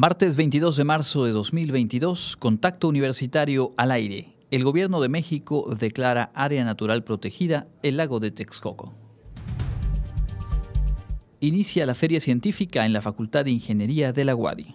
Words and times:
Martes 0.00 0.34
22 0.34 0.78
de 0.78 0.84
marzo 0.84 1.26
de 1.26 1.32
2022, 1.32 2.38
Contacto 2.38 2.88
Universitario 2.88 3.74
al 3.76 3.90
aire. 3.90 4.34
El 4.50 4.64
Gobierno 4.64 4.98
de 5.02 5.10
México 5.10 5.76
declara 5.78 6.32
área 6.34 6.64
natural 6.64 7.04
protegida 7.04 7.68
el 7.82 7.98
lago 7.98 8.18
de 8.18 8.30
Texcoco. 8.30 8.94
Inicia 11.40 11.84
la 11.84 11.94
feria 11.94 12.18
científica 12.18 12.86
en 12.86 12.94
la 12.94 13.02
Facultad 13.02 13.44
de 13.44 13.50
Ingeniería 13.50 14.14
de 14.14 14.24
la 14.24 14.34
UADI. 14.34 14.74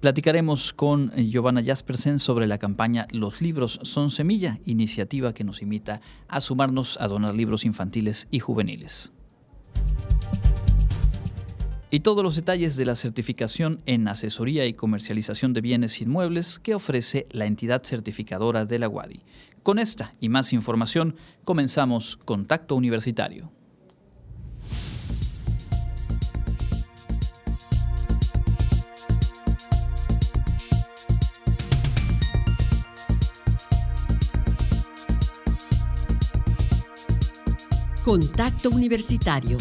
Platicaremos 0.00 0.74
con 0.74 1.10
Giovanna 1.12 1.64
Jaspersen 1.64 2.18
sobre 2.18 2.46
la 2.46 2.58
campaña 2.58 3.06
Los 3.12 3.40
libros 3.40 3.80
son 3.82 4.10
semilla, 4.10 4.58
iniciativa 4.66 5.32
que 5.32 5.44
nos 5.44 5.62
invita 5.62 6.02
a 6.28 6.42
sumarnos 6.42 6.98
a 7.00 7.08
donar 7.08 7.34
libros 7.34 7.64
infantiles 7.64 8.28
y 8.30 8.40
juveniles 8.40 9.10
y 11.94 12.00
todos 12.00 12.24
los 12.24 12.36
detalles 12.36 12.76
de 12.76 12.86
la 12.86 12.94
certificación 12.94 13.82
en 13.84 14.08
asesoría 14.08 14.64
y 14.64 14.72
comercialización 14.72 15.52
de 15.52 15.60
bienes 15.60 16.00
inmuebles 16.00 16.58
que 16.58 16.74
ofrece 16.74 17.26
la 17.30 17.44
entidad 17.44 17.84
certificadora 17.84 18.64
de 18.64 18.78
la 18.78 18.88
UADI. 18.88 19.20
Con 19.62 19.78
esta 19.78 20.14
y 20.18 20.30
más 20.30 20.54
información 20.54 21.16
comenzamos 21.44 22.16
Contacto 22.16 22.76
Universitario. 22.76 23.52
Contacto 38.02 38.70
Universitario 38.70 39.58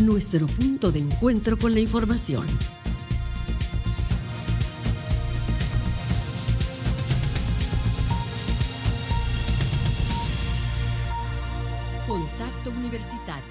nuestro 0.00 0.46
punto 0.46 0.90
de 0.90 1.00
encuentro 1.00 1.58
con 1.58 1.74
la 1.74 1.80
información. 1.80 2.46
Contacto 12.06 12.70
Universitario. 12.70 13.44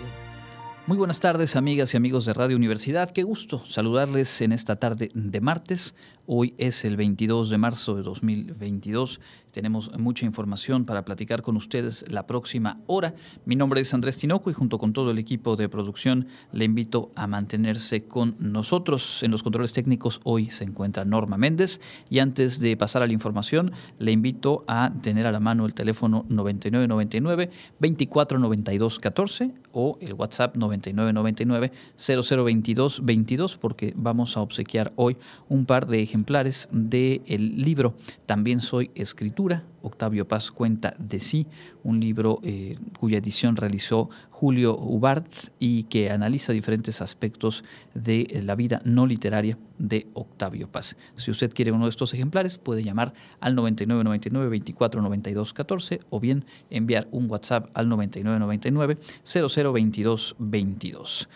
Muy 0.88 0.98
buenas 0.98 1.20
tardes, 1.20 1.56
amigas 1.56 1.94
y 1.94 1.98
amigos 1.98 2.26
de 2.26 2.34
Radio 2.34 2.58
Universidad. 2.58 3.12
Qué 3.12 3.22
gusto 3.22 3.64
saludarles 3.68 4.42
en 4.42 4.52
esta 4.52 4.78
tarde 4.78 5.12
de 5.14 5.42
martes. 5.42 5.94
Hoy 6.32 6.54
es 6.60 6.86
el 6.86 6.96
22 6.96 7.50
de 7.50 7.58
marzo 7.58 7.96
de 7.96 8.04
2022. 8.04 9.20
Tenemos 9.52 9.98
mucha 9.98 10.28
información 10.28 10.86
para 10.86 11.04
platicar 11.04 11.42
con 11.42 11.58
ustedes 11.58 12.06
la 12.08 12.28
próxima 12.28 12.78
hora. 12.86 13.16
Mi 13.46 13.56
nombre 13.56 13.82
es 13.82 13.92
Andrés 13.96 14.20
Tinoco 14.20 14.52
y 14.52 14.54
junto 14.54 14.78
con 14.78 14.94
todo 14.94 15.10
el 15.10 15.18
equipo 15.18 15.56
de 15.56 15.68
producción 15.70 16.28
le 16.52 16.66
invito 16.66 17.10
a 17.16 17.26
mantenerse 17.26 18.04
con 18.04 18.36
nosotros. 18.38 19.24
En 19.24 19.32
los 19.32 19.42
controles 19.42 19.74
técnicos 19.74 20.22
hoy 20.24 20.52
se 20.52 20.66
encuentra 20.66 21.04
Norma 21.04 21.36
Méndez 21.40 21.82
y 22.12 22.20
antes 22.20 22.60
de 22.60 22.78
pasar 22.78 23.02
a 23.02 23.08
la 23.08 23.14
información 23.14 23.72
le 23.98 24.12
invito 24.12 24.66
a 24.68 24.94
tener 25.02 25.26
a 25.26 25.32
la 25.32 25.40
mano 25.40 25.66
el 25.66 25.74
teléfono 25.74 26.28
9999 26.30 27.50
2492 27.80 29.00
14 29.00 29.52
o 29.72 29.98
el 30.00 30.14
WhatsApp 30.14 30.56
9999 30.56 31.72
0022 31.98 33.04
22 33.04 33.58
porque 33.58 33.94
vamos 33.96 34.38
a 34.38 34.42
obsequiar 34.42 34.94
hoy 34.96 35.18
un 35.48 35.66
par 35.66 35.88
de 35.88 36.04
ejemplos 36.04 36.19
ejemplares 36.20 36.68
del 36.72 37.62
libro 37.64 37.96
También 38.26 38.60
soy 38.60 38.92
escritura. 38.94 39.64
Octavio 39.82 40.28
Paz 40.28 40.52
cuenta 40.52 40.94
de 41.00 41.22
sí, 41.22 41.48
un 41.84 42.02
libro 42.02 42.40
eh, 42.44 42.78
cuya 43.00 43.20
edición 43.20 43.56
realizó 43.56 44.10
Julio 44.30 44.76
Ubart 44.78 45.26
y 45.58 45.84
que 45.84 46.12
analiza 46.12 46.52
diferentes 46.52 47.02
aspectos 47.02 47.64
de 47.94 48.42
la 48.44 48.56
vida 48.56 48.82
no 48.84 49.08
literaria 49.08 49.58
de 49.78 50.08
Octavio 50.14 50.70
Paz. 50.70 50.98
Si 51.16 51.32
usted 51.32 51.54
quiere 51.54 51.72
uno 51.72 51.86
de 51.86 51.92
estos 51.92 52.14
ejemplares, 52.14 52.58
puede 52.58 52.84
llamar 52.84 53.14
al 53.40 53.56
9999 53.56 54.50
24 54.50 55.02
92 55.02 55.54
14 55.54 56.00
o 56.10 56.20
bien 56.20 56.44
enviar 56.70 57.08
un 57.12 57.32
WhatsApp 57.32 57.70
al 57.74 57.88
9999 57.88 58.98
0022 59.24 60.36
22. 60.40 61.30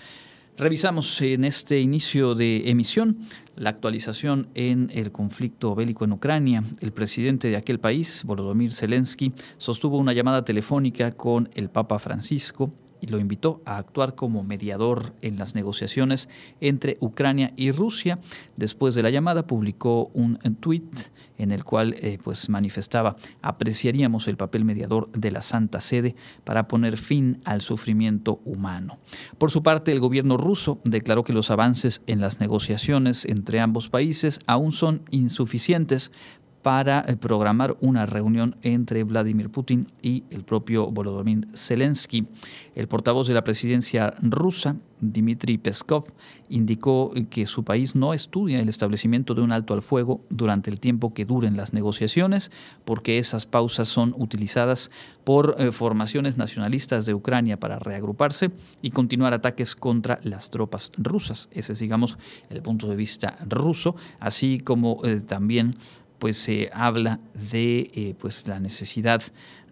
Revisamos 0.55 1.19
en 1.23 1.45
este 1.45 1.79
inicio 1.79 2.35
de 2.35 2.69
emisión 2.69 3.17
la 3.55 3.71
actualización 3.71 4.49
en 4.53 4.91
el 4.93 5.11
conflicto 5.11 5.73
bélico 5.73 6.05
en 6.05 6.11
Ucrania. 6.11 6.63
El 6.79 6.91
presidente 6.91 7.49
de 7.49 7.57
aquel 7.57 7.79
país, 7.79 8.23
Volodymyr 8.23 8.71
Zelensky, 8.71 9.33
sostuvo 9.57 9.97
una 9.97 10.13
llamada 10.13 10.43
telefónica 10.43 11.11
con 11.11 11.49
el 11.55 11.69
Papa 11.69 11.97
Francisco 11.97 12.71
y 13.03 13.07
lo 13.07 13.19
invitó 13.19 13.61
a 13.65 13.75
actuar 13.75 14.15
como 14.15 14.43
mediador 14.43 15.13
en 15.21 15.37
las 15.37 15.55
negociaciones 15.55 16.29
entre 16.61 16.95
Ucrania 17.01 17.51
y 17.57 17.71
Rusia. 17.71 18.19
Después 18.55 18.95
de 18.95 19.03
la 19.03 19.09
llamada 19.09 19.45
publicó 19.45 20.09
un 20.13 20.37
tuit 20.61 21.09
en 21.37 21.51
el 21.51 21.65
cual 21.65 21.95
eh, 21.99 22.17
pues 22.23 22.47
manifestaba 22.47 23.17
apreciaríamos 23.41 24.29
el 24.29 24.37
papel 24.37 24.63
mediador 24.63 25.11
de 25.11 25.31
la 25.31 25.41
Santa 25.41 25.81
Sede 25.81 26.15
para 26.45 26.69
poner 26.69 26.95
fin 26.95 27.41
al 27.43 27.61
sufrimiento 27.61 28.39
humano. 28.45 28.97
Por 29.37 29.51
su 29.51 29.63
parte, 29.63 29.91
el 29.91 29.99
gobierno 29.99 30.37
ruso 30.37 30.79
declaró 30.85 31.25
que 31.25 31.33
los 31.33 31.51
avances 31.51 32.01
en 32.07 32.21
las 32.21 32.39
negociaciones 32.39 33.25
entre 33.25 33.59
ambos 33.59 33.89
países 33.89 34.39
aún 34.47 34.71
son 34.71 35.01
insuficientes 35.09 36.13
para 36.63 37.03
eh, 37.07 37.18
programar 37.18 37.78
una 37.81 38.06
reunión 38.06 38.56
entre 38.63 39.03
Vladimir 39.03 39.51
Putin 39.51 39.91
y 40.01 40.24
el 40.31 40.44
propio 40.44 40.90
Volodymyr 40.90 41.47
Zelensky. 41.53 42.25
El 42.74 42.88
portavoz 42.88 43.28
de 43.28 43.35
la 43.35 43.44
presidencia 43.44 44.16
rusa, 44.22 44.78
Dmitry 45.00 45.57
Peskov, 45.57 46.06
indicó 46.50 47.12
que 47.29 47.46
su 47.46 47.63
país 47.63 47.96
no 47.96 48.13
estudia 48.13 48.62
el 48.62 48.69
establecimiento 48.69 49.35
de 49.35 49.41
un 49.41 49.51
alto 49.51 49.74
al 49.74 49.81
fuego 49.81 50.22
durante 50.29 50.72
el 50.72 50.79
tiempo 50.79 51.13
que 51.13 51.25
duren 51.25 51.57
las 51.57 51.74
negociaciones, 51.74 52.51
porque 52.85 53.18
esas 53.18 53.45
pausas 53.45 53.90
son 53.90 54.16
utilizadas 54.18 54.90
por 55.25 55.56
eh, 55.57 55.72
formaciones 55.72 56.38
nacionalistas 56.38 57.06
de 57.06 57.13
Ucrania 57.13 57.59
para 57.59 57.80
reagruparse 57.80 58.51
y 58.81 58.91
continuar 58.91 59.34
ataques 59.34 59.75
contra 59.75 60.19
las 60.24 60.50
tropas 60.50 60.91
rusas. 60.97 61.50
Ese 61.51 61.74
es, 61.74 61.80
digamos, 61.80 62.18
el 62.50 62.62
punto 62.62 62.88
de 62.88 62.95
vista 62.95 63.38
ruso, 63.47 63.95
así 64.19 64.59
como 64.59 65.01
eh, 65.03 65.19
también 65.19 65.75
pues 66.23 66.38
se 66.38 66.69
habla 66.72 67.19
de 67.34 67.91
eh, 67.94 68.16
pues 68.17 68.47
la 68.47 68.57
necesidad. 68.57 69.22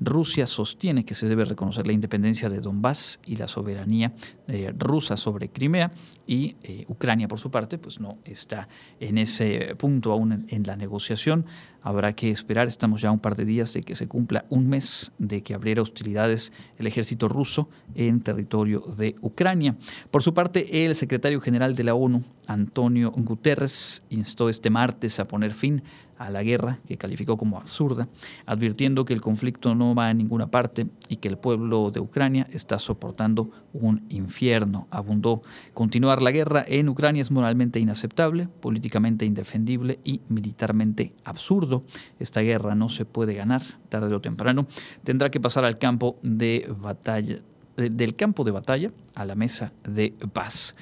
Rusia 0.03 0.47
sostiene 0.47 1.05
que 1.05 1.13
se 1.13 1.29
debe 1.29 1.45
reconocer 1.45 1.85
la 1.85 1.93
independencia 1.93 2.49
de 2.49 2.59
Donbass 2.59 3.19
y 3.23 3.35
la 3.35 3.47
soberanía 3.47 4.13
eh, 4.47 4.73
rusa 4.75 5.15
sobre 5.15 5.49
Crimea 5.49 5.91
y 6.25 6.55
eh, 6.63 6.85
Ucrania 6.87 7.27
por 7.27 7.37
su 7.37 7.51
parte 7.51 7.77
pues 7.77 7.99
no 7.99 8.17
está 8.25 8.67
en 8.99 9.19
ese 9.19 9.75
punto 9.77 10.11
aún 10.11 10.47
en, 10.49 10.63
la 10.63 10.75
negociación. 10.75 11.45
Habrá 11.83 12.13
que 12.13 12.31
esperar, 12.31 12.67
estamos 12.67 13.01
ya 13.01 13.11
un 13.11 13.19
par 13.19 13.35
de 13.35 13.45
días 13.45 13.73
de 13.73 13.83
que 13.83 13.93
se 13.93 14.07
cumpla 14.07 14.45
un 14.49 14.67
mes 14.67 15.11
de 15.19 15.43
que 15.43 15.53
abriera 15.53 15.83
hostilidades 15.83 16.51
el 16.77 16.87
ejército 16.87 17.27
ruso 17.27 17.69
en 17.93 18.21
territorio 18.21 18.79
de 18.79 19.15
Ucrania. 19.21 19.75
Por 20.09 20.23
su 20.23 20.33
parte, 20.33 20.85
el 20.85 20.95
secretario 20.95 21.39
general 21.41 21.75
de 21.75 21.83
la 21.83 21.95
ONU, 21.95 22.23
Antonio 22.47 23.11
Guterres, 23.11 24.03
instó 24.09 24.49
este 24.49 24.69
martes 24.69 25.19
a 25.19 25.27
poner 25.27 25.53
fin 25.53 25.83
a 26.21 26.29
la 26.29 26.43
guerra, 26.43 26.77
que 26.87 26.97
calificó 26.97 27.35
como 27.35 27.57
absurda, 27.57 28.07
advirtiendo 28.45 29.05
que 29.05 29.13
el 29.13 29.21
conflicto 29.21 29.73
no 29.73 29.90
va 29.95 30.09
a 30.09 30.13
ninguna 30.13 30.49
parte 30.49 30.87
y 31.07 31.17
que 31.17 31.27
el 31.27 31.37
pueblo 31.37 31.91
de 31.91 31.99
Ucrania 31.99 32.47
está 32.51 32.79
soportando 32.79 33.49
un 33.73 34.05
infierno. 34.09 34.87
Abundó, 34.89 35.41
continuar 35.73 36.21
la 36.21 36.31
guerra 36.31 36.63
en 36.67 36.89
Ucrania 36.89 37.21
es 37.21 37.31
moralmente 37.31 37.79
inaceptable, 37.79 38.47
políticamente 38.59 39.25
indefendible 39.25 39.99
y 40.03 40.21
militarmente 40.29 41.13
absurdo. 41.23 41.83
Esta 42.19 42.41
guerra 42.41 42.75
no 42.75 42.89
se 42.89 43.05
puede 43.05 43.33
ganar, 43.33 43.61
tarde 43.89 44.13
o 44.13 44.21
temprano. 44.21 44.67
Tendrá 45.03 45.31
que 45.31 45.39
pasar 45.39 45.65
al 45.65 45.77
campo 45.77 46.17
de 46.21 46.73
batalla, 46.79 47.39
del 47.75 48.15
campo 48.15 48.43
de 48.43 48.51
batalla 48.51 48.91
a 49.15 49.25
la 49.25 49.35
mesa 49.35 49.73
de 49.83 50.13
paz 50.33 50.75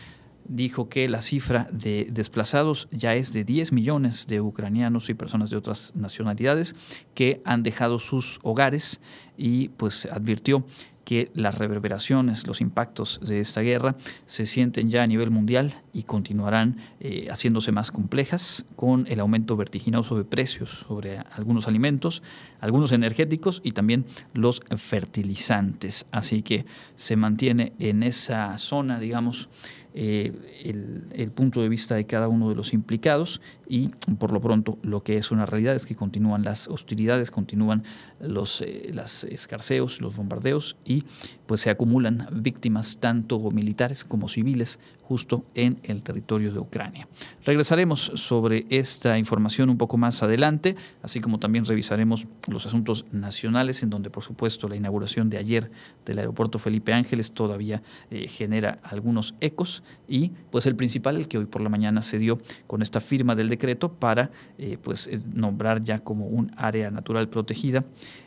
dijo 0.50 0.90
que 0.90 1.08
la 1.08 1.22
cifra 1.22 1.68
de 1.72 2.08
desplazados 2.12 2.90
ya 2.92 3.16
es 3.16 3.32
de 3.32 3.46
10 3.46 3.72
millones 3.72 4.28
de 4.28 4.42
ucranianos 4.42 5.10
y 5.10 5.14
personas 5.14 5.50
de 5.50 5.58
otras 5.58 5.94
nacionalidades 5.96 6.76
que 7.14 7.42
han 7.46 7.64
dejado 7.64 8.00
sus 8.00 8.40
hogares 8.44 9.00
y 9.38 9.70
pues 9.70 10.08
advirtió 10.08 10.66
que 11.10 11.32
las 11.34 11.58
reverberaciones, 11.58 12.46
los 12.46 12.62
impactos 12.62 13.20
de 13.26 13.40
esta 13.40 13.62
guerra 13.62 13.96
se 14.28 14.46
sienten 14.46 14.92
ya 14.92 15.02
a 15.02 15.08
nivel 15.08 15.32
mundial 15.32 15.82
y 15.92 16.04
continuarán 16.04 16.78
eh, 17.00 17.30
haciéndose 17.32 17.72
más 17.72 17.90
complejas 17.90 18.64
con 18.76 19.08
el 19.08 19.20
aumento 19.20 19.58
vertiginoso 19.58 20.16
de 20.18 20.24
precios 20.24 20.70
sobre 20.70 21.18
algunos 21.32 21.68
alimentos, 21.68 22.22
algunos 22.60 22.92
energéticos 22.92 23.60
y 23.64 23.72
también 23.72 24.06
los 24.36 24.62
fertilizantes. 24.78 26.06
Así 26.12 26.44
que 26.44 26.68
se 26.94 27.16
mantiene 27.16 27.74
en 27.80 28.04
esa 28.04 28.56
zona, 28.60 29.00
digamos, 29.00 29.50
eh, 29.94 30.34
el, 30.64 31.32
punto 31.32 31.62
de 31.62 31.70
vista 31.70 31.96
de 31.96 32.06
cada 32.06 32.28
uno 32.28 32.50
de 32.50 32.56
los 32.56 32.74
implicados 32.74 33.42
y 33.68 33.90
por 34.20 34.32
lo 34.32 34.40
pronto 34.40 34.78
lo 34.84 35.04
que 35.04 35.18
es 35.18 35.32
una 35.32 35.46
realidad 35.46 35.76
es 35.76 35.86
que 35.86 35.96
continúan 35.96 36.44
las 36.44 36.68
hostilidades, 36.68 37.32
continúan 37.32 37.84
los 38.20 38.62
eh, 38.62 38.92
escarceos, 39.30 40.02
los 40.02 40.16
bombardeos 40.16 40.76
y 40.86 41.04
pues 41.46 41.62
se 41.62 41.70
acumulan 41.70 42.28
víctimas 42.32 42.98
tanto 43.00 43.40
militares 43.52 44.04
como 44.04 44.30
civiles 44.30 44.80
justo 45.10 45.44
en 45.56 45.80
el 45.82 46.04
territorio 46.04 46.54
de 46.54 46.60
Ucrania. 46.60 47.08
Regresaremos 47.44 48.12
sobre 48.14 48.68
esta 48.70 49.18
información 49.18 49.72
un 49.72 49.78
poco 49.80 49.98
más 49.98 50.22
adelante, 50.22 50.76
así 51.02 51.20
como 51.20 51.40
también 51.40 51.66
revisaremos 51.66 52.28
los 52.48 52.68
asuntos 52.68 53.06
nacionales, 53.12 53.82
en 53.82 53.90
donde 53.90 54.12
por 54.12 54.22
supuesto 54.22 54.70
la 54.70 54.76
inauguración 54.76 55.32
de 55.32 55.40
ayer 55.40 55.72
del 56.06 56.20
aeropuerto 56.20 56.60
Felipe 56.60 56.94
Ángeles 56.94 57.32
todavía 57.32 57.82
eh, 58.12 58.28
genera 58.28 58.78
algunos 58.84 59.34
ecos 59.42 59.82
y 60.08 60.30
pues 60.52 60.68
el 60.68 60.76
principal, 60.76 61.16
el 61.16 61.28
que 61.28 61.40
hoy 61.40 61.48
por 61.48 61.62
la 61.62 61.70
mañana 61.70 62.04
se 62.04 62.20
dio 62.20 62.38
con 62.68 62.84
esta 62.84 63.00
firma 63.00 63.34
del 63.34 63.50
decreto 63.50 63.92
para 63.92 64.30
eh, 64.60 64.78
pues 64.80 65.08
eh, 65.08 65.20
nombrar 65.34 65.82
ya 65.82 66.04
como 66.04 66.28
un 66.28 66.52
área 66.56 66.92
natural 66.92 67.30
protegida 67.30 67.84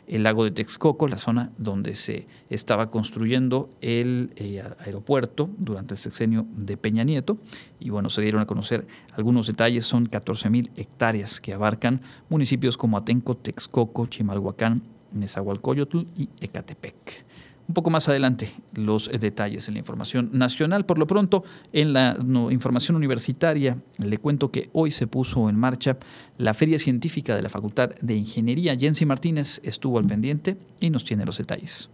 el 0.07 0.23
lago 0.23 0.43
de 0.43 0.51
Texcoco, 0.51 1.07
la 1.07 1.17
zona 1.17 1.51
donde 1.57 1.95
se 1.95 2.27
estaba 2.49 2.89
construyendo 2.89 3.69
el 3.81 4.31
aeropuerto 4.79 5.49
durante 5.57 5.93
el 5.93 5.97
sexenio 5.97 6.45
de 6.55 6.77
Peña 6.77 7.03
Nieto. 7.03 7.37
Y 7.79 7.89
bueno, 7.89 8.09
se 8.09 8.21
dieron 8.21 8.41
a 8.41 8.45
conocer 8.45 8.85
algunos 9.13 9.47
detalles. 9.47 9.85
Son 9.85 10.05
14 10.05 10.49
mil 10.49 10.71
hectáreas 10.75 11.39
que 11.39 11.53
abarcan 11.53 12.01
municipios 12.29 12.77
como 12.77 12.97
Atenco, 12.97 13.35
Texcoco, 13.37 14.07
Chimalhuacán, 14.07 14.83
Nezahualcóyotl 15.13 15.99
y 16.15 16.29
Ecatepec. 16.41 17.25
Un 17.67 17.73
poco 17.73 17.89
más 17.89 18.09
adelante 18.09 18.51
los 18.73 19.09
detalles 19.09 19.67
en 19.67 19.75
la 19.75 19.79
información 19.79 20.29
nacional. 20.33 20.85
Por 20.85 20.97
lo 20.99 21.07
pronto, 21.07 21.43
en 21.71 21.93
la 21.93 22.17
información 22.51 22.97
universitaria, 22.97 23.77
le 23.97 24.17
cuento 24.17 24.51
que 24.51 24.69
hoy 24.73 24.91
se 24.91 25.07
puso 25.07 25.47
en 25.49 25.57
marcha 25.57 25.97
la 26.37 26.53
Feria 26.53 26.77
Científica 26.77 27.35
de 27.35 27.41
la 27.41 27.49
Facultad 27.49 27.91
de 28.01 28.15
Ingeniería. 28.15 28.75
Jensi 28.75 29.05
Martínez 29.05 29.61
estuvo 29.63 29.97
al 29.97 30.05
pendiente 30.05 30.57
y 30.81 30.89
nos 30.89 31.05
tiene 31.05 31.25
los 31.25 31.37
detalles. 31.37 31.89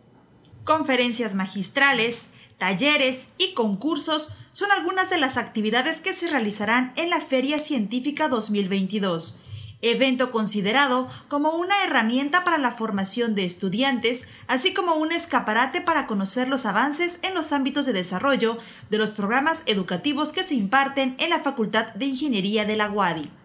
Conferencias 0.63 1.35
magistrales, 1.35 2.29
talleres 2.57 3.27
y 3.37 3.53
concursos 3.53 4.29
son 4.53 4.71
algunas 4.71 5.09
de 5.09 5.17
las 5.17 5.37
actividades 5.37 6.01
que 6.01 6.13
se 6.13 6.29
realizarán 6.29 6.93
en 6.95 7.09
la 7.09 7.21
Feria 7.21 7.59
Científica 7.59 8.27
2022, 8.27 9.41
evento 9.81 10.31
considerado 10.31 11.07
como 11.27 11.51
una 11.51 11.83
herramienta 11.83 12.43
para 12.43 12.57
la 12.57 12.71
formación 12.71 13.35
de 13.35 13.45
estudiantes, 13.45 14.27
así 14.47 14.73
como 14.73 14.95
un 14.95 15.11
escaparate 15.11 15.81
para 15.81 16.07
conocer 16.07 16.47
los 16.47 16.65
avances 16.65 17.19
en 17.21 17.33
los 17.33 17.51
ámbitos 17.53 17.85
de 17.85 17.93
desarrollo 17.93 18.57
de 18.89 18.97
los 18.97 19.11
programas 19.11 19.63
educativos 19.65 20.33
que 20.33 20.43
se 20.43 20.55
imparten 20.55 21.15
en 21.19 21.29
la 21.29 21.39
Facultad 21.39 21.93
de 21.93 22.05
Ingeniería 22.05 22.65
de 22.65 22.75
la 22.75 22.91
UADI. 22.91 23.38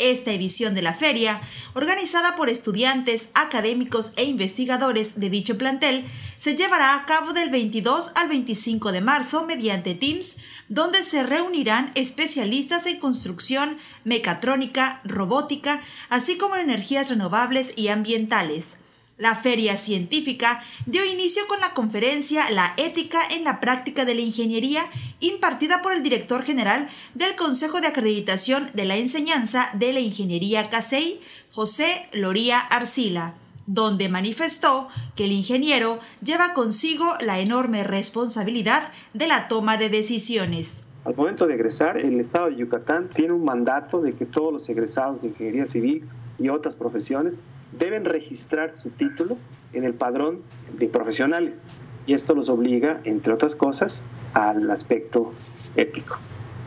Esta 0.00 0.32
edición 0.32 0.74
de 0.74 0.80
la 0.80 0.94
feria, 0.94 1.42
organizada 1.74 2.34
por 2.34 2.48
estudiantes, 2.48 3.28
académicos 3.34 4.14
e 4.16 4.24
investigadores 4.24 5.20
de 5.20 5.28
dicho 5.28 5.58
plantel, 5.58 6.06
se 6.38 6.56
llevará 6.56 6.96
a 6.96 7.04
cabo 7.04 7.34
del 7.34 7.50
22 7.50 8.12
al 8.14 8.28
25 8.30 8.92
de 8.92 9.02
marzo 9.02 9.44
mediante 9.44 9.94
Teams, 9.94 10.38
donde 10.70 11.02
se 11.02 11.22
reunirán 11.22 11.92
especialistas 11.96 12.86
en 12.86 12.98
construcción, 12.98 13.76
mecatrónica, 14.04 15.02
robótica, 15.04 15.82
así 16.08 16.38
como 16.38 16.56
en 16.56 16.62
energías 16.70 17.10
renovables 17.10 17.74
y 17.76 17.88
ambientales. 17.88 18.79
La 19.20 19.34
feria 19.34 19.76
científica 19.76 20.62
dio 20.86 21.04
inicio 21.04 21.42
con 21.46 21.60
la 21.60 21.74
conferencia 21.74 22.48
La 22.50 22.72
ética 22.78 23.18
en 23.30 23.44
la 23.44 23.60
práctica 23.60 24.06
de 24.06 24.14
la 24.14 24.22
ingeniería 24.22 24.80
impartida 25.20 25.82
por 25.82 25.92
el 25.92 26.02
director 26.02 26.42
general 26.42 26.88
del 27.14 27.36
Consejo 27.36 27.82
de 27.82 27.88
Acreditación 27.88 28.70
de 28.72 28.86
la 28.86 28.96
Enseñanza 28.96 29.68
de 29.74 29.92
la 29.92 30.00
Ingeniería 30.00 30.70
CASEI, 30.70 31.20
José 31.52 32.08
Loría 32.14 32.60
Arcila, 32.60 33.34
donde 33.66 34.08
manifestó 34.08 34.88
que 35.16 35.26
el 35.26 35.32
ingeniero 35.32 35.98
lleva 36.24 36.54
consigo 36.54 37.04
la 37.20 37.40
enorme 37.40 37.84
responsabilidad 37.84 38.90
de 39.12 39.28
la 39.28 39.48
toma 39.48 39.76
de 39.76 39.90
decisiones. 39.90 40.82
Al 41.04 41.14
momento 41.14 41.46
de 41.46 41.56
egresar, 41.56 41.98
el 41.98 42.18
Estado 42.18 42.48
de 42.48 42.56
Yucatán 42.56 43.10
tiene 43.10 43.34
un 43.34 43.44
mandato 43.44 44.00
de 44.00 44.14
que 44.14 44.24
todos 44.24 44.50
los 44.50 44.66
egresados 44.70 45.20
de 45.20 45.28
ingeniería 45.28 45.66
civil 45.66 46.08
y 46.38 46.48
otras 46.48 46.74
profesiones 46.74 47.38
deben 47.72 48.04
registrar 48.04 48.76
su 48.76 48.90
título 48.90 49.36
en 49.72 49.84
el 49.84 49.94
padrón 49.94 50.42
de 50.78 50.88
profesionales. 50.88 51.68
Y 52.06 52.14
esto 52.14 52.34
los 52.34 52.48
obliga, 52.48 53.00
entre 53.04 53.32
otras 53.32 53.54
cosas, 53.54 54.02
al 54.34 54.70
aspecto 54.70 55.32
ético. 55.76 56.18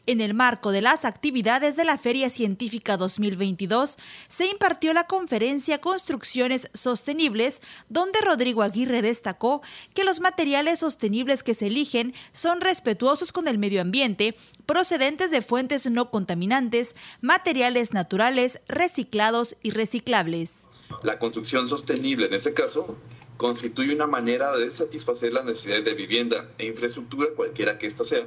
En 0.07 0.21
el 0.21 0.35
marco 0.35 0.73
de 0.73 0.81
las 0.81 1.05
actividades 1.05 1.77
de 1.77 1.85
la 1.85 1.99
Feria 1.99 2.31
Científica 2.31 2.97
2022, 2.97 3.97
se 4.29 4.47
impartió 4.47 4.93
la 4.93 5.07
conferencia 5.07 5.81
Construcciones 5.81 6.69
Sostenibles, 6.75 7.63
donde 7.89 8.21
Rodrigo 8.21 8.63
Aguirre 8.63 9.03
destacó 9.03 9.63
que 9.95 10.05
los 10.05 10.21
materiales 10.21 10.81
sostenibles 10.81 11.43
que 11.43 11.55
se 11.55 11.67
eligen 11.67 12.15
son 12.33 12.61
respetuosos 12.61 13.33
con 13.33 13.49
el 13.49 13.59
medio 13.59 13.81
ambiente, 13.81 14.37
procedentes 14.67 15.31
de 15.31 15.43
fuentes 15.43 15.91
no 15.91 16.11
contaminantes, 16.11 16.95
materiales 17.21 17.93
naturales, 17.93 18.61
reciclados 18.69 19.57
y 19.63 19.71
reciclables. 19.71 20.67
La 21.03 21.19
construcción 21.19 21.69
sostenible, 21.69 22.27
en 22.27 22.35
este 22.35 22.53
caso, 22.53 22.97
constituye 23.37 23.95
una 23.95 24.07
manera 24.07 24.55
de 24.57 24.71
satisfacer 24.71 25.33
las 25.33 25.45
necesidades 25.45 25.85
de 25.85 25.95
vivienda 25.95 26.49
e 26.59 26.67
infraestructura, 26.67 27.29
cualquiera 27.35 27.79
que 27.79 27.87
ésta 27.87 28.05
sea 28.05 28.27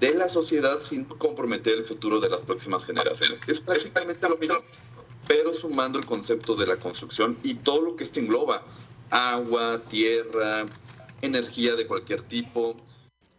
de 0.00 0.14
la 0.14 0.28
sociedad 0.28 0.78
sin 0.78 1.04
comprometer 1.04 1.74
el 1.74 1.84
futuro 1.84 2.20
de 2.20 2.28
las 2.28 2.40
próximas 2.40 2.84
generaciones. 2.84 3.40
Es 3.46 3.60
principalmente 3.60 4.28
lo 4.28 4.36
mismo, 4.36 4.58
pero 5.26 5.54
sumando 5.54 5.98
el 5.98 6.06
concepto 6.06 6.54
de 6.54 6.66
la 6.66 6.76
construcción 6.76 7.36
y 7.42 7.54
todo 7.54 7.82
lo 7.82 7.96
que 7.96 8.04
esto 8.04 8.20
engloba, 8.20 8.62
agua, 9.10 9.82
tierra, 9.88 10.66
energía 11.22 11.74
de 11.74 11.86
cualquier 11.86 12.22
tipo. 12.22 12.76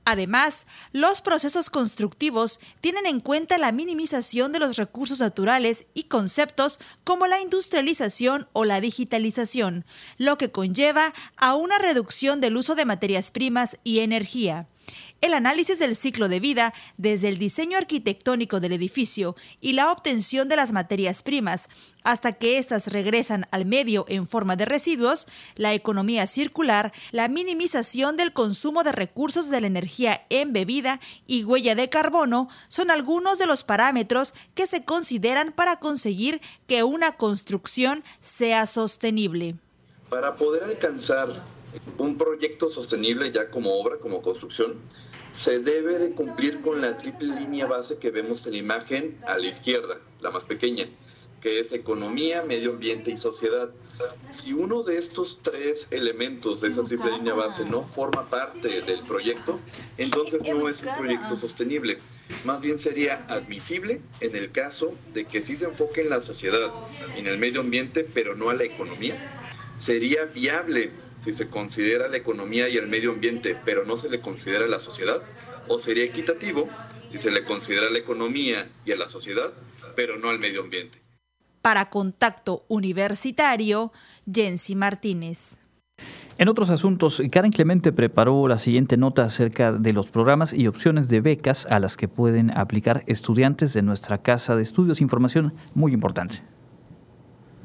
Además, 0.06 0.66
los 0.92 1.22
procesos 1.22 1.70
constructivos 1.70 2.60
tienen 2.82 3.06
en 3.06 3.20
cuenta 3.20 3.60
la 3.60 3.72
minimización 3.72 4.52
de 4.52 4.58
los 4.58 4.76
recursos 4.76 5.20
naturales 5.20 5.86
y 5.94 6.06
conceptos 6.06 6.80
como 7.04 7.28
la 7.28 7.40
industrialización 7.42 8.48
o 8.54 8.66
la 8.66 8.82
digitalización, 8.82 9.86
lo 10.18 10.38
que 10.40 10.52
conlleva 10.52 11.14
a 11.38 11.54
una 11.54 11.78
reducción 11.78 12.42
del 12.42 12.58
uso 12.58 12.74
de 12.74 12.86
materias 12.86 13.30
primas 13.30 13.78
y 13.84 14.00
energía. 14.00 14.68
El 15.22 15.34
análisis 15.34 15.80
del 15.80 15.96
ciclo 15.96 16.30
de 16.30 16.40
vida 16.40 16.74
desde 16.98 17.30
el 17.30 17.38
diseño 17.38 17.78
arquitectónico 17.78 18.60
del 18.60 18.74
edificio 18.74 19.36
y 19.62 19.74
la 19.74 19.92
obtención 19.92 20.48
de 20.48 20.56
las 20.56 20.72
materias 20.72 21.24
primas, 21.24 21.70
hasta 22.04 22.34
que 22.34 22.58
éstas 22.58 22.92
regresan 22.92 23.48
al 23.52 23.66
medio 23.66 24.06
en 24.08 24.28
forma 24.28 24.56
de 24.56 24.66
residuos, 24.66 25.28
la 25.56 25.74
economía 25.74 26.28
circular, 26.28 26.94
la 27.12 27.28
minimización 27.28 28.18
del 28.18 28.34
consumo 28.34 28.84
de 28.84 28.92
recursos 28.92 29.50
de 29.50 29.62
la 29.62 29.68
energía 29.68 30.26
embebida 30.30 31.00
y 31.28 31.44
huella 31.44 31.76
de 31.76 31.90
carbono 31.90 32.48
son 32.68 32.92
algunos 32.92 33.40
de 33.40 33.48
los 33.48 33.64
parámetros 33.64 34.34
que 34.56 34.68
se 34.68 34.86
consideran 34.86 35.52
para 35.52 35.80
conseguir 35.80 36.42
que 36.68 36.84
una 36.84 37.18
construcción 37.18 38.04
sea 38.22 38.66
sostenible. 38.68 39.56
Para 40.10 40.36
poder 40.36 40.64
alcanzar 40.64 41.28
un 41.98 42.18
proyecto 42.18 42.70
sostenible 42.70 43.32
ya 43.32 43.50
como 43.50 43.80
obra, 43.80 43.98
como 43.98 44.22
construcción, 44.22 44.76
se 45.40 45.60
debe 45.60 45.98
de 46.00 46.12
cumplir 46.12 46.60
con 46.60 46.82
la 46.82 46.98
triple 46.98 47.34
línea 47.34 47.66
base 47.66 47.98
que 47.98 48.12
vemos 48.12 48.46
en 48.46 48.52
la 48.52 48.58
imagen 48.58 49.18
a 49.26 49.38
la 49.38 49.48
izquierda, 49.48 49.98
la 50.20 50.32
más 50.32 50.44
pequeña, 50.44 50.90
que 51.40 51.62
es 51.62 51.72
economía, 51.72 52.42
medio 52.42 52.72
ambiente 52.72 53.10
y 53.10 53.16
sociedad. 53.16 53.70
Si 54.32 54.52
uno 54.52 54.84
de 54.84 54.98
estos 54.98 55.40
tres 55.42 55.88
elementos 55.92 56.60
de 56.60 56.68
esa 56.68 56.84
triple 56.84 57.12
línea 57.12 57.36
base 57.36 57.64
no 57.64 57.84
forma 57.84 58.30
parte 58.30 58.82
del 58.82 59.00
proyecto, 59.04 59.62
entonces 59.98 60.44
no 60.44 60.68
es 60.68 60.84
un 60.84 60.94
proyecto 60.98 61.38
sostenible. 61.38 62.00
Más 62.44 62.60
bien 62.60 62.78
sería 62.78 63.26
admisible 63.30 64.02
en 64.20 64.36
el 64.36 64.52
caso 64.52 64.94
de 65.14 65.24
que 65.24 65.42
sí 65.42 65.56
se 65.56 65.66
enfoque 65.66 66.02
en 66.02 66.10
la 66.10 66.20
sociedad, 66.20 66.70
en 67.16 67.28
el 67.28 67.38
medio 67.38 67.62
ambiente, 67.62 68.04
pero 68.04 68.36
no 68.36 68.50
a 68.50 68.56
la 68.56 68.66
economía. 68.66 69.16
Sería 69.78 70.26
viable 70.26 70.92
si 71.32 71.38
se 71.38 71.48
considera 71.48 72.08
la 72.08 72.18
economía 72.18 72.70
y 72.70 72.78
el 72.78 72.88
medio 72.88 73.12
ambiente, 73.12 73.56
pero 73.64 73.86
no 73.86 73.98
se 73.98 74.10
le 74.10 74.20
considera 74.20 74.68
la 74.68 74.80
sociedad, 74.80 75.22
o 75.68 75.78
sería 75.78 76.04
equitativo 76.04 76.68
si 77.12 77.20
se 77.20 77.30
le 77.30 77.44
considera 77.44 77.90
la 77.90 78.00
economía 78.00 78.68
y 78.84 78.92
a 78.92 78.96
la 78.96 79.08
sociedad, 79.08 79.54
pero 79.96 80.18
no 80.18 80.30
al 80.30 80.40
medio 80.40 80.62
ambiente. 80.62 81.00
Para 81.62 81.90
Contacto 81.90 82.66
Universitario, 82.68 83.92
Jensi 84.32 84.74
Martínez. 84.74 85.58
En 86.40 86.48
otros 86.48 86.70
asuntos, 86.72 87.22
Karen 87.32 87.52
Clemente 87.52 87.92
preparó 87.92 88.48
la 88.48 88.58
siguiente 88.58 88.98
nota 88.98 89.26
acerca 89.26 89.74
de 89.74 89.94
los 89.94 90.10
programas 90.10 90.54
y 90.54 90.68
opciones 90.68 91.10
de 91.10 91.22
becas 91.22 91.68
a 91.68 91.80
las 91.80 91.98
que 91.98 92.08
pueden 92.08 92.58
aplicar 92.58 93.04
estudiantes 93.08 93.74
de 93.74 93.82
nuestra 93.82 94.20
casa 94.20 94.56
de 94.56 94.64
estudios. 94.64 95.02
Información 95.02 95.54
muy 95.76 95.94
importante. 95.94 96.42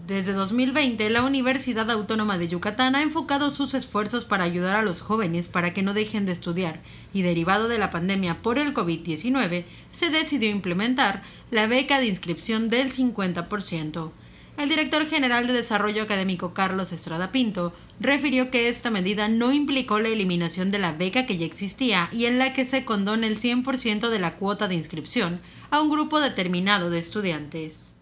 Desde 0.06 0.34
2020, 0.34 1.08
la 1.08 1.22
Universidad 1.22 1.90
Autónoma 1.90 2.36
de 2.36 2.46
Yucatán 2.46 2.94
ha 2.94 3.00
enfocado 3.00 3.50
sus 3.50 3.72
esfuerzos 3.72 4.26
para 4.26 4.44
ayudar 4.44 4.76
a 4.76 4.82
los 4.82 5.00
jóvenes 5.00 5.48
para 5.48 5.72
que 5.72 5.82
no 5.82 5.94
dejen 5.94 6.26
de 6.26 6.32
estudiar 6.32 6.82
y 7.14 7.22
derivado 7.22 7.68
de 7.68 7.78
la 7.78 7.88
pandemia 7.88 8.42
por 8.42 8.58
el 8.58 8.74
COVID-19, 8.74 9.64
se 9.94 10.10
decidió 10.10 10.50
implementar 10.50 11.22
la 11.50 11.68
beca 11.68 12.00
de 12.00 12.06
inscripción 12.06 12.68
del 12.68 12.92
50%. 12.92 14.10
El 14.58 14.68
director 14.68 15.06
general 15.06 15.46
de 15.46 15.54
Desarrollo 15.54 16.02
Académico 16.02 16.52
Carlos 16.52 16.92
Estrada 16.92 17.32
Pinto 17.32 17.72
refirió 17.98 18.50
que 18.50 18.68
esta 18.68 18.90
medida 18.90 19.28
no 19.28 19.54
implicó 19.54 20.00
la 20.00 20.08
eliminación 20.08 20.70
de 20.70 20.80
la 20.80 20.92
beca 20.92 21.24
que 21.24 21.38
ya 21.38 21.46
existía 21.46 22.10
y 22.12 22.26
en 22.26 22.38
la 22.38 22.52
que 22.52 22.66
se 22.66 22.84
condona 22.84 23.26
el 23.26 23.40
100% 23.40 24.10
de 24.10 24.18
la 24.18 24.36
cuota 24.36 24.68
de 24.68 24.74
inscripción 24.74 25.40
a 25.70 25.80
un 25.80 25.88
grupo 25.88 26.20
determinado 26.20 26.90
de 26.90 26.98
estudiantes 26.98 27.93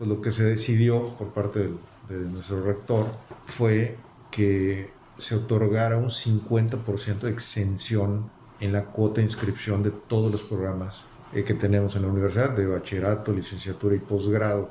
pues 0.00 0.08
lo 0.08 0.22
que 0.22 0.32
se 0.32 0.44
decidió 0.44 1.10
por 1.10 1.28
parte 1.28 1.68
de, 2.08 2.16
nuestro 2.30 2.64
rector 2.64 3.04
fue 3.44 3.98
que 4.30 4.88
se 5.18 5.34
otorgara 5.34 5.98
un 5.98 6.08
50% 6.08 7.18
de 7.18 7.30
exención 7.30 8.30
en 8.60 8.72
la 8.72 8.86
cuota 8.86 9.16
de 9.16 9.24
inscripción 9.24 9.82
de 9.82 9.90
todos 9.90 10.32
los 10.32 10.40
programas 10.40 11.04
eh, 11.34 11.44
que 11.44 11.52
tenemos 11.52 11.96
en 11.96 12.02
la 12.02 12.08
universidad, 12.08 12.56
de 12.56 12.66
bachillerato, 12.66 13.30
licenciatura 13.30 13.94
y 13.94 13.98
posgrado. 13.98 14.70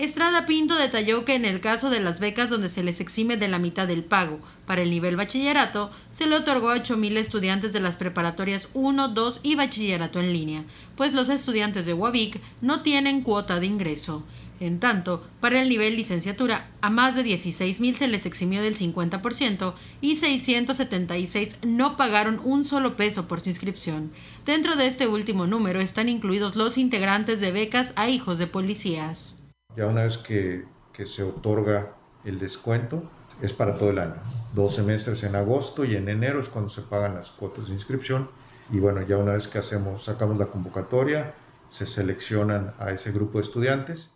Estrada 0.00 0.46
Pinto 0.46 0.76
detalló 0.76 1.26
que 1.26 1.34
en 1.34 1.44
el 1.44 1.60
caso 1.60 1.90
de 1.90 2.00
las 2.00 2.20
becas 2.20 2.48
donde 2.48 2.70
se 2.70 2.82
les 2.82 3.00
exime 3.00 3.36
de 3.36 3.48
la 3.48 3.58
mitad 3.58 3.86
del 3.86 4.02
pago 4.02 4.40
para 4.64 4.80
el 4.80 4.88
nivel 4.88 5.14
bachillerato, 5.14 5.90
se 6.10 6.26
le 6.26 6.36
otorgó 6.36 6.70
a 6.70 6.76
8.000 6.76 7.18
estudiantes 7.18 7.74
de 7.74 7.80
las 7.80 7.96
preparatorias 7.96 8.70
1, 8.72 9.08
2 9.08 9.40
y 9.42 9.56
bachillerato 9.56 10.18
en 10.18 10.32
línea, 10.32 10.64
pues 10.96 11.12
los 11.12 11.28
estudiantes 11.28 11.84
de 11.84 11.92
UABIC 11.92 12.40
no 12.62 12.80
tienen 12.80 13.20
cuota 13.20 13.60
de 13.60 13.66
ingreso. 13.66 14.24
En 14.58 14.80
tanto, 14.80 15.22
para 15.38 15.60
el 15.60 15.68
nivel 15.68 15.96
licenciatura, 15.96 16.70
a 16.80 16.88
más 16.88 17.14
de 17.14 17.22
16.000 17.22 17.94
se 17.94 18.08
les 18.08 18.24
eximió 18.24 18.62
del 18.62 18.78
50% 18.78 19.74
y 20.00 20.16
676 20.16 21.58
no 21.66 21.98
pagaron 21.98 22.40
un 22.42 22.64
solo 22.64 22.96
peso 22.96 23.28
por 23.28 23.40
su 23.42 23.50
inscripción. 23.50 24.12
Dentro 24.46 24.76
de 24.76 24.86
este 24.86 25.08
último 25.08 25.46
número 25.46 25.78
están 25.78 26.08
incluidos 26.08 26.56
los 26.56 26.78
integrantes 26.78 27.42
de 27.42 27.52
becas 27.52 27.92
a 27.96 28.08
hijos 28.08 28.38
de 28.38 28.46
policías. 28.46 29.39
Ya 29.76 29.86
una 29.86 30.04
vez 30.04 30.18
que, 30.18 30.64
que 30.92 31.06
se 31.06 31.22
otorga 31.22 31.94
el 32.24 32.38
descuento, 32.38 33.02
es 33.40 33.52
para 33.52 33.74
todo 33.74 33.90
el 33.90 33.98
año. 33.98 34.16
Dos 34.54 34.74
semestres 34.74 35.22
en 35.24 35.34
agosto 35.34 35.84
y 35.84 35.96
en 35.96 36.08
enero 36.08 36.40
es 36.40 36.48
cuando 36.48 36.70
se 36.70 36.82
pagan 36.82 37.14
las 37.14 37.30
cuotas 37.30 37.68
de 37.68 37.74
inscripción. 37.74 38.28
Y 38.70 38.78
bueno, 38.78 39.02
ya 39.02 39.16
una 39.16 39.32
vez 39.32 39.48
que 39.48 39.58
hacemos, 39.58 40.04
sacamos 40.04 40.38
la 40.38 40.46
convocatoria, 40.46 41.34
se 41.70 41.86
seleccionan 41.86 42.72
a 42.78 42.90
ese 42.90 43.12
grupo 43.12 43.38
de 43.38 43.44
estudiantes 43.44 44.10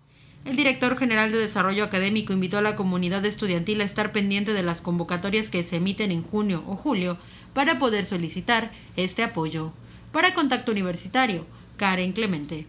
el 0.45 0.57
director 0.57 0.99
general 0.99 1.33
de 1.33 1.39
Desarrollo 1.39 1.85
Académico 1.85 2.35
invitó 2.35 2.59
a 2.59 2.63
la 2.63 2.77
comunidad 2.77 3.25
estudiantil 3.25 3.81
a 3.81 3.85
estar 3.85 4.13
pendiente 4.13 4.53
de 4.53 4.63
las 4.63 4.83
convocatorias 4.83 5.49
que 5.49 5.63
se 5.63 5.77
emiten 5.77 6.11
en 6.11 6.23
junio 6.23 6.63
o 6.67 6.77
julio 6.77 7.17
para 7.55 7.79
poder 7.79 8.05
solicitar 8.05 8.71
este 8.97 9.23
apoyo. 9.23 9.73
Para 10.13 10.35
Contacto 10.35 10.71
Universitario, 10.71 11.47
Karen 11.79 12.13
Clemente. 12.13 12.67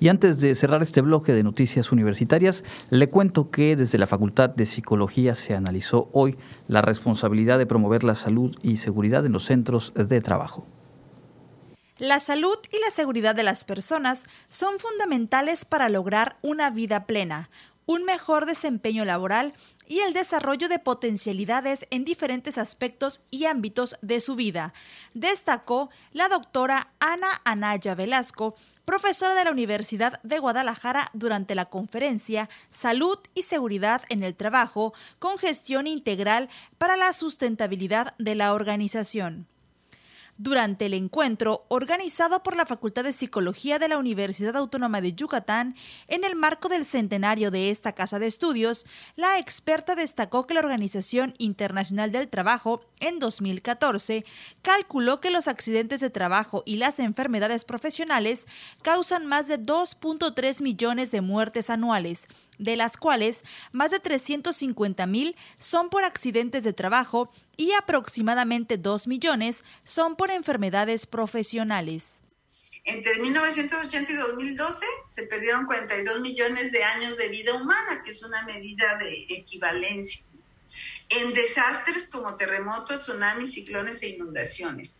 Y 0.00 0.08
antes 0.08 0.40
de 0.40 0.54
cerrar 0.54 0.82
este 0.82 1.00
bloque 1.00 1.32
de 1.32 1.42
noticias 1.42 1.90
universitarias, 1.90 2.62
le 2.90 3.08
cuento 3.08 3.50
que 3.50 3.74
desde 3.74 3.98
la 3.98 4.06
Facultad 4.06 4.50
de 4.50 4.66
Psicología 4.66 5.34
se 5.34 5.54
analizó 5.54 6.08
hoy 6.12 6.38
la 6.68 6.82
responsabilidad 6.82 7.58
de 7.58 7.66
promover 7.66 8.04
la 8.04 8.14
salud 8.14 8.56
y 8.62 8.76
seguridad 8.76 9.26
en 9.26 9.32
los 9.32 9.44
centros 9.44 9.92
de 9.94 10.20
trabajo. 10.20 10.64
La 11.98 12.20
salud 12.20 12.56
y 12.70 12.78
la 12.80 12.92
seguridad 12.92 13.34
de 13.34 13.42
las 13.42 13.64
personas 13.64 14.22
son 14.48 14.78
fundamentales 14.78 15.64
para 15.64 15.88
lograr 15.88 16.36
una 16.42 16.70
vida 16.70 17.06
plena, 17.06 17.50
un 17.86 18.04
mejor 18.04 18.46
desempeño 18.46 19.04
laboral 19.04 19.52
y 19.88 20.00
el 20.00 20.12
desarrollo 20.12 20.68
de 20.68 20.78
potencialidades 20.78 21.88
en 21.90 22.04
diferentes 22.04 22.56
aspectos 22.56 23.22
y 23.30 23.46
ámbitos 23.46 23.96
de 24.02 24.20
su 24.20 24.36
vida, 24.36 24.74
destacó 25.14 25.90
la 26.12 26.28
doctora 26.28 26.92
Ana 27.00 27.28
Anaya 27.44 27.96
Velasco, 27.96 28.54
profesora 28.88 29.34
de 29.34 29.44
la 29.44 29.50
Universidad 29.50 30.18
de 30.22 30.38
Guadalajara 30.38 31.10
durante 31.12 31.54
la 31.54 31.66
conferencia 31.66 32.48
Salud 32.70 33.18
y 33.34 33.42
Seguridad 33.42 34.00
en 34.08 34.22
el 34.22 34.34
Trabajo 34.34 34.94
con 35.18 35.36
gestión 35.36 35.86
integral 35.86 36.48
para 36.78 36.96
la 36.96 37.12
sustentabilidad 37.12 38.14
de 38.16 38.34
la 38.34 38.54
organización. 38.54 39.46
Durante 40.40 40.86
el 40.86 40.94
encuentro, 40.94 41.66
organizado 41.66 42.44
por 42.44 42.54
la 42.54 42.64
Facultad 42.64 43.02
de 43.02 43.12
Psicología 43.12 43.80
de 43.80 43.88
la 43.88 43.98
Universidad 43.98 44.54
Autónoma 44.54 45.00
de 45.00 45.12
Yucatán, 45.12 45.74
en 46.06 46.22
el 46.22 46.36
marco 46.36 46.68
del 46.68 46.86
centenario 46.86 47.50
de 47.50 47.70
esta 47.70 47.92
casa 47.92 48.20
de 48.20 48.28
estudios, 48.28 48.86
la 49.16 49.40
experta 49.40 49.96
destacó 49.96 50.46
que 50.46 50.54
la 50.54 50.60
Organización 50.60 51.34
Internacional 51.38 52.12
del 52.12 52.28
Trabajo, 52.28 52.82
en 53.00 53.18
2014, 53.18 54.24
calculó 54.62 55.20
que 55.20 55.32
los 55.32 55.48
accidentes 55.48 55.98
de 55.98 56.10
trabajo 56.10 56.62
y 56.64 56.76
las 56.76 57.00
enfermedades 57.00 57.64
profesionales 57.64 58.46
causan 58.82 59.26
más 59.26 59.48
de 59.48 59.58
2.3 59.60 60.62
millones 60.62 61.10
de 61.10 61.20
muertes 61.20 61.68
anuales, 61.68 62.28
de 62.58 62.76
las 62.76 62.96
cuales 62.96 63.42
más 63.72 63.90
de 63.90 63.98
350 63.98 65.04
mil 65.08 65.34
son 65.58 65.90
por 65.90 66.04
accidentes 66.04 66.62
de 66.62 66.72
trabajo 66.72 67.28
y 67.58 67.72
aproximadamente 67.72 68.78
2 68.78 69.08
millones 69.08 69.64
son 69.84 70.16
por 70.16 70.30
enfermedades 70.30 71.06
profesionales. 71.06 72.22
Entre 72.84 73.18
1980 73.18 74.12
y 74.12 74.16
2012 74.16 74.86
se 75.10 75.24
perdieron 75.24 75.66
42 75.66 76.20
millones 76.20 76.72
de 76.72 76.84
años 76.84 77.18
de 77.18 77.28
vida 77.28 77.52
humana, 77.52 78.02
que 78.02 78.12
es 78.12 78.22
una 78.22 78.44
medida 78.44 78.96
de 78.96 79.26
equivalencia, 79.28 80.22
en 81.10 81.34
desastres 81.34 82.08
como 82.08 82.36
terremotos, 82.36 83.02
tsunamis, 83.02 83.52
ciclones 83.52 84.02
e 84.02 84.10
inundaciones. 84.10 84.96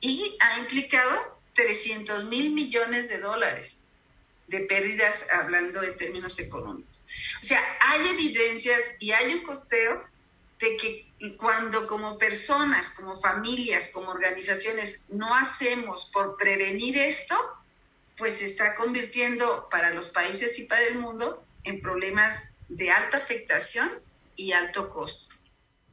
Y 0.00 0.36
ha 0.38 0.60
implicado 0.60 1.40
300 1.54 2.26
mil 2.26 2.52
millones 2.52 3.08
de 3.08 3.18
dólares 3.18 3.82
de 4.48 4.60
pérdidas 4.60 5.24
hablando 5.32 5.82
en 5.82 5.96
términos 5.96 6.38
económicos. 6.38 7.02
O 7.40 7.44
sea, 7.44 7.60
hay 7.80 8.06
evidencias 8.08 8.80
y 9.00 9.12
hay 9.12 9.32
un 9.34 9.42
costeo 9.42 10.11
de 10.62 10.76
que 10.76 11.36
cuando 11.36 11.88
como 11.88 12.16
personas, 12.16 12.90
como 12.90 13.20
familias, 13.20 13.90
como 13.92 14.12
organizaciones 14.12 15.04
no 15.08 15.34
hacemos 15.34 16.08
por 16.12 16.36
prevenir 16.36 16.96
esto, 16.96 17.34
pues 18.16 18.38
se 18.38 18.46
está 18.46 18.76
convirtiendo 18.76 19.68
para 19.68 19.90
los 19.90 20.08
países 20.10 20.56
y 20.60 20.64
para 20.64 20.82
el 20.82 21.00
mundo 21.00 21.44
en 21.64 21.80
problemas 21.80 22.44
de 22.68 22.92
alta 22.92 23.18
afectación 23.18 23.90
y 24.36 24.52
alto 24.52 24.88
costo. 24.90 25.34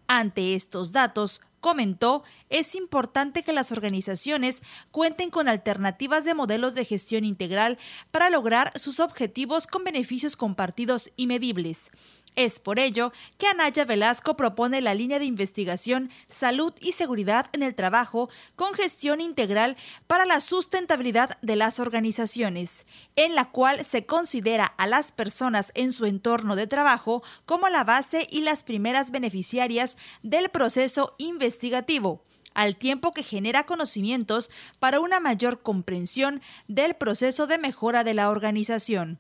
Ante 0.08 0.54
estos 0.54 0.92
datos, 0.92 1.42
comentó, 1.60 2.24
es 2.50 2.76
importante 2.76 3.44
que 3.44 3.54
las 3.54 3.72
organizaciones 3.72 4.62
cuenten 4.92 5.30
con 5.30 5.48
alternativas 5.48 6.24
de 6.26 6.34
modelos 6.34 6.76
de 6.76 6.86
gestión 6.86 7.26
integral 7.26 7.78
para 8.12 8.30
lograr 8.30 8.72
sus 8.76 9.00
objetivos 9.00 9.68
con 9.68 9.84
beneficios 9.84 10.36
compartidos 10.36 11.12
y 11.16 11.28
medibles. 11.28 11.92
Es 12.40 12.58
por 12.58 12.80
ello 12.80 13.12
que 13.38 13.48
Anaya 13.48 13.84
Velasco 13.84 14.38
propone 14.38 14.80
la 14.80 14.94
línea 14.94 15.20
de 15.20 15.26
investigación 15.26 16.10
Salud 16.30 16.74
y 16.80 16.94
Seguridad 16.94 17.48
en 17.52 17.64
el 17.64 17.76
Trabajo 17.76 18.30
con 18.56 18.74
gestión 18.74 19.20
integral 19.20 19.76
para 20.08 20.24
la 20.24 20.40
sustentabilidad 20.40 21.38
de 21.42 21.58
las 21.58 21.82
organizaciones, 21.82 22.86
en 23.18 23.36
la 23.36 23.52
cual 23.52 23.84
se 23.84 24.06
considera 24.06 24.64
a 24.78 24.88
las 24.88 25.12
personas 25.12 25.74
en 25.76 25.92
su 25.92 26.06
entorno 26.06 26.56
de 26.56 26.66
trabajo 26.66 27.24
como 27.46 27.68
la 27.68 27.84
base 27.84 28.26
y 28.32 28.40
las 28.40 28.64
primeras 28.64 29.12
beneficiarias 29.12 29.98
del 30.24 30.48
proceso 30.48 31.16
investigativo 31.18 32.24
al 32.54 32.78
tiempo 32.78 33.12
que 33.12 33.24
genera 33.24 33.66
conocimientos 33.66 34.50
para 34.80 35.02
una 35.02 35.20
mayor 35.20 35.62
comprensión 35.62 36.42
del 36.70 36.96
proceso 36.96 37.48
de 37.48 37.58
mejora 37.58 38.06
de 38.06 38.14
la 38.14 38.30
organización. 38.30 39.20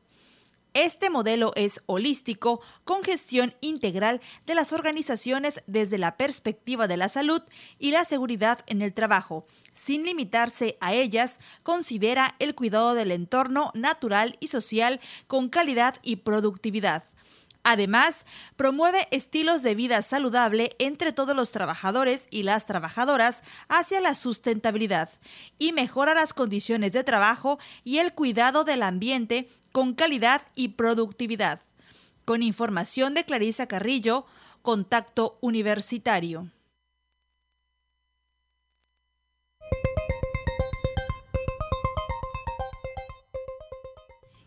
Este 0.75 1.09
modelo 1.09 1.51
es 1.55 1.81
holístico, 1.87 2.61
con 2.83 3.03
gestión 3.03 3.55
integral 3.59 4.21
de 4.45 4.53
las 4.53 4.71
organizaciones 4.71 5.63
desde 5.65 5.97
la 5.97 6.15
perspectiva 6.15 6.87
de 6.87 6.95
la 6.95 7.09
salud 7.09 7.41
y 7.79 7.89
la 7.89 8.05
seguridad 8.05 8.59
en 8.67 8.83
el 8.83 8.93
trabajo. 8.93 9.47
Sin 9.73 10.03
limitarse 10.03 10.77
a 10.79 10.93
ellas, 10.93 11.39
considera 11.63 12.35
el 12.37 12.53
cuidado 12.53 12.93
del 12.93 13.11
entorno 13.11 13.71
natural 13.73 14.37
y 14.39 14.47
social 14.47 14.99
con 15.25 15.49
calidad 15.49 15.95
y 16.03 16.17
productividad. 16.17 17.03
Además, 17.63 18.25
promueve 18.55 19.07
estilos 19.11 19.61
de 19.61 19.75
vida 19.75 20.01
saludable 20.01 20.75
entre 20.79 21.11
todos 21.11 21.35
los 21.35 21.51
trabajadores 21.51 22.27
y 22.31 22.43
las 22.43 22.65
trabajadoras 22.65 23.43
hacia 23.67 23.99
la 23.99 24.15
sustentabilidad 24.15 25.09
y 25.57 25.73
mejora 25.73 26.13
las 26.13 26.33
condiciones 26.33 26.93
de 26.93 27.03
trabajo 27.03 27.59
y 27.83 27.97
el 27.97 28.13
cuidado 28.13 28.63
del 28.63 28.81
ambiente 28.81 29.49
con 29.71 29.93
calidad 29.93 30.41
y 30.55 30.69
productividad. 30.69 31.61
Con 32.25 32.43
información 32.43 33.13
de 33.13 33.25
Clarisa 33.25 33.67
Carrillo, 33.67 34.25
Contacto 34.61 35.37
Universitario. 35.41 36.49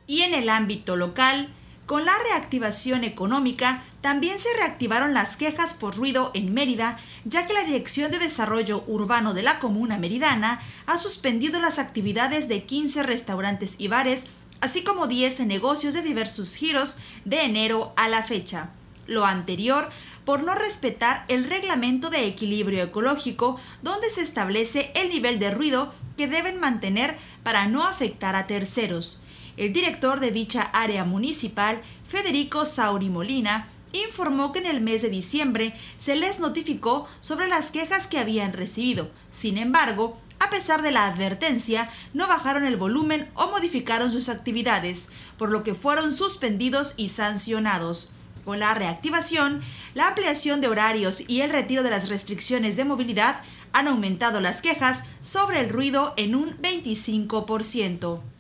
Y 0.07 0.23
en 0.23 0.35
el 0.35 0.49
ámbito 0.49 0.97
local, 0.97 1.55
con 1.87 2.05
la 2.05 2.15
reactivación 2.31 3.05
económica, 3.05 3.85
también 4.01 4.39
se 4.39 4.53
reactivaron 4.57 5.15
las 5.15 5.37
quejas 5.37 5.75
por 5.75 5.97
ruido 5.97 6.31
en 6.35 6.53
Mérida, 6.55 6.99
ya 7.25 7.47
que 7.47 7.55
la 7.55 7.65
Dirección 7.65 8.11
de 8.11 8.19
Desarrollo 8.19 8.85
Urbano 8.87 9.35
de 9.35 9.43
la 9.43 9.59
Comuna 9.59 9.99
Meridana 9.99 10.61
ha 10.87 10.97
suspendido 10.97 11.61
las 11.61 11.79
actividades 11.79 12.49
de 12.49 12.65
15 12.65 13.03
restaurantes 13.03 13.75
y 13.79 13.89
bares 13.89 14.23
así 14.61 14.85
como 14.85 15.09
10 15.09 15.41
negocios 15.41 15.93
de 15.93 16.03
diversos 16.03 16.55
giros 16.55 16.99
de 17.25 17.43
enero 17.43 17.93
a 17.97 18.09
la 18.09 18.23
fecha. 18.23 18.71
Lo 19.07 19.27
anterior 19.27 19.91
por 20.25 20.45
no 20.45 20.55
respetar 20.55 21.25
el 21.27 21.45
reglamento 21.45 22.11
de 22.11 22.27
equilibrio 22.27 22.85
ecológico 22.85 23.61
donde 23.83 24.09
se 24.09 24.23
establece 24.23 24.93
el 24.95 25.11
nivel 25.11 25.41
de 25.41 25.51
ruido 25.51 25.93
que 26.17 26.29
deben 26.29 26.61
mantener 26.61 27.17
para 27.43 27.67
no 27.67 27.85
afectar 27.85 28.37
a 28.37 28.47
terceros. 28.47 29.23
El 29.57 29.73
director 29.73 30.21
de 30.21 30.31
dicha 30.31 30.63
área 30.63 31.05
municipal, 31.05 31.83
Federico 32.09 32.65
Sauri 32.65 33.11
Molina, 33.11 33.69
informó 33.93 34.53
que 34.53 34.61
en 34.61 34.67
el 34.67 34.81
mes 34.81 35.03
de 35.03 35.11
diciembre 35.11 35.75
se 35.99 36.17
les 36.17 36.41
notificó 36.41 37.07
sobre 37.21 37.49
las 37.49 37.71
quejas 37.71 38.07
que 38.07 38.19
habían 38.19 38.53
recibido. 38.55 39.11
Sin 39.31 39.59
embargo, 39.59 40.19
a 40.41 40.51
pesar 40.51 40.83
de 40.83 40.91
la 40.91 41.07
advertencia, 41.07 41.91
no 42.15 42.27
bajaron 42.27 42.65
el 42.65 42.77
volumen 42.77 43.29
o 43.35 43.49
modificaron 43.49 44.11
sus 44.11 44.29
actividades, 44.29 45.07
por 45.37 45.51
lo 45.51 45.63
que 45.63 45.75
fueron 45.75 46.13
suspendidos 46.13 46.95
y 46.97 47.11
sancionados. 47.11 48.13
Con 48.45 48.59
la 48.59 48.75
reactivación, 48.75 49.61
la 49.95 50.09
ampliación 50.09 50.61
de 50.61 50.69
horarios 50.69 51.23
y 51.29 51.43
el 51.43 51.51
retiro 51.51 51.83
de 51.83 51.91
las 51.91 52.09
restricciones 52.09 52.75
de 52.77 52.85
movilidad 52.85 53.43
han 53.73 53.87
aumentado 53.87 54.41
las 54.41 54.61
quejas 54.61 54.99
sobre 55.23 55.61
el 55.61 55.69
ruido 55.69 56.13
en 56.17 56.35
un 56.35 56.57
25%. 56.59 58.32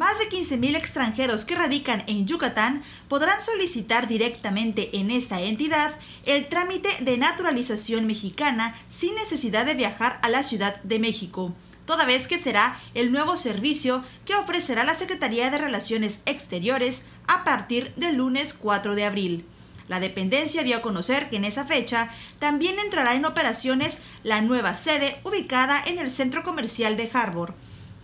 Más 0.00 0.18
de 0.18 0.30
15.000 0.30 0.76
extranjeros 0.76 1.44
que 1.44 1.54
radican 1.54 2.04
en 2.06 2.26
Yucatán 2.26 2.82
podrán 3.06 3.38
solicitar 3.42 4.08
directamente 4.08 4.98
en 4.98 5.10
esta 5.10 5.42
entidad 5.42 5.92
el 6.24 6.46
trámite 6.46 6.88
de 7.00 7.18
naturalización 7.18 8.06
mexicana 8.06 8.74
sin 8.88 9.14
necesidad 9.14 9.66
de 9.66 9.74
viajar 9.74 10.18
a 10.22 10.30
la 10.30 10.42
Ciudad 10.42 10.82
de 10.84 10.98
México, 10.98 11.52
toda 11.84 12.06
vez 12.06 12.28
que 12.28 12.42
será 12.42 12.80
el 12.94 13.12
nuevo 13.12 13.36
servicio 13.36 14.02
que 14.24 14.34
ofrecerá 14.36 14.84
la 14.84 14.94
Secretaría 14.94 15.50
de 15.50 15.58
Relaciones 15.58 16.20
Exteriores 16.24 17.02
a 17.26 17.44
partir 17.44 17.92
del 17.96 18.16
lunes 18.16 18.54
4 18.54 18.94
de 18.94 19.04
abril. 19.04 19.44
La 19.86 20.00
dependencia 20.00 20.62
dio 20.62 20.78
a 20.78 20.80
conocer 20.80 21.28
que 21.28 21.36
en 21.36 21.44
esa 21.44 21.66
fecha 21.66 22.10
también 22.38 22.78
entrará 22.78 23.16
en 23.16 23.26
operaciones 23.26 23.98
la 24.22 24.40
nueva 24.40 24.74
sede 24.78 25.20
ubicada 25.24 25.78
en 25.84 25.98
el 25.98 26.10
centro 26.10 26.42
comercial 26.42 26.96
de 26.96 27.10
Harbor 27.12 27.54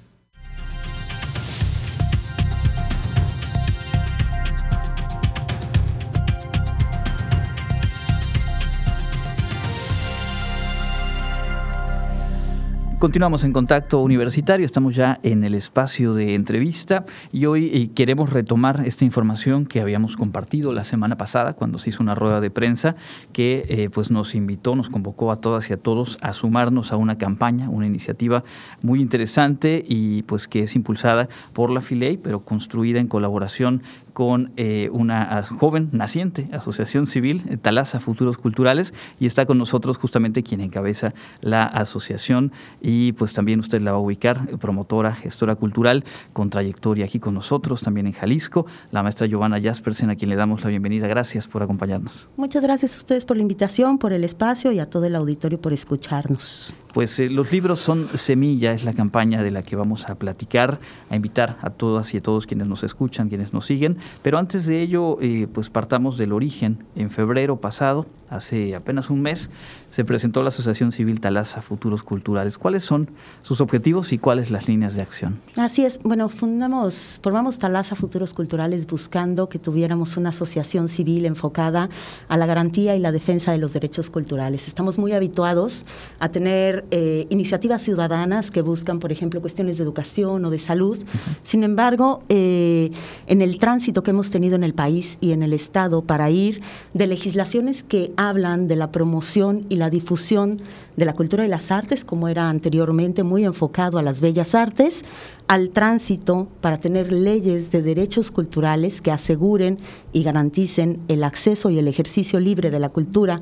Continuamos 12.99 13.43
en 13.43 13.53
contacto 13.53 14.01
universitario, 14.01 14.65
estamos 14.65 14.95
ya 14.95 15.19
en 15.21 15.43
el 15.43 15.53
espacio 15.53 16.15
de 16.15 16.33
entrevista 16.33 17.05
y 17.31 17.45
hoy 17.45 17.69
eh, 17.71 17.91
queremos 17.93 18.31
retomar 18.31 18.87
esta 18.87 19.05
información 19.05 19.67
que 19.67 19.81
habíamos 19.81 20.17
compartido 20.17 20.73
la 20.73 20.83
semana 20.83 21.15
pasada 21.15 21.53
cuando 21.53 21.77
se 21.77 21.91
hizo 21.91 22.01
una 22.01 22.15
rueda 22.15 22.41
de 22.41 22.49
prensa 22.49 22.95
que 23.33 23.65
eh, 23.69 23.91
pues 23.91 24.09
nos 24.09 24.33
invitó, 24.33 24.75
nos 24.75 24.89
convocó 24.89 25.31
a 25.31 25.35
todas 25.35 25.69
y 25.69 25.73
a 25.73 25.77
todos 25.77 26.17
a 26.21 26.33
sumarnos 26.33 26.91
a 26.91 26.97
una 26.97 27.19
campaña, 27.19 27.69
una 27.69 27.85
iniciativa 27.85 28.43
muy 28.81 28.99
interesante 28.99 29.85
y 29.87 30.23
pues 30.23 30.47
que 30.47 30.63
es 30.63 30.75
impulsada 30.75 31.29
por 31.53 31.69
la 31.69 31.81
FILEI, 31.81 32.17
pero 32.17 32.39
construida 32.39 32.99
en 32.99 33.07
colaboración 33.07 33.83
con 34.17 34.51
eh, 34.57 34.89
una 34.91 35.43
joven 35.43 35.89
naciente 35.91 36.49
asociación 36.51 37.05
civil, 37.05 37.43
eh, 37.51 37.57
Talasa 37.57 37.99
Futuros 37.99 38.39
Culturales, 38.39 38.91
y 39.19 39.27
está 39.27 39.45
con 39.45 39.59
nosotros 39.59 39.99
justamente 39.99 40.41
quien 40.41 40.59
encabeza 40.59 41.13
la 41.39 41.65
asociación 41.65 42.51
y 42.81 43.11
pues 43.11 43.35
también 43.35 43.59
usted 43.59 43.79
la 43.79 43.91
va 43.91 43.97
a 43.97 44.01
ubicar, 44.01 44.47
eh, 44.51 44.57
promotora, 44.57 45.13
gestora 45.13 45.53
cultural, 45.53 46.03
con 46.33 46.49
trayectoria 46.49 47.05
aquí 47.05 47.19
con 47.19 47.35
nosotros, 47.35 47.81
también 47.81 48.07
en 48.07 48.13
Jalisco, 48.13 48.65
la 48.89 49.03
maestra 49.03 49.27
Giovanna 49.27 49.61
Jaspersen, 49.61 50.09
a 50.09 50.15
quien 50.15 50.31
le 50.31 50.35
damos 50.35 50.63
la 50.63 50.71
bienvenida. 50.71 51.05
Gracias 51.05 51.47
por 51.47 51.61
acompañarnos. 51.61 52.27
Muchas 52.37 52.63
gracias 52.63 52.95
a 52.95 52.97
ustedes 52.97 53.23
por 53.23 53.37
la 53.37 53.43
invitación, 53.43 53.99
por 53.99 54.13
el 54.13 54.23
espacio 54.23 54.71
y 54.71 54.79
a 54.79 54.89
todo 54.89 55.05
el 55.05 55.15
auditorio 55.15 55.61
por 55.61 55.73
escucharnos. 55.73 56.73
Pues 56.97 57.19
los 57.19 57.51
libros 57.51 57.77
son 57.77 58.07
semilla, 58.15 58.71
es 58.71 58.83
la 58.83 58.91
campaña 58.91 59.43
de 59.43 59.51
la 59.51 59.61
que 59.61 59.75
vamos 59.75 60.09
a 60.09 60.15
platicar, 60.15 60.79
a 61.11 61.15
invitar 61.15 61.57
a 61.61 61.69
todas 61.69 62.11
y 62.15 62.17
a 62.17 62.21
todos 62.21 62.47
quienes 62.47 62.67
nos 62.67 62.81
escuchan, 62.81 63.29
quienes 63.29 63.53
nos 63.53 63.67
siguen, 63.67 63.97
pero 64.23 64.39
antes 64.39 64.65
de 64.65 64.81
ello, 64.81 65.21
eh, 65.21 65.45
pues 65.53 65.69
partamos 65.69 66.17
del 66.17 66.33
origen. 66.33 66.85
En 66.95 67.11
febrero 67.11 67.57
pasado, 67.57 68.07
hace 68.29 68.75
apenas 68.75 69.09
un 69.09 69.21
mes, 69.21 69.49
se 69.91 70.03
presentó 70.05 70.43
la 70.43 70.49
Asociación 70.49 70.91
Civil 70.91 71.19
Talasa 71.19 71.61
Futuros 71.61 72.03
Culturales. 72.03 72.57
¿Cuáles 72.57 72.83
son 72.83 73.09
sus 73.41 73.61
objetivos 73.61 74.11
y 74.13 74.17
cuáles 74.17 74.51
las 74.51 74.67
líneas 74.67 74.95
de 74.95 75.01
acción? 75.01 75.39
Así 75.55 75.85
es. 75.85 75.99
Bueno, 76.03 76.29
fundamos, 76.29 77.19
formamos 77.23 77.57
Talasa 77.57 77.95
Futuros 77.95 78.33
Culturales 78.33 78.85
buscando 78.85 79.49
que 79.49 79.59
tuviéramos 79.59 80.17
una 80.17 80.29
asociación 80.29 80.89
civil 80.89 81.25
enfocada 81.25 81.89
a 82.27 82.37
la 82.37 82.45
garantía 82.45 82.95
y 82.95 82.99
la 82.99 83.11
defensa 83.11 83.51
de 83.51 83.57
los 83.57 83.73
derechos 83.73 84.09
culturales. 84.09 84.67
Estamos 84.67 84.99
muy 84.99 85.13
habituados 85.13 85.85
a 86.19 86.29
tener 86.29 86.85
eh, 86.91 87.25
iniciativas 87.29 87.81
ciudadanas 87.81 88.51
que 88.51 88.61
buscan, 88.61 88.99
por 88.99 89.11
ejemplo, 89.11 89.41
cuestiones 89.41 89.77
de 89.77 89.83
educación 89.83 90.43
o 90.45 90.49
de 90.49 90.59
salud. 90.59 90.97
Sin 91.43 91.63
embargo, 91.63 92.23
eh, 92.29 92.91
en 93.27 93.41
el 93.41 93.57
tránsito 93.57 94.03
que 94.03 94.11
hemos 94.11 94.29
tenido 94.29 94.55
en 94.55 94.63
el 94.63 94.73
país 94.73 95.17
y 95.21 95.31
en 95.31 95.43
el 95.43 95.53
Estado 95.53 96.01
para 96.01 96.29
ir 96.29 96.61
de 96.93 97.07
legislaciones 97.07 97.83
que 97.83 98.11
hablan 98.17 98.67
de 98.67 98.75
la 98.75 98.91
promoción 98.91 99.61
y 99.69 99.77
la 99.77 99.89
difusión 99.89 100.57
de 100.97 101.05
la 101.05 101.13
cultura 101.13 101.45
y 101.45 101.47
las 101.47 101.71
artes, 101.71 102.03
como 102.03 102.27
era 102.27 102.49
anteriormente, 102.49 103.23
muy 103.23 103.45
enfocado 103.45 103.97
a 103.97 104.03
las 104.03 104.19
bellas 104.19 104.55
artes, 104.55 105.05
al 105.47 105.69
tránsito 105.69 106.49
para 106.59 106.79
tener 106.79 107.11
leyes 107.11 107.71
de 107.71 107.81
derechos 107.81 108.31
culturales 108.31 108.99
que 108.99 109.11
aseguren 109.11 109.77
y 110.17 110.23
garanticen 110.23 110.99
el 111.09 111.23
acceso 111.23 111.69
y 111.69 111.77
el 111.77 111.87
ejercicio 111.87 112.39
libre 112.39 112.71
de 112.71 112.79
la 112.79 112.89
cultura 112.89 113.39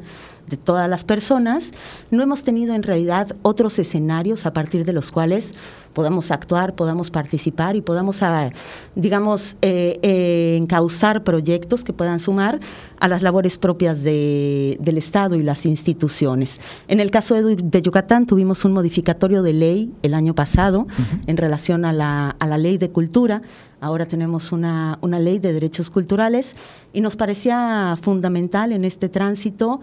de 0.50 0.58
todas 0.58 0.90
las 0.90 1.06
personas, 1.06 1.72
no 2.12 2.22
hemos 2.22 2.44
tenido 2.44 2.76
en 2.76 2.84
realidad 2.84 3.34
otros 3.44 3.80
escenarios 3.80 4.46
a 4.46 4.52
partir 4.52 4.84
de 4.84 4.92
los 4.92 5.10
cuales 5.10 5.54
podamos 5.94 6.30
actuar, 6.30 6.76
podamos 6.76 7.10
participar 7.10 7.78
y 7.78 7.82
podamos, 7.82 8.22
ah, 8.22 8.52
digamos, 8.96 9.56
eh, 9.62 9.98
eh, 10.04 10.58
encauzar 10.58 11.24
proyectos 11.24 11.86
que 11.86 11.94
puedan 11.94 12.20
sumar 12.20 12.60
a 13.00 13.08
las 13.08 13.24
labores 13.24 13.58
propias 13.58 14.04
del 14.04 14.98
Estado 14.98 15.36
y 15.36 15.44
las 15.44 15.66
instituciones. 15.66 16.60
En 16.90 17.00
el 17.00 17.12
caso 17.12 17.36
de, 17.36 17.82
Yucatán 17.82 18.26
tuvimos 18.26 18.66
un 18.66 18.74
modificatorio 18.74 19.42
de 19.42 19.54
ley 19.54 19.92
el 20.04 20.14
año 20.14 20.36
pasado 20.36 20.86
en 21.28 21.38
relación 21.38 21.86
a 21.86 21.94
la, 21.94 22.58
ley 22.58 22.78
de 22.78 22.90
cultura. 22.90 23.42
Ahora 23.86 24.08
tenemos 24.08 24.52
una, 24.52 24.98
una 25.02 25.20
ley 25.20 25.38
de 25.38 25.54
derechos 25.54 25.92
culturales 25.92 26.54
y 26.92 27.02
nos 27.02 27.16
parecía 27.16 27.96
fundamental 28.02 28.72
en 28.72 28.84
este 28.84 29.10
tránsito 29.10 29.80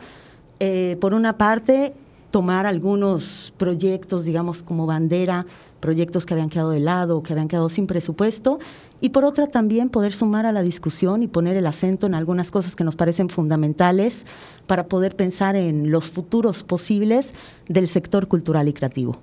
eh, 0.58 0.96
por 1.00 1.14
una 1.14 1.38
parte, 1.38 1.94
tomar 2.32 2.66
algunos 2.66 3.54
proyectos, 3.58 4.24
digamos, 4.24 4.64
como 4.64 4.86
bandera, 4.86 5.46
proyectos 5.78 6.26
que 6.26 6.34
habían 6.34 6.48
quedado 6.48 6.70
de 6.70 6.80
lado, 6.80 7.22
que 7.22 7.32
habían 7.32 7.46
quedado 7.46 7.68
sin 7.68 7.86
presupuesto, 7.86 8.58
y 9.02 9.10
por 9.10 9.24
otra 9.24 9.48
también 9.48 9.90
poder 9.90 10.14
sumar 10.14 10.46
a 10.46 10.52
la 10.52 10.62
discusión 10.62 11.24
y 11.24 11.26
poner 11.26 11.56
el 11.56 11.66
acento 11.66 12.06
en 12.06 12.14
algunas 12.14 12.52
cosas 12.52 12.76
que 12.76 12.84
nos 12.84 12.94
parecen 12.94 13.28
fundamentales 13.28 14.24
para 14.68 14.86
poder 14.86 15.16
pensar 15.16 15.56
en 15.56 15.90
los 15.90 16.10
futuros 16.12 16.62
posibles 16.62 17.34
del 17.68 17.88
sector 17.88 18.28
cultural 18.28 18.68
y 18.68 18.72
creativo. 18.72 19.18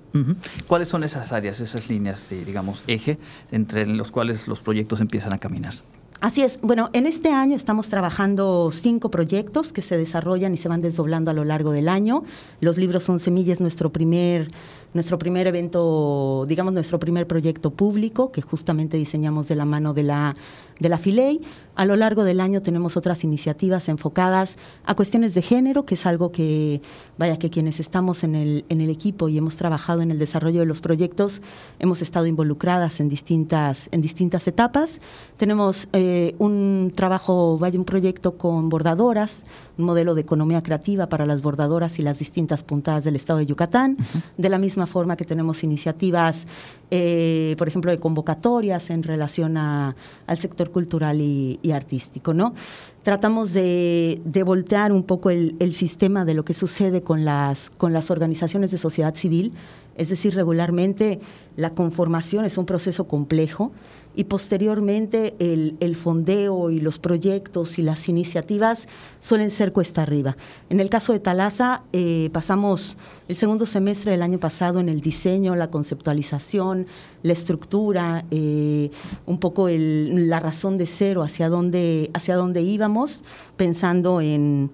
¿Cuáles 0.66 0.88
son 0.88 1.02
esas 1.02 1.32
áreas, 1.32 1.60
esas 1.60 1.88
líneas, 1.88 2.28
digamos, 2.28 2.84
eje, 2.86 3.18
entre 3.50 3.86
los 3.86 4.12
cuales 4.12 4.46
los 4.48 4.60
proyectos 4.60 5.00
empiezan 5.00 5.32
a 5.32 5.38
caminar? 5.38 5.72
Así 6.20 6.42
es. 6.42 6.58
Bueno, 6.60 6.90
en 6.92 7.06
este 7.06 7.30
año 7.30 7.56
estamos 7.56 7.88
trabajando 7.88 8.70
cinco 8.72 9.10
proyectos 9.10 9.72
que 9.72 9.80
se 9.80 9.96
desarrollan 9.96 10.52
y 10.52 10.58
se 10.58 10.68
van 10.68 10.82
desdoblando 10.82 11.30
a 11.30 11.34
lo 11.34 11.44
largo 11.44 11.72
del 11.72 11.88
año. 11.88 12.24
Los 12.60 12.76
libros 12.76 13.04
son 13.04 13.18
semillas, 13.18 13.58
nuestro 13.58 13.90
primer 13.90 14.50
nuestro 14.92 15.18
primer 15.18 15.46
evento, 15.46 16.44
digamos 16.48 16.72
nuestro 16.72 16.98
primer 16.98 17.26
proyecto 17.26 17.70
público 17.70 18.32
que 18.32 18.42
justamente 18.42 18.96
diseñamos 18.96 19.48
de 19.48 19.56
la 19.56 19.64
mano 19.64 19.94
de 19.94 20.02
la 20.02 20.34
de 20.80 20.88
la 20.88 20.98
Filey. 20.98 21.40
A 21.76 21.86
lo 21.86 21.96
largo 21.96 22.24
del 22.24 22.40
año 22.40 22.60
tenemos 22.60 22.96
otras 22.96 23.24
iniciativas 23.24 23.88
enfocadas 23.88 24.56
a 24.84 24.94
cuestiones 24.94 25.32
de 25.34 25.40
género, 25.40 25.86
que 25.86 25.94
es 25.94 26.04
algo 26.04 26.32
que, 26.32 26.82
vaya, 27.16 27.38
que 27.38 27.48
quienes 27.48 27.80
estamos 27.80 28.24
en 28.24 28.34
el, 28.34 28.64
en 28.68 28.80
el 28.80 28.90
equipo 28.90 29.28
y 29.28 29.38
hemos 29.38 29.56
trabajado 29.56 30.02
en 30.02 30.10
el 30.10 30.18
desarrollo 30.18 30.60
de 30.60 30.66
los 30.66 30.80
proyectos, 30.80 31.40
hemos 31.78 32.02
estado 32.02 32.26
involucradas 32.26 33.00
en 33.00 33.08
distintas, 33.08 33.88
en 33.92 34.02
distintas 34.02 34.46
etapas. 34.46 35.00
Tenemos 35.36 35.88
eh, 35.92 36.34
un 36.38 36.92
trabajo, 36.94 37.56
vaya, 37.56 37.78
un 37.78 37.84
proyecto 37.84 38.36
con 38.36 38.68
bordadoras, 38.68 39.42
un 39.78 39.86
modelo 39.86 40.14
de 40.14 40.20
economía 40.20 40.62
creativa 40.62 41.08
para 41.08 41.24
las 41.24 41.40
bordadoras 41.40 41.98
y 41.98 42.02
las 42.02 42.18
distintas 42.18 42.62
puntadas 42.62 43.04
del 43.04 43.16
estado 43.16 43.38
de 43.38 43.46
Yucatán. 43.46 43.96
De 44.36 44.48
la 44.48 44.58
misma 44.58 44.86
forma 44.86 45.16
que 45.16 45.24
tenemos 45.24 45.64
iniciativas, 45.64 46.46
eh, 46.90 47.54
por 47.56 47.68
ejemplo, 47.68 47.90
de 47.90 47.98
convocatorias 47.98 48.90
en 48.90 49.02
relación 49.02 49.56
a, 49.56 49.94
al 50.26 50.36
sector 50.36 50.69
cultural 50.70 51.20
y, 51.20 51.58
artístico, 51.72 52.34
¿no? 52.34 52.54
Tratamos 53.02 53.52
de, 53.52 54.20
voltear 54.44 54.92
un 54.92 55.04
poco 55.04 55.30
el, 55.30 55.56
el, 55.58 55.74
sistema 55.74 56.24
de 56.24 56.34
lo 56.34 56.44
que 56.44 56.54
sucede 56.54 57.00
con 57.02 57.24
las, 57.24 57.70
con 57.70 57.92
las 57.92 58.10
organizaciones 58.10 58.70
de 58.70 58.78
sociedad 58.78 59.14
civil, 59.14 59.52
es 60.00 60.08
decir, 60.08 60.34
regularmente 60.34 61.20
la 61.56 61.74
conformación 61.74 62.46
es 62.46 62.56
un 62.56 62.64
proceso 62.64 63.06
complejo 63.06 63.70
y 64.16 64.24
posteriormente 64.24 65.34
el, 65.38 65.94
fondeo 65.94 66.70
y 66.70 66.80
los 66.80 66.98
proyectos 66.98 67.78
y 67.78 67.82
las 67.82 68.08
iniciativas 68.08 68.88
suelen 69.20 69.50
ser 69.50 69.72
cuesta 69.72 70.02
arriba. 70.02 70.38
En 70.70 70.80
el 70.80 70.88
caso 70.88 71.12
de 71.12 71.20
Talasa, 71.20 71.82
eh, 71.92 72.30
pasamos 72.32 72.96
el 73.28 73.36
segundo 73.36 73.66
semestre 73.66 74.12
del 74.12 74.22
año 74.22 74.40
pasado 74.40 74.80
en 74.80 74.88
el 74.88 75.02
diseño, 75.02 75.54
la 75.54 75.70
conceptualización, 75.70 76.86
la 77.22 77.34
estructura, 77.34 78.24
eh, 78.30 78.90
un 79.26 79.38
poco 79.38 79.68
la 79.68 80.40
razón 80.40 80.78
de 80.78 80.86
cero 80.86 81.22
hacia 81.22 81.50
dónde, 81.50 82.10
hacia 82.14 82.36
dónde 82.36 82.62
íbamos, 82.62 83.22
pensando 83.58 84.22
en 84.22 84.70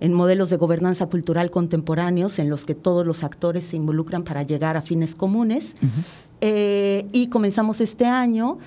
modelos 0.00 0.50
de 0.50 0.56
gobernanza 0.56 1.06
cultural 1.06 1.50
contemporáneos 1.50 2.38
en 2.38 2.50
los 2.50 2.64
que 2.64 2.74
todos 2.74 3.06
los 3.06 3.24
actores 3.24 3.64
se 3.64 3.76
involucran 3.76 4.24
para 4.24 4.42
llegar 4.42 4.76
a 4.76 4.82
fines 4.82 5.14
comunes. 5.14 5.74
Eh, 6.40 7.06
y 7.12 7.28
comenzamos 7.28 7.80
este 7.80 8.04
año 8.04 8.58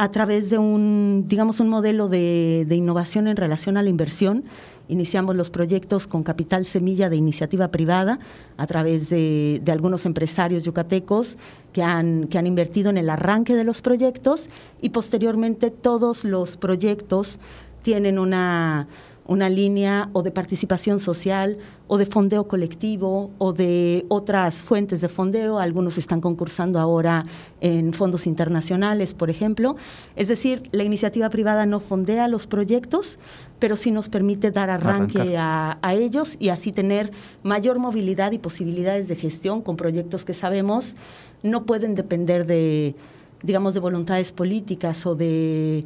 a 0.00 0.10
través 0.10 0.48
de 0.48 0.56
un, 0.56 1.26
digamos, 1.28 1.60
un 1.60 1.68
modelo 1.68 2.08
de, 2.08 2.66
innovación 2.70 3.28
en 3.28 3.36
relación 3.36 3.76
a 3.76 3.82
la 3.82 3.90
inversión. 3.90 4.44
Iniciamos 4.88 5.36
los 5.36 5.50
proyectos 5.50 6.06
con 6.06 6.22
capital 6.22 6.64
semilla 6.64 7.10
de 7.10 7.16
iniciativa 7.16 7.68
privada 7.68 8.18
a 8.56 8.66
través 8.66 9.10
de, 9.10 9.60
algunos 9.70 10.06
empresarios 10.06 10.64
yucatecos 10.64 11.36
que 11.74 11.82
han, 11.82 12.28
que 12.28 12.38
han 12.38 12.46
invertido 12.46 12.88
en 12.88 12.96
el 12.96 13.10
arranque 13.10 13.54
de 13.54 13.64
los 13.64 13.82
proyectos 13.82 14.48
y 14.80 14.88
posteriormente 14.88 15.70
todos 15.70 16.24
los 16.24 16.56
proyectos 16.56 17.38
tienen 17.82 18.18
una, 18.18 18.88
una 19.30 19.48
línea 19.48 20.10
o 20.12 20.24
de 20.24 20.32
participación 20.32 20.98
social 20.98 21.56
o 21.86 21.98
de 21.98 22.06
fondeo 22.06 22.48
colectivo 22.48 23.30
o 23.38 23.52
de 23.52 24.04
otras 24.08 24.60
fuentes 24.60 25.00
de 25.00 25.08
fondeo. 25.08 25.60
Algunos 25.60 25.98
están 25.98 26.20
concursando 26.20 26.80
ahora 26.80 27.24
en 27.60 27.92
fondos 27.92 28.26
internacionales, 28.26 29.14
por 29.14 29.30
ejemplo. 29.30 29.76
Es 30.16 30.26
decir, 30.26 30.68
la 30.72 30.82
iniciativa 30.82 31.30
privada 31.30 31.64
no 31.64 31.78
fondea 31.78 32.26
los 32.26 32.48
proyectos, 32.48 33.20
pero 33.60 33.76
sí 33.76 33.92
nos 33.92 34.08
permite 34.08 34.50
dar 34.50 34.68
arranque 34.68 35.38
a, 35.38 35.78
a, 35.80 35.94
ellos 35.94 36.36
y 36.40 36.48
así 36.48 36.72
tener 36.72 37.12
mayor 37.44 37.78
movilidad 37.78 38.32
y 38.32 38.38
posibilidades 38.38 39.06
de 39.06 39.14
gestión 39.14 39.62
con 39.62 39.76
proyectos 39.76 40.24
que 40.24 40.34
sabemos 40.34 40.96
no 41.44 41.66
pueden 41.66 41.94
depender 41.94 42.46
de, 42.46 42.96
digamos, 43.44 43.74
de 43.74 43.80
voluntades 43.80 44.32
políticas 44.32 45.06
o 45.06 45.14
de 45.14 45.84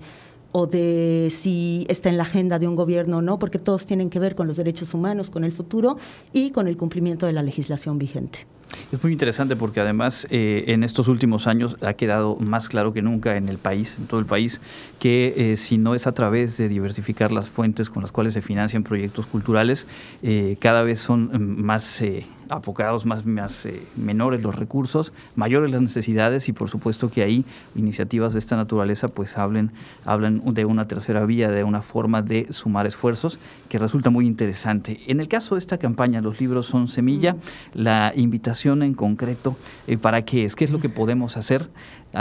o 0.56 0.68
de 0.68 1.30
si 1.32 1.84
está 1.88 2.10
en 2.10 2.16
la 2.16 2.22
agenda 2.22 2.60
de 2.60 2.68
un 2.68 2.76
gobierno 2.76 3.16
o 3.16 3.22
no, 3.22 3.40
porque 3.40 3.58
todos 3.58 3.86
tienen 3.86 4.08
que 4.08 4.20
ver 4.20 4.36
con 4.36 4.46
los 4.46 4.56
derechos 4.56 4.94
humanos, 4.94 5.28
con 5.28 5.42
el 5.42 5.50
futuro 5.50 5.98
y 6.32 6.52
con 6.52 6.68
el 6.68 6.76
cumplimiento 6.76 7.26
de 7.26 7.32
la 7.32 7.42
legislación 7.42 7.98
vigente. 7.98 8.46
Es 8.92 9.02
muy 9.02 9.12
interesante 9.12 9.56
porque 9.56 9.80
además 9.80 10.26
eh, 10.30 10.64
en 10.68 10.84
estos 10.84 11.08
últimos 11.08 11.46
años 11.46 11.76
ha 11.82 11.94
quedado 11.94 12.36
más 12.36 12.68
claro 12.68 12.92
que 12.92 13.02
nunca 13.02 13.36
en 13.36 13.48
el 13.48 13.58
país, 13.58 13.96
en 13.98 14.06
todo 14.06 14.20
el 14.20 14.26
país, 14.26 14.60
que 14.98 15.34
eh, 15.36 15.56
si 15.56 15.78
no 15.78 15.94
es 15.94 16.06
a 16.06 16.12
través 16.12 16.56
de 16.56 16.68
diversificar 16.68 17.32
las 17.32 17.48
fuentes 17.48 17.90
con 17.90 18.02
las 18.02 18.12
cuales 18.12 18.34
se 18.34 18.42
financian 18.42 18.82
proyectos 18.82 19.26
culturales, 19.26 19.86
eh, 20.22 20.56
cada 20.60 20.82
vez 20.82 21.00
son 21.00 21.24
mm, 21.32 21.62
más 21.62 22.00
apocados, 22.48 23.06
más, 23.06 23.24
más 23.24 23.66
eh, 23.66 23.82
menores 23.96 24.42
los 24.42 24.54
recursos, 24.54 25.12
mayores 25.34 25.70
las 25.70 25.82
necesidades 25.82 26.48
y 26.48 26.52
por 26.52 26.68
supuesto 26.68 27.10
que 27.10 27.22
ahí 27.22 27.44
iniciativas 27.74 28.32
de 28.34 28.38
esta 28.38 28.56
naturaleza 28.56 29.08
pues 29.08 29.38
hablen, 29.38 29.70
hablan 30.04 30.42
de 30.54 30.64
una 30.64 30.86
tercera 30.86 31.24
vía, 31.24 31.50
de 31.50 31.64
una 31.64 31.82
forma 31.82 32.22
de 32.22 32.52
sumar 32.52 32.86
esfuerzos 32.86 33.38
que 33.68 33.78
resulta 33.78 34.10
muy 34.10 34.26
interesante. 34.26 35.00
En 35.06 35.20
el 35.20 35.28
caso 35.28 35.54
de 35.54 35.60
esta 35.60 35.78
campaña, 35.78 36.20
los 36.20 36.40
libros 36.40 36.66
son 36.66 36.88
semilla, 36.88 37.36
la 37.72 38.12
invitación 38.14 38.63
en 38.72 38.94
concreto, 38.94 39.56
eh, 39.86 39.98
¿para 39.98 40.24
qué 40.24 40.44
es? 40.44 40.56
¿Qué 40.56 40.64
es 40.64 40.70
lo 40.70 40.80
que 40.80 40.88
podemos 40.88 41.36
hacer 41.36 41.68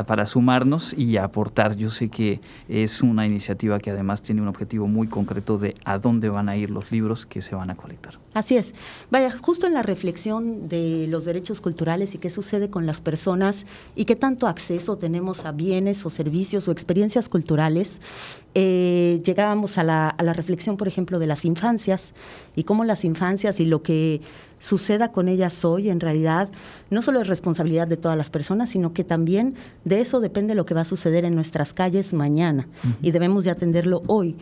para 0.02 0.26
sumarnos 0.26 0.96
y 0.98 1.18
aportar? 1.18 1.78
Yo 1.78 1.92
sé 1.92 2.10
que 2.10 2.42
es 2.68 3.02
una 3.02 3.28
iniciativa 3.28 3.80
que 3.80 3.92
además 3.92 4.24
tiene 4.24 4.42
un 4.42 4.48
objetivo 4.48 4.88
muy 4.88 5.08
concreto 5.08 5.60
de 5.60 5.76
a 5.86 6.00
dónde 6.00 6.30
van 6.30 6.50
a 6.50 6.58
ir 6.58 6.72
los 6.72 6.92
libros 6.92 7.28
que 7.28 7.44
se 7.44 7.54
van 7.54 7.70
a 7.70 7.76
colectar. 7.76 8.20
Así 8.34 8.58
es. 8.58 8.74
Vaya, 9.12 9.32
justo 9.40 9.68
en 9.68 9.76
la 9.76 9.84
reflexión 9.84 10.68
de 10.68 11.06
los 11.08 11.26
derechos 11.26 11.62
culturales 11.62 12.16
y 12.16 12.18
qué 12.18 12.32
sucede 12.32 12.72
con 12.72 12.88
las 12.88 13.02
personas 13.02 13.68
y 13.96 14.06
qué 14.06 14.16
tanto 14.16 14.48
acceso 14.48 14.98
tenemos 14.98 15.46
a 15.46 15.52
bienes 15.52 16.06
o 16.06 16.10
servicios 16.10 16.68
o 16.68 16.72
experiencias 16.72 17.30
culturales, 17.30 18.00
eh, 18.56 19.22
llegábamos 19.26 19.78
a 19.78 19.84
la, 19.84 20.10
a 20.10 20.24
la 20.24 20.34
reflexión, 20.34 20.78
por 20.78 20.88
ejemplo, 20.88 21.20
de 21.20 21.28
las 21.28 21.46
infancias 21.46 22.14
y 22.56 22.64
cómo 22.64 22.84
las 22.86 23.04
infancias 23.06 23.60
y 23.60 23.66
lo 23.66 23.84
que 23.84 24.22
suceda 24.64 25.12
con 25.12 25.28
ellas 25.28 25.66
hoy, 25.66 25.90
en 25.90 26.00
realidad, 26.00 26.50
no 26.90 27.02
solo 27.02 27.20
es 27.20 27.28
responsabilidad 27.28 27.86
de 27.86 27.98
todas 27.98 28.18
las 28.18 28.30
personas, 28.30 28.70
sino 28.70 28.94
que 28.94 29.04
también 29.04 29.56
de 29.86 30.02
eso 30.02 30.20
depende 30.20 30.56
lo 30.56 30.66
que 30.66 30.74
va 30.74 30.82
a 30.82 30.86
suceder 30.86 31.26
en 31.26 31.36
nuestras 31.36 31.74
calles 31.74 32.14
mañana 32.14 32.68
y 33.02 33.12
debemos 33.12 33.44
de 33.44 33.52
atenderlo 33.52 34.02
hoy. 34.08 34.38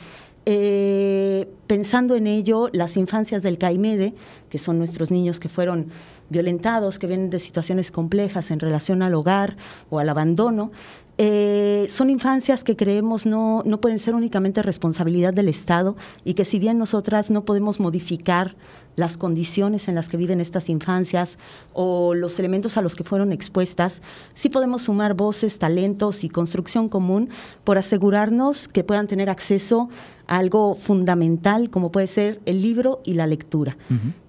Eh, 0.46 1.48
pensando 1.68 2.16
en 2.16 2.26
ello, 2.26 2.70
las 2.74 2.98
infancias 2.98 3.44
del 3.44 3.58
CAIMEDE, 3.58 4.16
que 4.50 4.58
son 4.58 4.78
nuestros 4.80 5.12
niños 5.12 5.40
que 5.40 5.50
fueron 5.50 5.88
violentados, 6.30 6.98
que 6.98 7.08
vienen 7.08 7.30
de 7.30 7.40
situaciones 7.40 7.92
complejas 7.92 8.52
en 8.52 8.60
relación 8.60 9.04
al 9.04 9.14
hogar 9.14 9.58
o 9.90 10.00
al 10.00 10.10
abandono, 10.10 10.72
eh, 11.24 11.86
son 11.92 12.10
infancias 12.10 12.64
que 12.64 12.76
creemos 12.76 13.28
no, 13.28 13.62
no 13.64 13.80
pueden 13.80 14.00
ser 14.00 14.16
únicamente 14.16 14.64
responsabilidad 14.64 15.36
del 15.36 15.50
Estado 15.50 15.96
y 16.26 16.34
que 16.34 16.46
si 16.46 16.58
bien 16.58 16.80
nosotras 16.80 17.30
no 17.30 17.46
podemos 17.46 17.80
modificar 17.80 18.56
las 18.96 19.18
condiciones 19.18 19.88
en 19.88 19.94
las 19.94 20.08
que 20.08 20.18
viven 20.18 20.42
estas 20.42 20.68
infancias 20.68 21.38
o 21.74 22.16
los 22.16 22.40
elementos 22.40 22.76
a 22.76 22.82
los 22.82 22.96
que 22.96 23.04
fueron 23.04 23.32
expuestas, 23.34 24.02
sí 24.34 24.50
podemos 24.50 24.82
sumar 24.82 25.14
voces, 25.14 25.60
talentos 25.60 26.24
y 26.24 26.30
construcción 26.30 26.90
común 26.90 27.30
por 27.64 27.78
asegurarnos 27.78 28.68
que 28.68 28.84
puedan 28.84 29.06
tener 29.06 29.30
acceso 29.30 29.90
algo 30.32 30.76
fundamental 30.76 31.70
como 31.70 31.92
puede 31.92 32.08
ser 32.08 32.40
el 32.46 32.62
libro 32.62 33.02
y 33.04 33.16
la 33.16 33.28
lectura. 33.28 33.76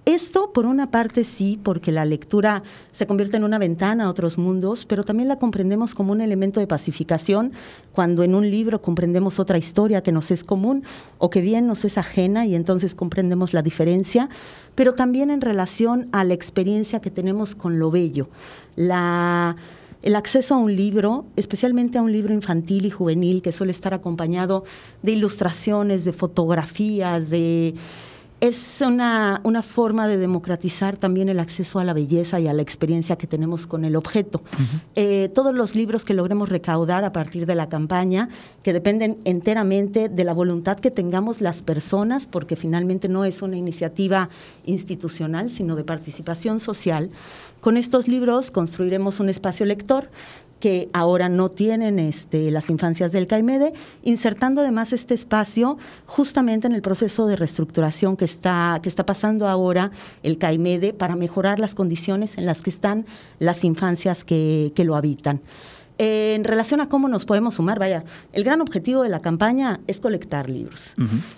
Esto, 0.03 0.51
por 0.51 0.65
una 0.65 0.91
parte, 0.91 1.23
sí, 1.23 1.57
porque 1.63 1.93
la 1.93 2.03
lectura 2.03 2.61
se 2.91 3.07
convierte 3.07 3.37
en 3.37 3.45
una 3.45 3.57
ventana 3.57 4.03
a 4.03 4.09
otros 4.09 4.37
mundos, 4.37 4.85
pero 4.85 5.05
también 5.05 5.29
la 5.29 5.39
comprendemos 5.39 5.95
como 5.95 6.11
un 6.11 6.19
elemento 6.19 6.59
de 6.59 6.67
pacificación 6.67 7.53
cuando 7.93 8.23
en 8.23 8.35
un 8.35 8.51
libro 8.51 8.81
comprendemos 8.81 9.39
otra 9.39 9.57
historia 9.57 10.03
que 10.03 10.11
nos 10.11 10.29
es 10.29 10.43
común 10.43 10.83
o 11.19 11.29
que 11.29 11.39
bien 11.39 11.67
nos 11.67 11.85
es 11.85 11.97
ajena 11.97 12.45
y 12.45 12.55
entonces 12.55 12.95
comprendemos 12.95 13.53
la 13.53 13.61
diferencia, 13.61 14.27
pero 14.75 14.95
también 14.95 15.31
en 15.31 15.39
relación 15.39 16.09
a 16.11 16.25
la 16.25 16.33
experiencia 16.33 16.99
que 16.99 17.11
tenemos 17.11 17.55
con 17.55 17.79
lo 17.79 17.91
bello. 17.91 18.27
La 18.75 19.55
el 20.03 20.15
acceso 20.17 20.53
a 20.53 20.57
un 20.57 20.75
libro, 20.75 21.25
especialmente 21.37 21.97
a 21.97 22.01
un 22.01 22.11
libro 22.11 22.33
infantil 22.33 22.85
y 22.85 22.91
juvenil 22.91 23.41
que 23.41 23.53
suele 23.53 23.71
estar 23.71 23.93
acompañado 23.93 24.65
de 25.01 25.13
ilustraciones, 25.13 26.03
de 26.03 26.11
fotografías, 26.11 27.29
de 27.29 27.73
es 28.43 28.81
una, 28.81 29.39
una, 29.45 29.61
forma 29.61 30.05
de 30.05 30.17
democratizar 30.17 30.97
también 30.97 31.29
el 31.29 31.39
acceso 31.39 31.79
a 31.79 31.85
la 31.85 31.93
belleza 31.93 32.41
y 32.41 32.49
a 32.49 32.53
la 32.53 32.61
experiencia 32.61 33.15
que 33.15 33.25
tenemos 33.25 33.67
con 33.67 33.85
el 33.85 33.95
objeto. 33.95 34.41
Eh, 34.95 35.29
todos 35.33 35.55
los 35.55 35.75
libros 35.75 36.03
que 36.03 36.13
logremos 36.13 36.49
recaudar 36.49 37.05
a 37.05 37.13
partir 37.13 37.45
de 37.45 37.55
la 37.55 37.69
campaña, 37.69 38.27
que 38.61 38.73
dependen 38.73 39.17
enteramente 39.23 40.09
de 40.09 40.23
la 40.25 40.33
voluntad 40.33 40.77
que 40.77 40.91
tengamos 40.91 41.39
las 41.39 41.63
personas, 41.63 42.27
porque 42.27 42.57
finalmente 42.57 43.07
no 43.07 43.23
es 43.23 43.41
una 43.41 43.55
iniciativa 43.55 44.27
institucional, 44.65 45.49
sino 45.49 45.77
de 45.77 45.85
participación 45.85 46.59
social, 46.59 47.11
con 47.63 47.77
estos 47.77 48.09
libros 48.09 48.51
construiremos 48.51 49.21
un 49.21 49.29
espacio 49.29 49.65
lector 49.65 50.09
que 50.63 50.87
ahora 50.93 51.27
no 51.27 51.51
tienen 51.51 51.99
este, 51.99 52.49
las 52.49 52.69
infancias 52.69 53.11
del 53.11 53.27
CAIMEDE, 53.27 53.73
insertando 54.01 54.61
además 54.61 54.93
este 54.93 55.13
espacio 55.13 55.77
justamente 56.05 56.67
en 56.67 56.73
el 56.73 56.81
proceso 56.81 57.27
de 57.27 57.35
reestructuración 57.35 58.15
que 58.15 58.23
está, 58.23 58.79
que 58.81 58.87
está 58.87 59.05
pasando 59.05 59.49
ahora 59.49 59.91
el 60.23 60.37
CAIMEDE 60.37 60.93
para 60.93 61.17
mejorar 61.17 61.59
las 61.59 61.75
condiciones 61.75 62.37
en 62.37 62.45
las 62.45 62.61
que 62.61 62.69
están 62.69 63.05
las 63.39 63.65
infancias 63.65 64.23
que, 64.23 64.71
que 64.73 64.85
lo 64.85 64.95
habitan. 64.95 65.41
en 65.97 66.45
relación 66.45 66.79
a 66.79 66.87
cómo 66.87 67.09
nos 67.09 67.25
podemos 67.25 67.55
sumar, 67.55 67.77
vaya, 67.77 68.05
el 68.31 68.45
gran 68.45 68.61
objetivo 68.61 69.03
de 69.03 69.09
la 69.09 69.19
campaña 69.19 69.81
es 69.85 69.99
colectar 69.99 70.49
libros. 70.49 70.95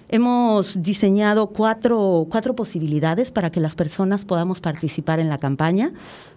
Hemos 0.07 0.83
diseñado 0.83 1.47
cuatro, 1.47 2.27
cuatro 2.29 2.55
posibilidades 2.55 3.31
para 3.31 3.49
que 3.49 3.59
las 3.59 3.73
personas 3.73 4.23
podamos 4.23 4.61
participar 4.61 5.19
en 5.19 5.29
la 5.29 5.39
campaña. 5.39 5.93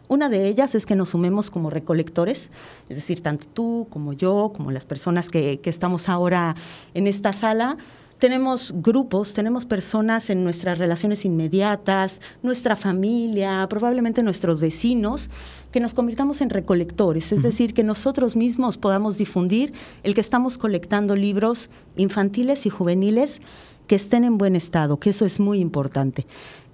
Una 0.08 0.28
de 0.28 0.48
ellas 0.48 0.74
es 0.74 0.86
que 0.86 0.96
nos 0.96 1.10
sumemos 1.10 1.50
como 1.50 1.70
recolectores, 1.70 2.50
es 2.88 2.96
decir, 2.96 3.22
tanto 3.22 3.46
tú 3.46 3.86
como 3.90 4.14
yo, 4.14 4.52
como 4.56 4.70
las 4.70 4.86
personas 4.86 5.28
que, 5.28 5.60
que 5.60 5.70
estamos 5.70 6.08
ahora 6.08 6.56
en 6.94 7.06
esta 7.06 7.32
sala, 7.32 7.76
tenemos 8.18 8.74
grupos, 8.76 9.32
tenemos 9.32 9.64
personas 9.64 10.28
en 10.28 10.42
nuestras 10.42 10.78
relaciones 10.78 11.24
inmediatas, 11.24 12.20
nuestra 12.42 12.74
familia, 12.74 13.66
probablemente 13.70 14.22
nuestros 14.22 14.60
vecinos, 14.60 15.30
que 15.70 15.80
nos 15.80 15.94
convirtamos 15.94 16.40
en 16.40 16.50
recolectores, 16.50 17.30
es 17.30 17.42
decir, 17.42 17.74
que 17.74 17.84
nosotros 17.84 18.34
mismos 18.34 18.76
podamos 18.76 19.18
difundir 19.18 19.72
el 20.02 20.14
que 20.14 20.20
estamos 20.20 20.58
colectando 20.58 21.14
libros 21.14 21.70
infantiles 21.96 22.66
y 22.66 22.70
juveniles 22.70 23.40
que 23.86 23.96
estén 23.96 24.24
en 24.24 24.36
buen 24.36 24.56
estado, 24.56 24.98
que 24.98 25.10
eso 25.10 25.24
es 25.24 25.40
muy 25.40 25.60
importante. 25.60 26.26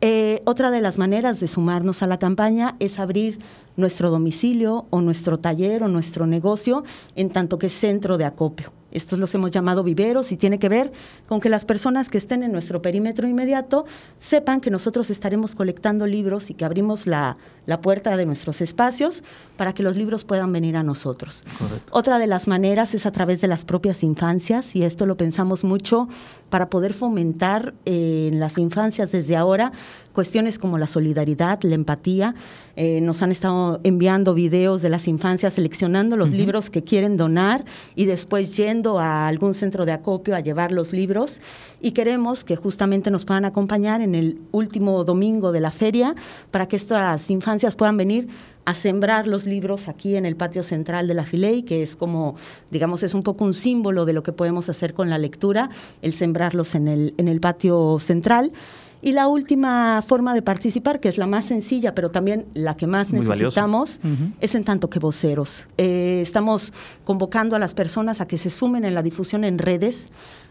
Eh, 0.07 0.43
otra 0.45 0.71
de 0.71 0.83
las 0.83 0.99
maneras 0.99 1.41
de 1.41 1.49
sumarnos 1.49 2.03
a 2.03 2.07
la 2.07 2.19
campaña 2.19 2.77
es 2.79 2.99
abrir 2.99 3.39
nuestro 3.79 4.11
domicilio 4.11 4.85
o 4.91 5.01
nuestro 5.01 5.39
taller 5.39 5.83
o 5.83 5.89
nuestro 5.89 6.27
negocio 6.27 6.85
en 7.17 7.31
tanto 7.31 7.59
que 7.59 7.71
centro 7.71 8.19
de 8.19 8.27
acopio. 8.27 8.71
Estos 8.95 9.19
los 9.19 9.35
hemos 9.35 9.51
llamado 9.51 9.83
viveros 9.83 10.33
y 10.33 10.37
tiene 10.37 10.59
que 10.59 10.69
ver 10.69 10.93
con 11.27 11.41
que 11.41 11.49
las 11.49 11.65
personas 11.65 12.09
que 12.09 12.19
estén 12.19 12.43
en 12.43 12.53
nuestro 12.53 12.81
perímetro 12.81 13.29
inmediato 13.29 13.85
sepan 14.19 14.61
que 14.61 14.71
nosotros 14.71 15.11
estaremos 15.11 15.55
colectando 15.55 16.07
libros 16.07 16.49
y 16.49 16.55
que 16.55 16.65
abrimos 16.65 17.07
la, 17.07 17.37
la 17.67 17.81
puerta 17.81 18.17
de 18.17 18.27
nuestros 18.27 18.61
espacios 18.61 19.23
para 19.57 19.73
que 19.73 19.83
los 19.83 19.97
libros 19.97 20.25
puedan 20.25 20.53
venir 20.53 20.77
a 20.77 20.83
nosotros. 20.83 21.45
Otra 21.91 22.19
de 22.19 22.27
las 22.27 22.47
maneras 22.49 22.95
es 22.95 23.07
a 23.07 23.13
través 23.13 23.41
de 23.41 23.49
las 23.49 23.65
propias 23.65 24.03
infancias 24.03 24.75
y 24.75 24.85
esto 24.85 25.07
lo 25.07 25.17
pensamos 25.17 25.65
mucho 25.65 26.09
para 26.51 26.71
poder 26.71 26.95
fomentar 26.95 27.75
eh, 27.85 28.31
en 28.33 28.41
las 28.41 28.59
infancias 28.59 29.13
desde 29.13 29.37
ahora 29.37 29.73
cuestiones 30.15 30.59
como 30.59 30.79
la 30.79 30.87
solidaridad, 30.87 31.61
la 31.63 31.75
empatía. 31.75 32.35
Eh, 32.77 33.03
nos 33.03 33.21
han 33.23 33.31
estado 33.31 33.81
enviando 33.85 34.33
videos 34.33 34.81
de 34.81 34.89
las 34.89 35.07
infancias 35.07 35.53
seleccionando 35.53 36.17
los 36.17 36.31
libros 36.31 36.71
que 36.71 36.83
quieren 36.83 37.19
donar 37.19 37.65
y 37.95 38.07
después 38.07 38.57
yendo 38.57 38.99
a 38.99 39.27
algún 39.27 39.53
centro 39.53 39.85
de 39.85 39.93
acopio 39.93 40.35
a 40.35 40.41
llevar 40.41 40.73
los 40.73 40.93
libros. 40.93 41.41
Y 41.81 41.93
queremos 41.93 42.45
que 42.45 42.57
justamente 42.57 43.11
nos 43.11 43.27
puedan 43.27 43.45
acompañar 43.45 44.01
en 44.01 44.15
el 44.15 44.39
último 44.53 45.05
domingo 45.05 45.53
de 45.53 45.61
la 45.61 45.71
feria 45.71 46.15
para 46.51 46.67
que 46.67 46.77
estas 46.77 47.29
infancias 47.31 47.77
puedan 47.77 47.99
venir 47.99 48.29
a 48.65 48.75
sembrar 48.75 49.27
los 49.27 49.45
libros 49.45 49.89
aquí 49.89 50.17
en 50.17 50.25
el 50.27 50.37
patio 50.37 50.63
central 50.63 51.07
de 51.07 51.15
la 51.15 51.27
Filey, 51.27 51.63
que 51.65 51.83
es 51.83 51.97
como, 51.97 52.37
digamos, 52.71 53.03
es 53.03 53.15
un 53.15 53.23
poco 53.23 53.45
un 53.45 53.55
símbolo 53.55 54.05
de 54.05 54.13
lo 54.13 54.23
que 54.23 54.33
podemos 54.33 54.69
hacer 54.69 54.95
con 54.95 55.11
la 55.11 55.19
lectura, 55.19 55.69
el 56.03 56.15
sembrarlos 56.15 56.75
en 56.75 56.89
el, 56.89 57.15
en 57.19 57.29
el 57.29 57.41
patio 57.41 57.99
central. 58.01 58.53
Y 59.05 59.13
la 59.13 59.29
última 59.29 60.01
forma 60.01 60.33
de 60.33 60.41
participar, 60.41 60.99
que 60.99 61.11
es 61.11 61.19
la 61.19 61.27
más 61.27 61.45
sencilla, 61.45 61.95
pero 61.95 62.11
también 62.11 62.47
la 62.55 62.75
que 62.75 62.87
más 62.87 63.11
necesitamos, 63.11 64.01
es 64.41 64.55
en 64.55 64.65
tanto 64.65 64.89
que 64.89 64.99
voceros. 64.99 65.67
Eh, 65.77 66.21
estamos 66.23 66.73
convocando 67.05 67.55
a 67.55 67.59
las 67.59 67.75
personas 67.75 68.23
a 68.23 68.27
que 68.27 68.39
se 68.39 68.49
sumen 68.49 68.83
en 68.87 68.95
la 68.95 69.03
difusión 69.03 69.45
en 69.45 69.59
redes 69.59 70.09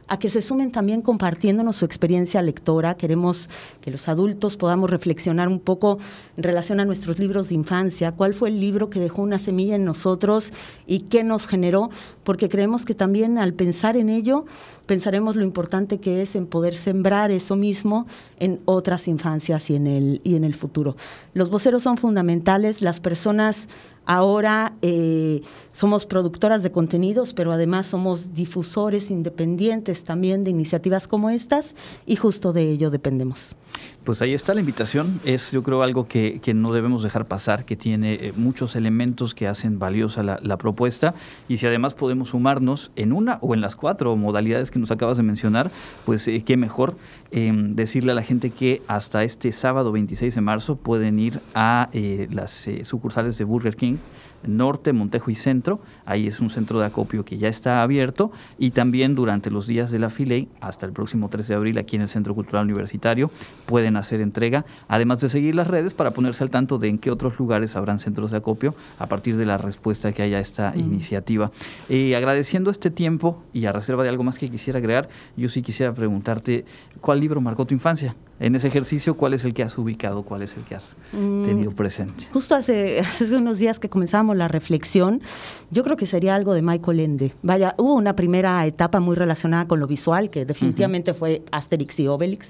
a 0.07 0.19
que 0.19 0.29
se 0.29 0.41
sumen 0.41 0.71
también 0.71 1.01
compartiéndonos 1.01 1.77
su 1.77 1.85
experiencia 1.85 2.41
lectora. 2.41 2.95
Queremos 2.95 3.49
que 3.81 3.91
los 3.91 4.07
adultos 4.07 4.57
podamos 4.57 4.89
reflexionar 4.89 5.47
un 5.47 5.59
poco 5.59 5.97
en 6.35 6.43
relación 6.43 6.79
a 6.79 6.85
nuestros 6.85 7.19
libros 7.19 7.49
de 7.49 7.55
infancia, 7.55 8.11
cuál 8.11 8.33
fue 8.33 8.49
el 8.49 8.59
libro 8.59 8.89
que 8.89 8.99
dejó 8.99 9.21
una 9.21 9.39
semilla 9.39 9.75
en 9.75 9.85
nosotros 9.85 10.51
y 10.85 11.01
qué 11.01 11.23
nos 11.23 11.47
generó, 11.47 11.89
porque 12.23 12.49
creemos 12.49 12.85
que 12.85 12.95
también 12.95 13.37
al 13.37 13.53
pensar 13.53 13.95
en 13.95 14.09
ello, 14.09 14.45
pensaremos 14.85 15.35
lo 15.35 15.43
importante 15.43 15.99
que 15.99 16.21
es 16.21 16.35
en 16.35 16.45
poder 16.45 16.75
sembrar 16.75 17.31
eso 17.31 17.55
mismo 17.55 18.05
en 18.39 18.59
otras 18.65 19.07
infancias 19.07 19.69
y 19.69 19.75
en 19.75 19.87
el, 19.87 20.21
y 20.23 20.35
en 20.35 20.43
el 20.43 20.53
futuro. 20.53 20.95
Los 21.33 21.49
voceros 21.49 21.83
son 21.83 21.97
fundamentales, 21.97 22.81
las 22.81 22.99
personas 22.99 23.67
Ahora 24.05 24.73
eh, 24.81 25.41
somos 25.71 26.05
productoras 26.05 26.61
de 26.61 26.71
contenidos, 26.71 27.33
pero 27.33 27.53
además 27.53 27.87
somos 27.87 28.33
difusores 28.33 29.09
independientes 29.09 30.03
también 30.03 30.43
de 30.43 30.49
iniciativas 30.49 31.07
como 31.07 31.29
estas 31.29 31.73
y 32.05 32.17
justo 32.17 32.51
de 32.51 32.69
ello 32.69 32.91
dependemos. 32.91 33.55
Pues 34.03 34.21
ahí 34.21 34.33
está 34.33 34.53
la 34.53 34.59
invitación. 34.59 35.21
Es, 35.23 35.53
yo 35.53 35.63
creo, 35.63 35.81
algo 35.81 36.09
que, 36.09 36.41
no 36.53 36.73
debemos 36.73 37.03
dejar 37.03 37.25
pasar, 37.25 37.63
que 37.63 37.77
tiene 37.77 38.15
eh, 38.15 38.33
muchos 38.35 38.75
elementos 38.75 39.33
que 39.33 39.47
hacen 39.47 39.79
valiosa 39.79 40.23
la, 40.23 40.57
propuesta. 40.57 41.13
Y 41.47 41.57
si 41.57 41.67
además 41.67 41.93
podemos 41.93 42.29
sumarnos 42.29 42.91
en 42.97 43.13
una 43.13 43.37
o 43.39 43.53
en 43.53 43.61
las 43.61 43.77
cuatro 43.77 44.13
modalidades 44.17 44.71
que 44.71 44.79
nos 44.79 44.91
acabas 44.91 45.15
de 45.15 45.23
mencionar, 45.23 45.71
pues 46.05 46.27
eh, 46.27 46.43
qué 46.45 46.57
mejor 46.57 46.97
em, 47.31 47.75
decirle 47.75 48.11
a 48.11 48.15
la 48.15 48.23
gente 48.23 48.49
que 48.49 48.81
hasta 48.87 49.23
este 49.23 49.53
sábado 49.53 49.93
26 49.93 50.35
de 50.35 50.41
marzo 50.41 50.75
pueden 50.75 51.17
ir 51.17 51.39
a 51.55 51.89
las 51.93 52.69
sucursales 52.83 53.37
de 53.37 53.45
Burger 53.45 53.75
King 53.75 53.95
norte, 54.45 54.93
Montejo 54.93 55.31
y 55.31 55.35
Centro. 55.35 55.79
Ahí 56.05 56.27
es 56.27 56.39
un 56.39 56.49
centro 56.49 56.79
de 56.79 56.85
acopio 56.85 57.25
que 57.25 57.37
ya 57.37 57.47
está 57.47 57.81
abierto 57.81 58.31
y 58.57 58.71
también 58.71 59.15
durante 59.15 59.51
los 59.51 59.67
días 59.67 59.91
de 59.91 59.99
la 59.99 60.09
Filey, 60.09 60.47
hasta 60.61 60.85
el 60.85 60.91
próximo 60.91 61.29
3 61.29 61.47
de 61.47 61.55
abril, 61.55 61.77
aquí 61.77 61.95
en 61.95 62.03
el 62.03 62.07
Centro 62.07 62.35
Cultural 62.35 62.65
Universitario, 62.65 63.31
pueden 63.65 63.97
hacer 63.97 64.21
entrega, 64.21 64.65
además 64.87 65.21
de 65.21 65.29
seguir 65.29 65.55
las 65.55 65.67
redes 65.67 65.93
para 65.93 66.11
ponerse 66.11 66.43
al 66.43 66.49
tanto 66.49 66.77
de 66.77 66.89
en 66.89 66.97
qué 66.97 67.11
otros 67.11 67.39
lugares 67.39 67.75
habrán 67.75 67.99
centros 67.99 68.31
de 68.31 68.37
acopio 68.37 68.75
a 68.99 69.07
partir 69.07 69.37
de 69.37 69.45
la 69.45 69.57
respuesta 69.57 70.11
que 70.11 70.23
haya 70.23 70.37
a 70.37 70.41
esta 70.41 70.73
iniciativa. 70.75 71.51
Eh, 71.89 72.15
agradeciendo 72.15 72.71
este 72.71 72.89
tiempo 72.89 73.43
y 73.53 73.65
a 73.65 73.71
reserva 73.71 74.03
de 74.03 74.09
algo 74.09 74.23
más 74.23 74.37
que 74.37 74.49
quisiera 74.49 74.79
agregar, 74.79 75.09
yo 75.37 75.49
sí 75.49 75.61
quisiera 75.61 75.93
preguntarte, 75.93 76.65
¿cuál 77.01 77.19
libro 77.19 77.41
marcó 77.41 77.65
tu 77.65 77.73
infancia? 77.73 78.15
En 78.39 78.55
ese 78.55 78.67
ejercicio, 78.67 79.15
¿cuál 79.15 79.33
es 79.33 79.45
el 79.45 79.53
que 79.53 79.63
has 79.63 79.77
ubicado? 79.77 80.23
¿Cuál 80.23 80.41
es 80.41 80.57
el 80.57 80.63
que 80.63 80.75
has 80.75 80.83
mm, 81.11 81.45
tenido 81.45 81.71
presente? 81.71 82.25
Justo 82.33 82.55
hace, 82.55 82.99
hace 83.07 83.35
unos 83.35 83.57
días 83.57 83.79
que 83.79 83.89
comenzamos 83.89 84.35
la 84.35 84.47
reflexión, 84.47 85.21
yo 85.69 85.83
creo 85.83 85.97
que 85.97 86.07
sería 86.07 86.35
algo 86.35 86.53
de 86.53 86.61
Michael 86.61 86.99
Ende. 86.99 87.33
Vaya, 87.43 87.75
hubo 87.77 87.93
una 87.93 88.15
primera 88.15 88.65
etapa 88.65 88.99
muy 88.99 89.15
relacionada 89.15 89.67
con 89.67 89.79
lo 89.79 89.87
visual, 89.87 90.29
que 90.29 90.45
definitivamente 90.45 91.13
fue 91.13 91.43
Asterix 91.51 91.99
y 91.99 92.07
Obelix, 92.07 92.47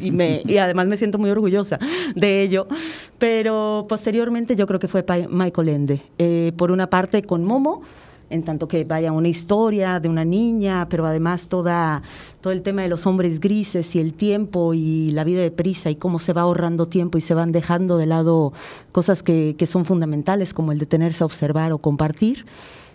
y, 0.00 0.10
me, 0.12 0.42
y 0.46 0.58
además 0.58 0.86
me 0.86 0.96
siento 0.96 1.18
muy 1.18 1.30
orgullosa 1.30 1.78
de 2.14 2.42
ello. 2.42 2.68
Pero 3.18 3.86
posteriormente 3.88 4.56
yo 4.56 4.66
creo 4.66 4.80
que 4.80 4.88
fue 4.88 5.04
Michael 5.30 5.68
Ende. 5.68 6.02
Eh, 6.18 6.52
por 6.56 6.70
una 6.70 6.88
parte 6.88 7.22
con 7.22 7.44
Momo, 7.44 7.82
en 8.34 8.42
tanto 8.42 8.68
que 8.68 8.84
vaya 8.84 9.12
una 9.12 9.28
historia 9.28 10.00
de 10.00 10.08
una 10.08 10.24
niña, 10.24 10.88
pero 10.88 11.06
además 11.06 11.46
toda, 11.46 12.02
todo 12.40 12.52
el 12.52 12.62
tema 12.62 12.82
de 12.82 12.88
los 12.88 13.06
hombres 13.06 13.40
grises 13.40 13.94
y 13.94 14.00
el 14.00 14.12
tiempo 14.12 14.74
y 14.74 15.10
la 15.10 15.24
vida 15.24 15.40
de 15.40 15.50
prisa 15.50 15.90
y 15.90 15.96
cómo 15.96 16.18
se 16.18 16.32
va 16.32 16.42
ahorrando 16.42 16.88
tiempo 16.88 17.16
y 17.16 17.20
se 17.20 17.34
van 17.34 17.52
dejando 17.52 17.96
de 17.96 18.06
lado 18.06 18.52
cosas 18.92 19.22
que, 19.22 19.54
que 19.56 19.66
son 19.66 19.84
fundamentales 19.84 20.52
como 20.52 20.72
el 20.72 20.78
detenerse 20.78 21.22
a 21.22 21.26
observar 21.26 21.72
o 21.72 21.78
compartir. 21.78 22.44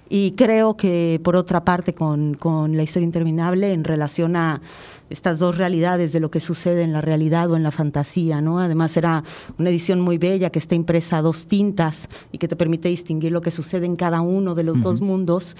Y 0.09 0.31
creo 0.31 0.75
que 0.75 1.21
por 1.23 1.35
otra 1.35 1.63
parte 1.63 1.93
con, 1.93 2.33
con 2.33 2.75
la 2.75 2.83
historia 2.83 3.05
interminable 3.05 3.71
en 3.71 3.83
relación 3.83 4.35
a 4.35 4.61
estas 5.09 5.39
dos 5.39 5.57
realidades 5.57 6.11
de 6.11 6.19
lo 6.19 6.29
que 6.31 6.39
sucede 6.39 6.83
en 6.83 6.93
la 6.93 7.01
realidad 7.01 7.49
o 7.51 7.55
en 7.55 7.63
la 7.63 7.71
fantasía, 7.71 8.41
¿no? 8.41 8.59
Además 8.59 8.95
era 8.97 9.23
una 9.57 9.69
edición 9.69 10.01
muy 10.01 10.17
bella 10.17 10.49
que 10.49 10.59
está 10.59 10.75
impresa 10.75 11.17
a 11.17 11.21
dos 11.21 11.45
tintas 11.45 12.07
y 12.31 12.37
que 12.37 12.47
te 12.47 12.55
permite 12.55 12.89
distinguir 12.89 13.31
lo 13.31 13.41
que 13.41 13.51
sucede 13.51 13.85
en 13.85 13.95
cada 13.95 14.21
uno 14.21 14.55
de 14.55 14.63
los 14.63 14.81
dos 14.81 15.01
mundos 15.01 15.55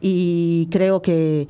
y 0.00 0.68
creo 0.70 1.02
que 1.02 1.48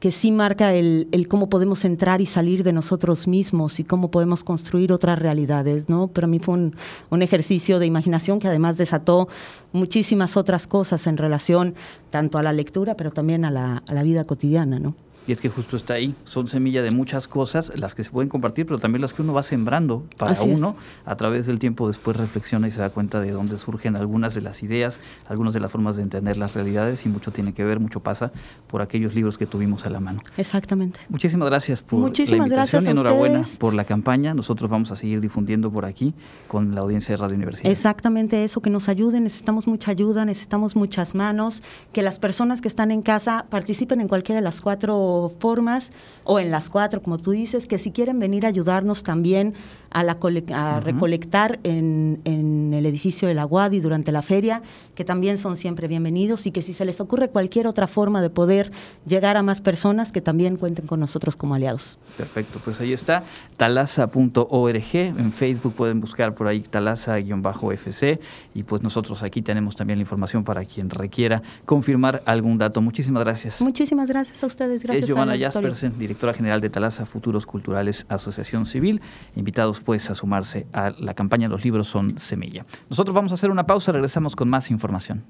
que 0.00 0.10
sí 0.10 0.30
marca 0.30 0.74
el, 0.74 1.08
el, 1.10 1.26
cómo 1.26 1.48
podemos 1.48 1.84
entrar 1.84 2.20
y 2.20 2.26
salir 2.26 2.62
de 2.62 2.72
nosotros 2.72 3.26
mismos 3.26 3.80
y 3.80 3.84
cómo 3.84 4.10
podemos 4.10 4.44
construir 4.44 4.92
otras 4.92 5.18
realidades, 5.18 5.88
¿no? 5.88 6.08
Para 6.08 6.26
mí 6.26 6.38
fue 6.38 6.54
un, 6.54 6.76
un, 7.08 7.22
ejercicio 7.22 7.78
de 7.78 7.86
imaginación 7.86 8.38
que 8.38 8.46
además 8.46 8.76
desató 8.76 9.26
muchísimas 9.72 10.36
otras 10.36 10.66
cosas 10.66 11.06
en 11.06 11.16
relación 11.16 11.74
tanto 12.10 12.36
a 12.36 12.42
la 12.42 12.52
lectura, 12.52 12.94
pero 12.94 13.10
también 13.10 13.44
a 13.46 13.50
la, 13.50 13.82
a 13.86 13.94
la 13.94 14.02
vida 14.02 14.24
cotidiana, 14.24 14.78
¿no? 14.78 14.94
Y 15.26 15.32
es 15.32 15.40
que 15.40 15.48
justo 15.48 15.76
está 15.76 15.94
ahí, 15.94 16.14
son 16.24 16.46
semilla 16.46 16.82
de 16.82 16.90
muchas 16.90 17.26
cosas, 17.26 17.72
las 17.74 17.94
que 17.94 18.04
se 18.04 18.10
pueden 18.10 18.28
compartir, 18.28 18.66
pero 18.66 18.78
también 18.78 19.02
las 19.02 19.12
que 19.12 19.22
uno 19.22 19.32
va 19.32 19.42
sembrando 19.42 20.04
para 20.16 20.40
uno. 20.42 20.76
A 21.04 21.16
través 21.16 21.46
del 21.46 21.58
tiempo 21.58 21.86
después 21.86 22.16
reflexiona 22.16 22.68
y 22.68 22.70
se 22.70 22.80
da 22.80 22.90
cuenta 22.90 23.20
de 23.20 23.32
dónde 23.32 23.58
surgen 23.58 23.96
algunas 23.96 24.34
de 24.34 24.40
las 24.40 24.62
ideas, 24.62 25.00
algunas 25.28 25.54
de 25.54 25.60
las 25.60 25.72
formas 25.72 25.96
de 25.96 26.02
entender 26.02 26.36
las 26.36 26.54
realidades 26.54 27.04
y 27.06 27.08
mucho 27.08 27.32
tiene 27.32 27.54
que 27.54 27.64
ver, 27.64 27.80
mucho 27.80 28.00
pasa 28.00 28.30
por 28.68 28.82
aquellos 28.82 29.14
libros 29.14 29.38
que 29.38 29.46
tuvimos 29.46 29.86
a 29.86 29.90
la 29.90 30.00
mano. 30.00 30.20
Exactamente. 30.36 31.00
Muchísimas 31.08 31.48
gracias 31.48 31.82
por 31.82 32.16
la 32.16 32.36
invitación 32.36 32.86
y 32.86 32.90
enhorabuena 32.90 33.42
por 33.58 33.74
la 33.74 33.84
campaña. 33.84 34.34
Nosotros 34.34 34.70
vamos 34.70 34.92
a 34.92 34.96
seguir 34.96 35.20
difundiendo 35.20 35.70
por 35.70 35.84
aquí 35.84 36.14
con 36.46 36.74
la 36.74 36.82
audiencia 36.82 37.14
de 37.14 37.22
Radio 37.22 37.36
Universidad. 37.36 37.70
Exactamente 37.70 38.44
eso, 38.44 38.60
que 38.60 38.70
nos 38.70 38.88
ayuden, 38.88 39.24
necesitamos 39.24 39.66
mucha 39.66 39.90
ayuda, 39.90 40.24
necesitamos 40.24 40.76
muchas 40.76 41.14
manos, 41.14 41.62
que 41.92 42.02
las 42.02 42.18
personas 42.18 42.60
que 42.60 42.68
están 42.68 42.90
en 42.90 43.02
casa 43.02 43.46
participen 43.48 44.00
en 44.00 44.08
cualquiera 44.08 44.40
de 44.40 44.44
las 44.44 44.60
cuatro 44.60 45.15
formas 45.38 45.90
o 46.26 46.40
en 46.40 46.50
las 46.50 46.70
cuatro, 46.70 47.00
como 47.02 47.18
tú 47.18 47.30
dices, 47.30 47.66
que 47.68 47.78
si 47.78 47.92
quieren 47.92 48.18
venir 48.18 48.44
a 48.44 48.48
ayudarnos 48.48 49.02
también 49.02 49.54
a, 49.90 50.02
la 50.02 50.18
a 50.54 50.80
recolectar 50.80 51.60
en, 51.62 52.20
en, 52.24 52.74
el 52.74 52.84
edificio 52.84 53.28
de 53.28 53.34
la 53.34 53.44
Guadi 53.44 53.80
durante 53.80 54.10
la 54.12 54.22
feria, 54.22 54.60
que 54.94 55.04
también 55.04 55.38
son 55.38 55.56
siempre 55.56 55.86
bienvenidos 55.86 56.46
y 56.46 56.50
que 56.50 56.62
si 56.62 56.72
se 56.72 56.84
les 56.84 57.00
ocurre 57.00 57.28
cualquier 57.28 57.66
otra 57.68 57.86
forma 57.86 58.20
de 58.20 58.28
poder 58.28 58.72
llegar 59.06 59.36
a 59.36 59.42
más 59.42 59.60
personas, 59.60 60.10
que 60.10 60.20
también 60.20 60.56
cuenten 60.56 60.86
con 60.86 60.98
nosotros 60.98 61.36
como 61.36 61.54
aliados. 61.54 61.98
Perfecto, 62.16 62.60
pues 62.64 62.80
ahí 62.80 62.92
está, 62.92 63.22
talasa.org, 63.56 64.94
en 64.94 65.32
Facebook 65.32 65.74
pueden 65.74 66.00
buscar 66.00 66.34
por 66.34 66.48
ahí 66.48 66.60
talasa-fc 66.60 68.20
y 68.54 68.62
pues 68.64 68.82
nosotros 68.82 69.22
aquí 69.22 69.42
tenemos 69.42 69.76
también 69.76 69.98
la 69.98 70.02
información 70.02 70.42
para 70.42 70.64
quien 70.64 70.90
requiera 70.90 71.40
confirmar 71.64 72.22
algún 72.26 72.58
dato. 72.58 72.82
Muchísimas 72.82 73.22
gracias. 73.22 73.60
Muchísimas 73.60 74.08
gracias 74.08 74.42
a 74.42 74.46
ustedes, 74.46 74.82
gracias. 74.82 75.05
Giovanna 75.06 75.38
Jaspersen, 75.38 75.98
directora 75.98 76.34
general 76.34 76.60
de 76.60 76.70
Talasa 76.70 77.06
Futuros 77.06 77.46
Culturales 77.46 78.06
Asociación 78.08 78.66
Civil, 78.66 79.00
invitados 79.34 79.80
pues 79.80 80.10
a 80.10 80.14
sumarse 80.14 80.66
a 80.72 80.90
la 80.90 81.14
campaña 81.14 81.48
Los 81.48 81.64
libros 81.64 81.86
son 81.86 82.18
semilla. 82.18 82.66
Nosotros 82.90 83.14
vamos 83.14 83.32
a 83.32 83.36
hacer 83.36 83.50
una 83.50 83.66
pausa, 83.66 83.92
regresamos 83.92 84.36
con 84.36 84.48
más 84.48 84.70
información. 84.70 85.24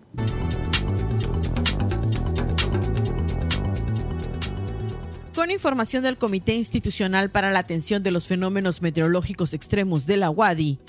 Con 5.35 5.51
información 5.51 6.03
del 6.03 6.17
Comité 6.17 6.55
Institucional 6.55 7.31
para 7.31 7.51
la 7.51 7.59
Atención 7.59 8.03
de 8.03 8.11
los 8.11 8.27
Fenómenos 8.27 8.83
Meteorológicos 8.83 9.53
Extremos 9.53 10.07
de 10.07 10.17
la 10.17 10.31
UADI, 10.31 10.81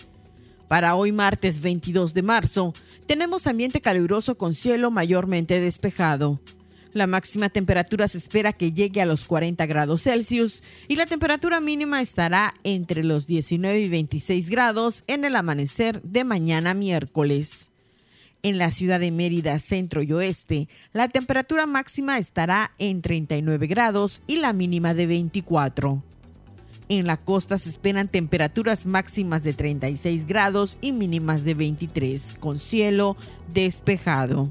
para 0.67 0.95
hoy 0.95 1.13
martes 1.13 1.61
22 1.61 2.13
de 2.13 2.23
marzo, 2.23 2.73
tenemos 3.05 3.47
ambiente 3.47 3.79
caluroso 3.79 4.37
con 4.37 4.53
cielo 4.53 4.91
mayormente 4.91 5.61
despejado. 5.61 6.41
La 6.97 7.05
máxima 7.05 7.49
temperatura 7.49 8.07
se 8.07 8.17
espera 8.17 8.53
que 8.53 8.71
llegue 8.71 9.03
a 9.03 9.05
los 9.05 9.23
40 9.25 9.67
grados 9.67 10.01
Celsius 10.01 10.63
y 10.87 10.95
la 10.95 11.05
temperatura 11.05 11.61
mínima 11.61 12.01
estará 12.01 12.55
entre 12.63 13.03
los 13.03 13.27
19 13.27 13.81
y 13.81 13.87
26 13.87 14.49
grados 14.49 15.03
en 15.05 15.23
el 15.23 15.35
amanecer 15.35 16.01
de 16.01 16.23
mañana 16.23 16.73
miércoles. 16.73 17.69
En 18.41 18.57
la 18.57 18.71
ciudad 18.71 18.99
de 18.99 19.11
Mérida, 19.11 19.59
centro 19.59 20.01
y 20.01 20.11
oeste, 20.11 20.69
la 20.91 21.07
temperatura 21.07 21.67
máxima 21.67 22.17
estará 22.17 22.71
en 22.79 23.03
39 23.03 23.67
grados 23.67 24.23
y 24.25 24.37
la 24.37 24.51
mínima 24.51 24.95
de 24.95 25.05
24. 25.05 26.01
En 26.89 27.05
la 27.05 27.17
costa 27.17 27.59
se 27.59 27.69
esperan 27.69 28.07
temperaturas 28.07 28.87
máximas 28.87 29.43
de 29.43 29.53
36 29.53 30.25
grados 30.25 30.79
y 30.81 30.93
mínimas 30.93 31.43
de 31.43 31.53
23, 31.53 32.33
con 32.39 32.57
cielo 32.57 33.15
despejado. 33.53 34.49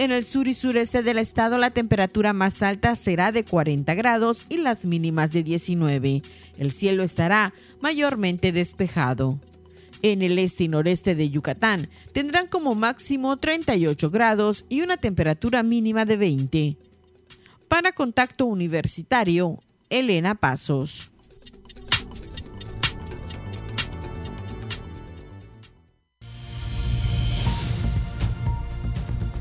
En 0.00 0.12
el 0.12 0.24
sur 0.24 0.48
y 0.48 0.54
sureste 0.54 1.02
del 1.02 1.18
estado 1.18 1.58
la 1.58 1.72
temperatura 1.72 2.32
más 2.32 2.62
alta 2.62 2.96
será 2.96 3.32
de 3.32 3.44
40 3.44 3.92
grados 3.92 4.46
y 4.48 4.56
las 4.56 4.86
mínimas 4.86 5.30
de 5.30 5.42
19. 5.42 6.22
El 6.56 6.70
cielo 6.70 7.02
estará 7.02 7.52
mayormente 7.82 8.50
despejado. 8.50 9.38
En 10.00 10.22
el 10.22 10.38
este 10.38 10.64
y 10.64 10.68
noreste 10.68 11.14
de 11.14 11.28
Yucatán 11.28 11.90
tendrán 12.14 12.46
como 12.46 12.74
máximo 12.74 13.36
38 13.36 14.08
grados 14.08 14.64
y 14.70 14.80
una 14.80 14.96
temperatura 14.96 15.62
mínima 15.62 16.06
de 16.06 16.16
20. 16.16 16.76
Para 17.68 17.92
contacto 17.92 18.46
universitario, 18.46 19.58
Elena 19.90 20.34
Pasos. 20.34 21.10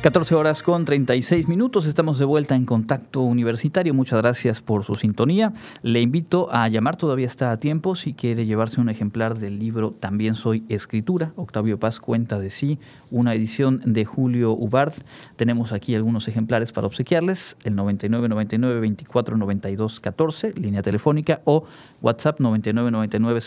14 0.00 0.36
horas 0.36 0.62
con 0.62 0.84
36 0.84 1.48
minutos, 1.48 1.84
estamos 1.84 2.20
de 2.20 2.24
vuelta 2.24 2.54
en 2.54 2.66
Contacto 2.66 3.20
Universitario. 3.22 3.94
Muchas 3.94 4.22
gracias 4.22 4.62
por 4.62 4.84
su 4.84 4.94
sintonía. 4.94 5.52
Le 5.82 6.00
invito 6.00 6.46
a 6.52 6.68
llamar, 6.68 6.96
todavía 6.96 7.26
está 7.26 7.50
a 7.50 7.56
tiempo, 7.56 7.96
si 7.96 8.14
quiere 8.14 8.46
llevarse 8.46 8.80
un 8.80 8.90
ejemplar 8.90 9.40
del 9.40 9.58
libro 9.58 9.90
También 9.90 10.36
soy 10.36 10.62
escritura. 10.68 11.32
Octavio 11.34 11.80
Paz 11.80 11.98
cuenta 11.98 12.38
de 12.38 12.50
sí, 12.50 12.78
una 13.10 13.34
edición 13.34 13.82
de 13.86 14.04
Julio 14.04 14.52
Ubard. 14.52 14.94
Tenemos 15.34 15.72
aquí 15.72 15.96
algunos 15.96 16.28
ejemplares 16.28 16.70
para 16.70 16.86
obsequiarles, 16.86 17.56
el 17.64 17.74
9999 17.74 18.80
24 18.80 19.36
92 19.36 19.98
14, 19.98 20.52
línea 20.54 20.82
telefónica, 20.82 21.40
o 21.42 21.64
WhatsApp 22.02 22.38
9999 22.38 23.40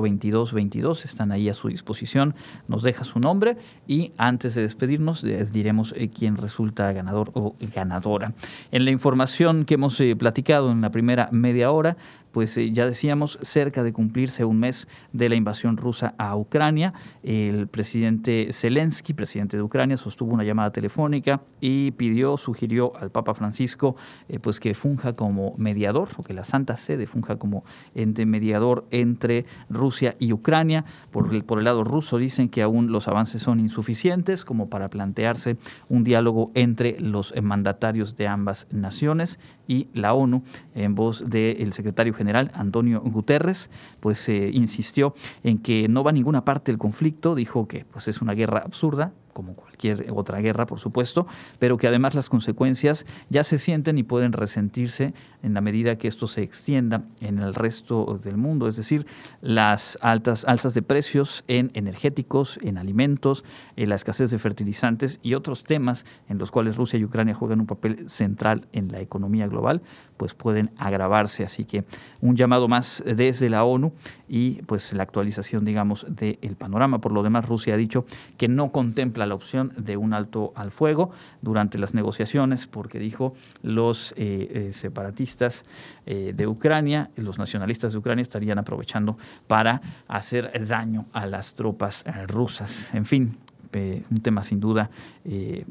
0022 0.00 0.54
22. 0.54 1.04
Están 1.04 1.32
ahí 1.32 1.50
a 1.50 1.54
su 1.54 1.68
disposición. 1.68 2.34
Nos 2.66 2.82
deja 2.82 3.04
su 3.04 3.20
nombre 3.20 3.58
y 3.86 4.12
antes 4.16 4.54
de 4.54 4.62
despedirnos 4.62 5.22
eh, 5.22 5.46
diremos 5.52 5.92
eh, 5.98 6.08
quién 6.08 6.36
resulta 6.36 6.92
ganador 6.92 7.30
o 7.34 7.54
ganadora. 7.74 8.32
En 8.70 8.84
la 8.84 8.90
información 8.90 9.64
que 9.64 9.74
hemos 9.74 10.00
eh, 10.00 10.16
platicado 10.16 10.70
en 10.70 10.80
la 10.80 10.90
primera 10.90 11.28
media 11.32 11.70
hora, 11.70 11.96
pues 12.38 12.56
eh, 12.56 12.70
ya 12.70 12.86
decíamos, 12.86 13.36
cerca 13.42 13.82
de 13.82 13.92
cumplirse 13.92 14.44
un 14.44 14.60
mes 14.60 14.86
de 15.12 15.28
la 15.28 15.34
invasión 15.34 15.76
rusa 15.76 16.14
a 16.18 16.36
Ucrania. 16.36 16.94
El 17.24 17.66
presidente 17.66 18.50
Zelensky, 18.52 19.12
presidente 19.12 19.56
de 19.56 19.64
Ucrania, 19.64 19.96
sostuvo 19.96 20.32
una 20.32 20.44
llamada 20.44 20.70
telefónica 20.70 21.40
y 21.60 21.90
pidió, 21.90 22.36
sugirió 22.36 22.96
al 22.96 23.10
Papa 23.10 23.34
Francisco 23.34 23.96
eh, 24.28 24.38
pues 24.38 24.60
que 24.60 24.74
funja 24.74 25.14
como 25.14 25.56
mediador, 25.56 26.10
o 26.16 26.22
que 26.22 26.32
la 26.32 26.44
Santa 26.44 26.76
Sede 26.76 27.08
funja 27.08 27.34
como 27.40 27.64
ente 27.96 28.24
mediador 28.24 28.86
entre 28.92 29.44
Rusia 29.68 30.14
y 30.20 30.32
Ucrania. 30.32 30.84
Por 31.10 31.34
el, 31.34 31.42
por 31.42 31.58
el 31.58 31.64
lado 31.64 31.82
ruso 31.82 32.18
dicen 32.18 32.50
que 32.50 32.62
aún 32.62 32.92
los 32.92 33.08
avances 33.08 33.42
son 33.42 33.58
insuficientes 33.58 34.44
como 34.44 34.70
para 34.70 34.90
plantearse 34.90 35.56
un 35.88 36.04
diálogo 36.04 36.52
entre 36.54 37.00
los 37.00 37.34
mandatarios 37.42 38.14
de 38.14 38.28
ambas 38.28 38.68
naciones 38.70 39.40
y 39.66 39.88
la 39.92 40.14
ONU, 40.14 40.44
en 40.76 40.94
voz 40.94 41.28
del 41.28 41.72
secretario 41.72 42.14
general 42.14 42.27
Antonio 42.36 43.00
Guterres, 43.00 43.70
pues 44.00 44.28
eh, 44.28 44.50
insistió 44.52 45.14
en 45.42 45.58
que 45.58 45.88
no 45.88 46.04
va 46.04 46.10
a 46.10 46.12
ninguna 46.12 46.44
parte 46.44 46.70
el 46.70 46.78
conflicto, 46.78 47.34
dijo 47.34 47.68
que 47.68 47.84
pues 47.84 48.08
es 48.08 48.20
una 48.20 48.34
guerra 48.34 48.60
absurda, 48.64 49.12
como 49.38 49.54
cualquier 49.54 50.10
otra 50.10 50.40
guerra, 50.40 50.66
por 50.66 50.80
supuesto, 50.80 51.28
pero 51.60 51.76
que 51.76 51.86
además 51.86 52.16
las 52.16 52.28
consecuencias 52.28 53.06
ya 53.30 53.44
se 53.44 53.60
sienten 53.60 53.96
y 53.96 54.02
pueden 54.02 54.32
resentirse 54.32 55.14
en 55.44 55.54
la 55.54 55.60
medida 55.60 55.96
que 55.96 56.08
esto 56.08 56.26
se 56.26 56.42
extienda 56.42 57.04
en 57.20 57.38
el 57.38 57.54
resto 57.54 58.18
del 58.24 58.36
mundo, 58.36 58.66
es 58.66 58.76
decir, 58.76 59.06
las 59.40 59.96
altas 60.02 60.44
alzas 60.44 60.74
de 60.74 60.82
precios 60.82 61.44
en 61.46 61.70
energéticos, 61.74 62.58
en 62.62 62.78
alimentos, 62.78 63.44
en 63.76 63.90
la 63.90 63.94
escasez 63.94 64.32
de 64.32 64.38
fertilizantes 64.38 65.20
y 65.22 65.34
otros 65.34 65.62
temas 65.62 66.04
en 66.28 66.38
los 66.38 66.50
cuales 66.50 66.76
Rusia 66.76 66.98
y 66.98 67.04
Ucrania 67.04 67.32
juegan 67.32 67.60
un 67.60 67.66
papel 67.66 68.10
central 68.10 68.66
en 68.72 68.88
la 68.88 69.00
economía 69.00 69.46
global, 69.46 69.82
pues 70.16 70.34
pueden 70.34 70.72
agravarse, 70.78 71.44
así 71.44 71.64
que 71.64 71.84
un 72.20 72.34
llamado 72.34 72.66
más 72.66 73.04
desde 73.06 73.48
la 73.48 73.62
ONU 73.62 73.92
y 74.28 74.62
pues 74.62 74.92
la 74.92 75.02
actualización, 75.02 75.64
digamos, 75.64 76.06
del 76.08 76.56
panorama. 76.56 77.00
Por 77.00 77.12
lo 77.12 77.22
demás, 77.22 77.48
Rusia 77.48 77.74
ha 77.74 77.76
dicho 77.76 78.04
que 78.36 78.48
no 78.48 78.70
contempla 78.70 79.26
la 79.26 79.34
opción 79.34 79.72
de 79.76 79.96
un 79.96 80.12
alto 80.12 80.52
al 80.54 80.70
fuego 80.70 81.10
durante 81.42 81.78
las 81.78 81.94
negociaciones, 81.94 82.66
porque 82.66 82.98
dijo 82.98 83.34
los 83.62 84.12
eh, 84.16 84.68
eh, 84.68 84.72
separatistas 84.72 85.64
eh, 86.06 86.32
de 86.36 86.46
Ucrania, 86.46 87.10
los 87.16 87.38
nacionalistas 87.38 87.92
de 87.92 87.98
Ucrania 87.98 88.22
estarían 88.22 88.58
aprovechando 88.58 89.16
para 89.46 89.80
hacer 90.06 90.66
daño 90.66 91.06
a 91.12 91.26
las 91.26 91.54
tropas 91.54 92.04
rusas. 92.28 92.90
En 92.92 93.06
fin, 93.06 93.36
un 93.72 94.20
tema 94.22 94.42
sin 94.44 94.60
duda 94.60 94.90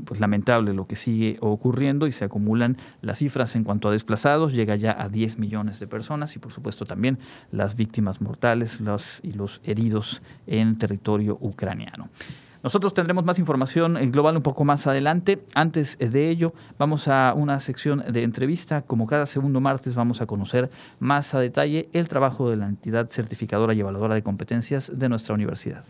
pues 0.06 0.20
lamentable 0.20 0.74
lo 0.74 0.88
que 0.88 0.96
sigue 0.96 1.38
ocurriendo 1.42 2.08
y 2.08 2.12
se 2.12 2.26
acumulan 2.26 2.78
las 3.02 3.20
cifras 3.20 3.56
en 3.56 3.64
cuanto 3.64 3.90
a 3.90 3.92
desplazados, 3.92 4.54
llega 4.54 4.76
ya 4.76 4.96
a 5.02 5.10
10 5.10 5.40
millones 5.40 5.80
de 5.80 5.88
personas 5.88 6.36
y 6.36 6.40
por 6.40 6.52
supuesto 6.52 6.86
también 6.86 7.20
las 7.52 7.76
víctimas 7.76 8.22
mortales 8.22 8.80
y 9.24 9.34
los 9.34 9.62
heridos 9.64 10.22
en 10.46 10.78
territorio 10.78 11.38
ucraniano. 11.42 12.10
Nosotros 12.64 12.94
tendremos 12.94 13.24
más 13.24 13.40
información 13.40 13.94
global 14.12 14.36
un 14.36 14.44
poco 14.44 14.66
más 14.66 14.88
adelante. 14.88 15.42
Antes 15.54 15.98
de 16.00 16.30
ello, 16.30 16.54
vamos 16.78 17.08
a 17.08 17.34
una 17.36 17.60
sección 17.60 18.04
de 18.12 18.24
entrevista. 18.24 18.82
Como 18.82 19.06
cada 19.06 19.26
segundo 19.26 19.62
martes, 19.62 19.96
vamos 19.96 20.22
a 20.22 20.26
conocer 20.26 20.70
más 21.00 21.34
a 21.34 21.40
detalle 21.40 21.88
el 21.94 22.10
trabajo 22.10 22.50
de 22.50 22.58
la 22.58 22.66
entidad 22.66 23.08
certificadora 23.10 23.74
y 23.74 23.80
evaluadora 23.80 24.16
de 24.16 24.24
competencias 24.24 24.92
de 24.98 25.08
nuestra 25.08 25.36
universidad. 25.36 25.86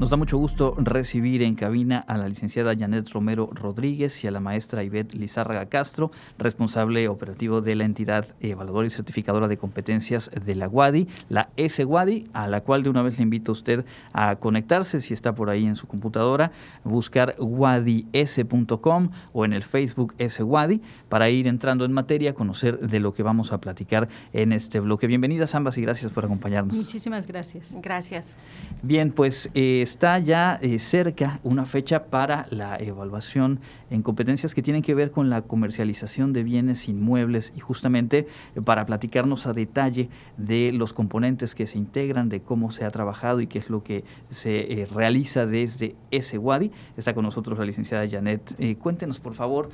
Nos 0.00 0.08
da 0.08 0.16
mucho 0.16 0.38
gusto 0.38 0.74
recibir 0.78 1.42
en 1.42 1.54
cabina 1.54 1.98
a 1.98 2.16
la 2.16 2.26
licenciada 2.26 2.74
Janet 2.74 3.10
Romero 3.10 3.50
Rodríguez 3.52 4.24
y 4.24 4.26
a 4.26 4.30
la 4.30 4.40
maestra 4.40 4.82
Ivette 4.82 5.12
Lizárraga 5.12 5.66
Castro, 5.66 6.10
responsable 6.38 7.06
operativo 7.06 7.60
de 7.60 7.74
la 7.74 7.84
entidad 7.84 8.26
evaluadora 8.40 8.86
y 8.86 8.90
certificadora 8.90 9.46
de 9.46 9.58
competencias 9.58 10.30
de 10.42 10.54
la 10.54 10.68
WADI, 10.68 11.06
la 11.28 11.50
S-WADI, 11.58 12.30
a 12.32 12.48
la 12.48 12.62
cual 12.62 12.82
de 12.82 12.88
una 12.88 13.02
vez 13.02 13.18
le 13.18 13.24
invito 13.24 13.52
a 13.52 13.56
usted 13.60 13.84
a 14.14 14.36
conectarse 14.36 15.02
si 15.02 15.12
está 15.12 15.34
por 15.34 15.50
ahí 15.50 15.66
en 15.66 15.76
su 15.76 15.86
computadora, 15.86 16.50
buscar 16.82 17.36
wadis.com 17.38 19.10
o 19.34 19.44
en 19.44 19.52
el 19.52 19.62
Facebook 19.62 20.14
S-WADI 20.16 20.80
para 21.10 21.28
ir 21.28 21.46
entrando 21.46 21.84
en 21.84 21.92
materia, 21.92 22.32
conocer 22.32 22.78
de 22.78 23.00
lo 23.00 23.12
que 23.12 23.22
vamos 23.22 23.52
a 23.52 23.60
platicar 23.60 24.08
en 24.32 24.52
este 24.52 24.80
bloque. 24.80 25.06
Bienvenidas 25.06 25.54
ambas 25.54 25.76
y 25.76 25.82
gracias 25.82 26.10
por 26.10 26.24
acompañarnos. 26.24 26.74
Muchísimas 26.74 27.26
gracias. 27.26 27.76
Gracias. 27.82 28.38
Bien, 28.82 29.12
pues 29.12 29.50
eh, 29.52 29.89
está 29.90 30.20
ya 30.20 30.56
eh, 30.62 30.78
cerca 30.78 31.40
una 31.42 31.66
fecha 31.66 32.04
para 32.04 32.46
la 32.50 32.76
evaluación 32.76 33.58
en 33.90 34.02
competencias 34.02 34.54
que 34.54 34.62
tienen 34.62 34.82
que 34.82 34.94
ver 34.94 35.10
con 35.10 35.30
la 35.30 35.42
comercialización 35.42 36.32
de 36.32 36.44
bienes 36.44 36.88
inmuebles 36.88 37.52
y 37.56 37.60
justamente 37.60 38.28
eh, 38.54 38.60
para 38.64 38.86
platicarnos 38.86 39.48
a 39.48 39.52
detalle 39.52 40.08
de 40.36 40.70
los 40.72 40.92
componentes 40.92 41.56
que 41.56 41.66
se 41.66 41.76
integran, 41.76 42.28
de 42.28 42.40
cómo 42.40 42.70
se 42.70 42.84
ha 42.84 42.90
trabajado 42.92 43.40
y 43.40 43.48
qué 43.48 43.58
es 43.58 43.68
lo 43.68 43.82
que 43.82 44.04
se 44.28 44.86
realiza 44.94 45.44
desde 45.44 45.96
ese 46.12 46.38
WADI. 46.38 46.70
Está 46.96 47.12
con 47.12 47.24
nosotros 47.24 47.58
la 47.58 47.64
licenciada 47.64 48.08
Janet. 48.08 48.78
cuéntenos, 48.78 49.18
por 49.18 49.34
favor, 49.34 49.70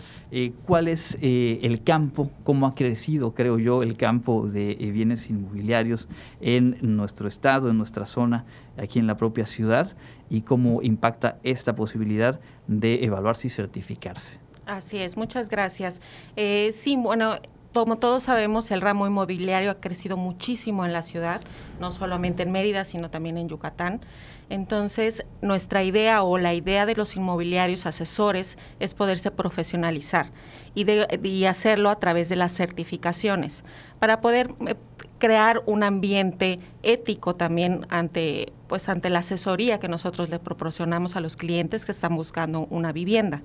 cuál 0.64 0.88
es 0.88 1.18
el 1.20 1.82
campo, 1.82 2.30
cómo 2.42 2.66
ha 2.66 2.74
crecido, 2.74 3.34
creo 3.34 3.58
yo, 3.58 3.82
el 3.82 3.96
campo 3.96 4.48
de 4.48 4.74
bienes 4.92 5.28
inmobiliarios 5.28 6.08
en 6.40 6.78
nuestro 6.80 7.28
estado, 7.28 7.68
en 7.70 7.76
nuestra 7.76 8.06
zona, 8.06 8.44
aquí 8.76 8.98
en 8.98 9.06
la 9.06 9.16
propia 9.16 9.46
ciudad 9.46 9.96
y 10.30 10.42
cómo 10.42 10.82
impacta 10.82 11.38
esta 11.42 11.74
posibilidad 11.74 12.40
de 12.66 13.04
evaluarse 13.04 13.46
y 13.46 13.50
certificarse. 13.50 14.38
Así 14.66 14.98
es, 14.98 15.16
muchas 15.16 15.48
gracias. 15.48 16.00
Eh, 16.34 16.70
sí, 16.72 16.96
bueno, 16.96 17.36
como 17.72 17.98
todos 17.98 18.22
sabemos, 18.22 18.70
el 18.70 18.80
ramo 18.80 19.06
inmobiliario 19.06 19.70
ha 19.70 19.74
crecido 19.74 20.16
muchísimo 20.16 20.86
en 20.86 20.94
la 20.94 21.02
ciudad, 21.02 21.42
no 21.78 21.92
solamente 21.92 22.42
en 22.42 22.50
Mérida, 22.50 22.86
sino 22.86 23.10
también 23.10 23.36
en 23.36 23.50
Yucatán. 23.50 24.00
Entonces, 24.48 25.24
nuestra 25.42 25.84
idea 25.84 26.22
o 26.22 26.38
la 26.38 26.54
idea 26.54 26.86
de 26.86 26.96
los 26.96 27.16
inmobiliarios 27.16 27.84
asesores 27.84 28.56
es 28.80 28.94
poderse 28.94 29.30
profesionalizar 29.30 30.30
y, 30.74 30.84
de, 30.84 31.20
y 31.22 31.44
hacerlo 31.44 31.90
a 31.90 32.00
través 32.00 32.30
de 32.30 32.36
las 32.36 32.52
certificaciones 32.52 33.62
para 33.98 34.22
poder 34.22 34.54
eh, 34.66 34.76
crear 35.18 35.62
un 35.66 35.82
ambiente 35.82 36.58
ético 36.82 37.34
también 37.34 37.86
ante 37.90 38.52
pues 38.66 38.88
ante 38.88 39.10
la 39.10 39.20
asesoría 39.20 39.78
que 39.78 39.86
nosotros 39.86 40.28
le 40.28 40.40
proporcionamos 40.40 41.14
a 41.14 41.20
los 41.20 41.36
clientes 41.36 41.84
que 41.84 41.92
están 41.92 42.16
buscando 42.16 42.66
una 42.68 42.90
vivienda. 42.90 43.42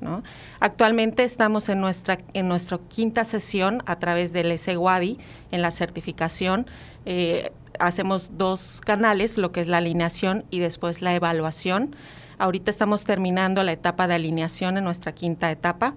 ¿no? 0.00 0.22
Actualmente 0.60 1.24
estamos 1.24 1.68
en 1.68 1.80
nuestra 1.80 2.18
en 2.34 2.46
nuestra 2.48 2.78
quinta 2.78 3.24
sesión 3.24 3.82
a 3.86 3.98
través 3.98 4.32
del 4.32 4.56
SEGUADI 4.56 5.18
en 5.50 5.62
la 5.62 5.70
certificación. 5.72 6.66
Eh, 7.04 7.52
hacemos 7.80 8.30
dos 8.36 8.80
canales, 8.84 9.38
lo 9.38 9.50
que 9.52 9.60
es 9.60 9.66
la 9.66 9.78
alineación 9.78 10.44
y 10.50 10.60
después 10.60 11.02
la 11.02 11.14
evaluación. 11.14 11.96
Ahorita 12.38 12.70
estamos 12.70 13.04
terminando 13.04 13.62
la 13.64 13.72
etapa 13.72 14.06
de 14.06 14.14
alineación 14.14 14.78
en 14.78 14.84
nuestra 14.84 15.12
quinta 15.12 15.50
etapa 15.50 15.94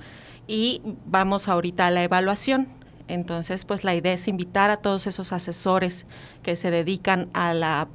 y 0.47 0.81
vamos 1.05 1.47
ahorita 1.47 1.85
a 1.85 1.91
la 1.91 2.03
evaluación. 2.03 2.67
Entonces, 3.07 3.65
pues 3.65 3.83
la 3.83 3.95
idea 3.95 4.13
es 4.13 4.27
invitar 4.27 4.69
a 4.69 4.77
todos 4.77 5.07
esos 5.07 5.33
asesores 5.33 6.05
que 6.41 6.55
se 6.55 6.71
dedican 6.71 7.29
a 7.33 7.53
la 7.53 7.87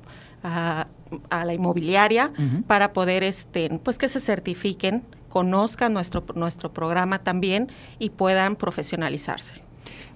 a, 0.43 0.87
la 1.31 1.55
inmobiliaria 1.55 2.33
para 2.67 2.93
poder 2.93 3.23
este 3.23 3.71
pues 3.83 3.99
que 3.99 4.09
se 4.09 4.21
certifiquen, 4.21 5.03
conozcan 5.29 5.93
nuestro 5.93 6.25
nuestro 6.35 6.73
programa 6.73 7.19
también 7.19 7.69
y 7.99 8.11
puedan 8.11 8.57
profesionalizarse. 8.57 9.68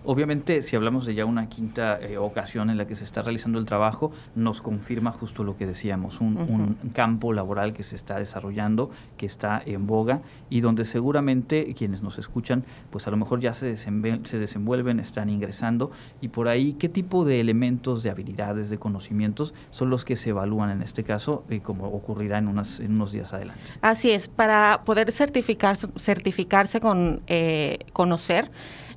Obviamente, 0.04 0.62
si 0.62 0.76
hablamos 0.76 1.06
de 1.06 1.14
ya 1.14 1.24
una 1.24 1.48
quinta 1.48 2.00
eh, 2.00 2.18
ocasión 2.18 2.70
en 2.70 2.76
la 2.76 2.86
que 2.86 2.96
se 2.96 3.04
está 3.04 3.22
realizando 3.22 3.58
el 3.58 3.66
trabajo, 3.66 4.12
nos 4.34 4.60
confirma 4.60 5.12
justo 5.12 5.44
lo 5.44 5.56
que 5.56 5.66
decíamos, 5.66 6.20
un, 6.20 6.36
un, 6.36 6.76
campo 6.92 7.32
laboral 7.32 7.72
que 7.72 7.82
se 7.82 7.96
está 7.96 8.18
desarrollando, 8.18 8.90
que 9.16 9.26
está 9.26 9.62
en 9.64 9.86
boga 9.86 10.20
y 10.50 10.60
donde 10.60 10.84
seguramente 10.84 11.74
quienes 11.74 12.02
nos 12.02 12.18
escuchan, 12.18 12.64
pues 12.90 13.06
a 13.06 13.10
lo 13.10 13.16
mejor 13.16 13.40
ya 13.40 13.54
se, 13.54 13.66
desenvuelven, 13.66 14.26
se 14.26 14.38
desenvuelven 14.38 15.00
están 15.00 15.28
ingresando 15.28 15.90
y 16.20 16.28
por 16.28 16.48
ahí, 16.48 16.74
¿qué 16.74 16.88
tipo 16.88 17.24
de 17.24 17.40
elementos, 17.40 18.02
de 18.02 18.10
habilidades, 18.10 18.70
de 18.70 18.78
conocimientos 18.78 19.54
son 19.70 19.90
los 19.90 20.04
que 20.04 20.16
se 20.16 20.30
evalúan 20.30 20.70
en 20.70 20.82
este 20.82 21.04
caso 21.04 21.44
y 21.48 21.60
como 21.60 21.86
ocurrirá 21.86 22.38
en, 22.38 22.48
unas, 22.48 22.80
en 22.80 22.92
unos 22.92 23.12
días 23.12 23.32
adelante? 23.32 23.62
Así 23.80 24.10
es, 24.10 24.28
para 24.28 24.82
poder 24.84 25.12
certificar, 25.12 25.76
certificarse 25.76 26.80
con 26.80 27.22
eh, 27.26 27.78
conocer, 27.92 28.50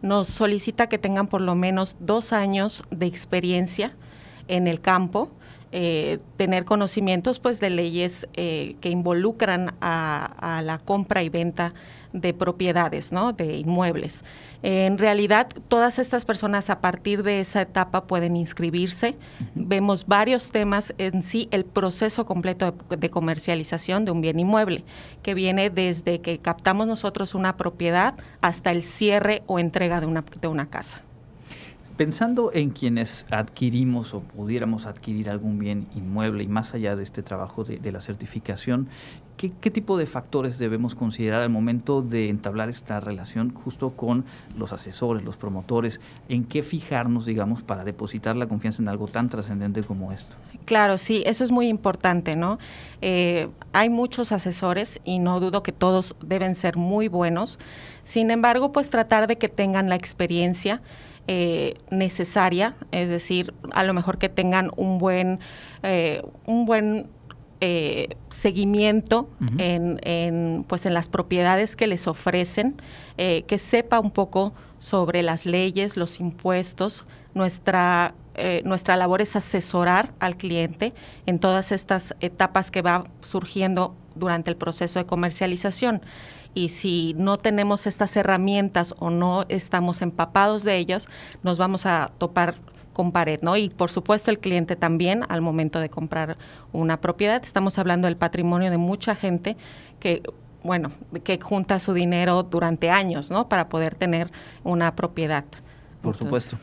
nos 0.06 0.28
solicita 0.28 0.88
que 0.88 1.00
tengan 1.00 1.28
por 1.28 1.42
lo 1.42 1.56
menos 1.56 1.96
dos 2.00 2.32
años 2.32 2.84
de 2.92 3.08
experiencia 3.08 3.92
en 4.48 4.68
el 4.68 4.80
campo, 4.80 5.32
eh, 5.78 6.20
tener 6.38 6.64
conocimientos 6.64 7.42
pues 7.42 7.60
de 7.60 7.70
leyes 7.70 8.30
eh, 8.36 8.78
que 8.80 8.90
involucran 8.90 9.76
a, 9.82 10.62
la 10.64 10.78
compra 10.78 11.22
y 11.22 11.28
venta 11.28 11.74
de 12.14 12.34
propiedades, 12.34 13.12
¿no? 13.12 13.34
de 13.34 13.58
inmuebles. 13.58 14.24
en 14.64 14.98
realidad, 14.98 15.50
todas 15.68 16.00
estas 16.00 16.24
personas 16.24 16.70
a 16.70 16.80
partir 16.80 17.24
de 17.24 17.42
esa 17.42 17.62
etapa 17.62 18.08
pueden 18.08 18.38
inscribirse. 18.38 19.18
Vemos 19.54 20.08
varios 20.08 20.50
temas 20.50 20.94
en 20.98 21.24
sí, 21.24 21.50
el 21.52 21.66
proceso 21.66 22.26
completo 22.26 22.74
de, 22.98 23.10
comercialización 23.10 24.06
de 24.06 24.12
un 24.12 24.22
bien 24.22 24.40
inmueble, 24.40 24.86
que 25.24 25.34
viene 25.34 25.70
desde 25.70 26.22
que 26.22 26.38
captamos 26.38 26.88
nosotros 26.88 27.36
una 27.36 27.58
propiedad 27.58 28.14
hasta 28.40 28.72
el 28.72 28.82
cierre 28.82 29.44
o 29.46 29.60
entrega 29.60 30.00
de 30.00 30.06
una, 30.06 30.24
de 30.40 30.48
una 30.48 30.70
casa. 30.70 31.02
Pensando 31.98 32.52
en 32.54 32.72
quienes 32.72 33.26
adquirimos 33.32 34.14
o 34.14 34.20
pudiéramos 34.20 34.86
adquirir 34.86 35.30
algún 35.30 35.60
bien 35.60 35.88
inmueble 35.96 36.44
y 36.44 36.48
más 36.48 36.74
allá 36.74 36.98
de 36.98 37.04
este 37.04 37.24
trabajo 37.24 37.64
de, 37.64 37.90
la 37.90 38.02
certificación, 38.02 38.90
¿qué, 39.38 39.50
tipo 39.50 39.98
de 39.98 40.06
factores 40.06 40.58
debemos 40.58 40.94
considerar 40.94 41.42
al 41.42 41.50
momento 41.50 42.02
de 42.02 42.28
entablar 42.28 42.68
esta 42.68 43.00
relación 43.00 43.54
justo 43.54 43.92
con 43.92 44.26
los 44.58 44.74
asesores, 44.74 45.24
los 45.24 45.38
promotores? 45.38 46.02
¿En 46.28 46.44
qué 46.44 46.64
fijarnos, 46.64 47.26
digamos, 47.26 47.64
para 47.64 47.86
depositar 47.86 48.36
la 48.36 48.48
confianza 48.48 48.82
en 48.82 48.90
algo 48.90 49.08
tan 49.08 49.30
trascendente 49.30 49.82
como 49.82 50.12
esto? 50.12 50.36
Claro, 50.66 50.98
sí, 50.98 51.24
eso 51.26 51.46
es 51.46 51.52
muy 51.52 51.70
importante, 51.70 52.36
¿no? 52.36 52.60
Eh, 53.02 53.48
hay 53.72 53.88
muchos 53.88 54.34
asesores 54.34 55.00
y 55.06 55.20
no 55.20 55.40
dudo 55.40 55.64
que 55.64 55.72
todos 55.72 56.14
deben 56.22 56.56
ser 56.56 56.76
muy 56.76 57.08
buenos. 57.08 57.58
Sin 58.04 58.32
embargo, 58.32 58.74
pues 58.74 58.90
tratar 58.90 59.28
de 59.28 59.38
que 59.38 59.48
tengan 59.48 59.88
la 59.88 59.96
experiencia 59.96 60.82
eh, 61.28 61.76
necesaria, 61.90 62.76
es 62.92 63.10
decir, 63.10 63.52
a 63.72 63.84
lo 63.84 63.96
mejor 63.96 64.20
que 64.20 64.30
tengan 64.30 64.70
un 64.76 65.00
buen, 65.00 65.40
eh, 65.82 66.22
un 66.46 66.66
buen 66.66 67.08
eh, 67.62 68.10
seguimiento 68.30 69.28
en, 69.58 70.66
pues 70.68 70.86
en 70.86 70.94
las 70.94 71.10
propiedades 71.10 71.76
que 71.76 71.88
les 71.88 72.08
ofrecen, 72.08 72.80
que 73.18 73.58
sepa 73.58 74.00
un 74.00 74.12
poco 74.12 74.54
sobre 74.78 75.24
las 75.24 75.48
leyes, 75.48 75.98
los 75.98 76.20
impuestos. 76.20 77.08
Nuestra, 77.34 78.14
nuestra 78.64 78.96
labor 78.96 79.22
es 79.22 79.36
asesorar 79.36 80.14
al 80.20 80.38
cliente 80.38 80.94
en 81.26 81.40
todas 81.40 81.72
estas 81.72 82.14
etapas 82.20 82.70
que 82.70 82.84
va 82.84 83.06
surgiendo 83.22 83.96
durante 84.14 84.52
el 84.52 84.58
proceso 84.58 85.00
de 85.00 85.06
comercialización 85.06 86.02
y 86.56 86.70
si 86.70 87.14
no 87.18 87.38
tenemos 87.38 87.86
estas 87.86 88.18
herramientas 88.18 88.96
o 88.98 89.12
no 89.12 89.46
estamos 89.50 90.02
empapados 90.02 90.64
de 90.64 90.78
ellas, 90.78 91.08
nos 91.44 91.60
vamos 91.60 91.86
a 91.86 92.12
topar 92.18 92.56
con 92.94 93.12
pared, 93.12 93.42
¿no? 93.42 93.58
Y 93.58 93.70
por 93.70 93.92
supuesto 93.92 94.32
el 94.32 94.40
cliente 94.40 94.76
también 94.76 95.24
al 95.28 95.42
momento 95.42 95.80
de 95.80 95.90
comprar 95.90 96.38
una 96.72 97.02
propiedad. 97.02 97.44
Estamos 97.44 97.78
hablando 97.78 98.08
del 98.08 98.18
patrimonio 98.18 98.72
de 98.72 98.78
mucha 98.78 99.16
gente 99.16 99.58
que 100.00 100.24
bueno, 100.64 100.90
que 101.24 101.40
junta 101.40 101.78
su 101.78 101.94
dinero 101.94 102.42
durante 102.42 102.90
años, 102.90 103.30
¿no? 103.30 103.48
Para 103.48 103.70
poder 103.70 103.96
tener 103.96 104.32
una 104.64 104.96
propiedad. 104.96 105.46
Por 106.06 106.16
supuesto. 106.16 106.58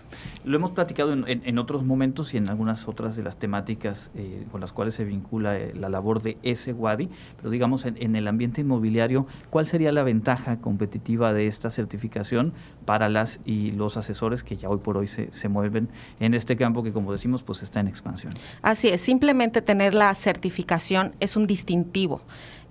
Lo 0.45 0.57
hemos 0.57 0.71
platicado 0.71 1.13
en, 1.13 1.59
otros 1.59 1.85
momentos 1.85 2.35
y 2.35 2.37
en 2.37 2.49
algunas 2.49 2.89
otras 2.89 3.17
de 3.17 3.23
las 3.23 3.37
temáticas 3.37 4.11
eh, 4.15 4.45
con 4.51 4.61
las 4.61 4.73
cuales 4.73 4.95
se 4.95 5.05
vincula 5.05 5.57
eh, 5.57 5.73
la 5.75 5.89
labor 5.89 6.23
de 6.23 6.39
ese 6.43 6.73
WADI, 6.73 7.09
pero 7.37 7.51
digamos 7.51 7.85
en, 7.85 8.17
el 8.17 8.29
ambiente 8.29 8.61
inmobiliario, 8.61 9.27
¿cuál 9.51 9.67
sería 9.67 9.93
la 9.93 10.03
ventaja 10.03 10.59
competitiva 10.59 11.33
de 11.33 11.47
esta 11.47 11.71
certificación 11.71 12.53
para 12.85 13.09
las 13.09 13.41
y 13.45 13.73
los 13.73 13.97
asesores 13.97 14.43
que 14.43 14.57
ya 14.57 14.69
hoy 14.69 14.79
por 14.79 14.97
hoy 14.97 15.07
se, 15.07 15.33
se 15.33 15.49
mueven 15.49 15.89
en 16.21 16.35
este 16.35 16.57
campo 16.57 16.83
que 16.83 16.93
como 16.93 17.13
decimos 17.13 17.43
pues 17.43 17.63
está 17.63 17.81
en 17.81 17.89
expansión? 17.89 18.33
Así 18.63 18.89
es, 18.89 19.01
simplemente 19.01 19.63
tener 19.63 19.95
la 19.95 20.15
certificación 20.15 21.13
es 21.21 21.37
un 21.37 21.47
distintivo. 21.47 22.23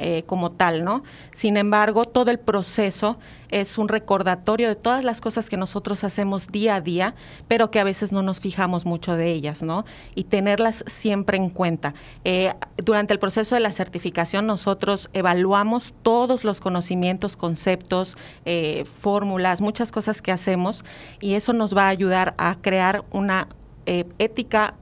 Eh, 0.04 0.24
como 0.26 0.50
tal, 0.50 0.84
¿no? 0.84 1.04
Sin 1.30 1.58
embargo, 1.58 2.06
todo 2.06 2.32
el 2.32 2.40
proceso 2.40 3.20
es 3.50 3.78
un 3.78 3.88
recordatorio 3.88 4.68
de 4.68 4.76
todas 4.76 5.04
las 5.04 5.22
cosas 5.22 5.48
que 5.48 5.58
nosotros 5.58 6.04
hacemos 6.04 6.48
día 6.48 6.78
a 6.78 6.82
día, 6.82 7.14
pero 7.48 7.70
que 7.70 7.80
a 7.80 7.84
veces 7.84 8.12
no 8.12 8.24
nos 8.24 8.40
fijamos 8.40 8.84
mucho 8.84 9.16
de 9.16 9.30
ellas, 9.30 9.62
¿no? 9.62 9.86
Y 10.16 10.24
tenerlas 10.24 10.84
siempre 10.88 11.38
en 11.38 11.52
cuenta. 11.52 11.94
Eh, 12.24 12.52
durante 12.78 13.14
el 13.14 13.20
proceso 13.20 13.54
de 13.54 13.62
la 13.62 13.70
certificación, 13.70 14.48
nosotros 14.48 15.08
evaluamos 15.14 15.94
todos 16.02 16.46
los 16.46 16.62
conocimientos, 16.62 17.36
conceptos, 17.36 18.18
eh, 18.46 18.86
fórmulas, 19.02 19.62
muchas 19.62 19.92
cosas 19.92 20.24
que 20.24 20.32
hacemos, 20.32 20.84
y 21.20 21.36
eso 21.36 21.54
nos 21.54 21.78
va 21.78 21.84
a 21.84 21.90
ayudar 21.90 22.34
a 22.40 22.58
crear 22.60 23.06
una 23.12 23.50
ética 23.86 24.76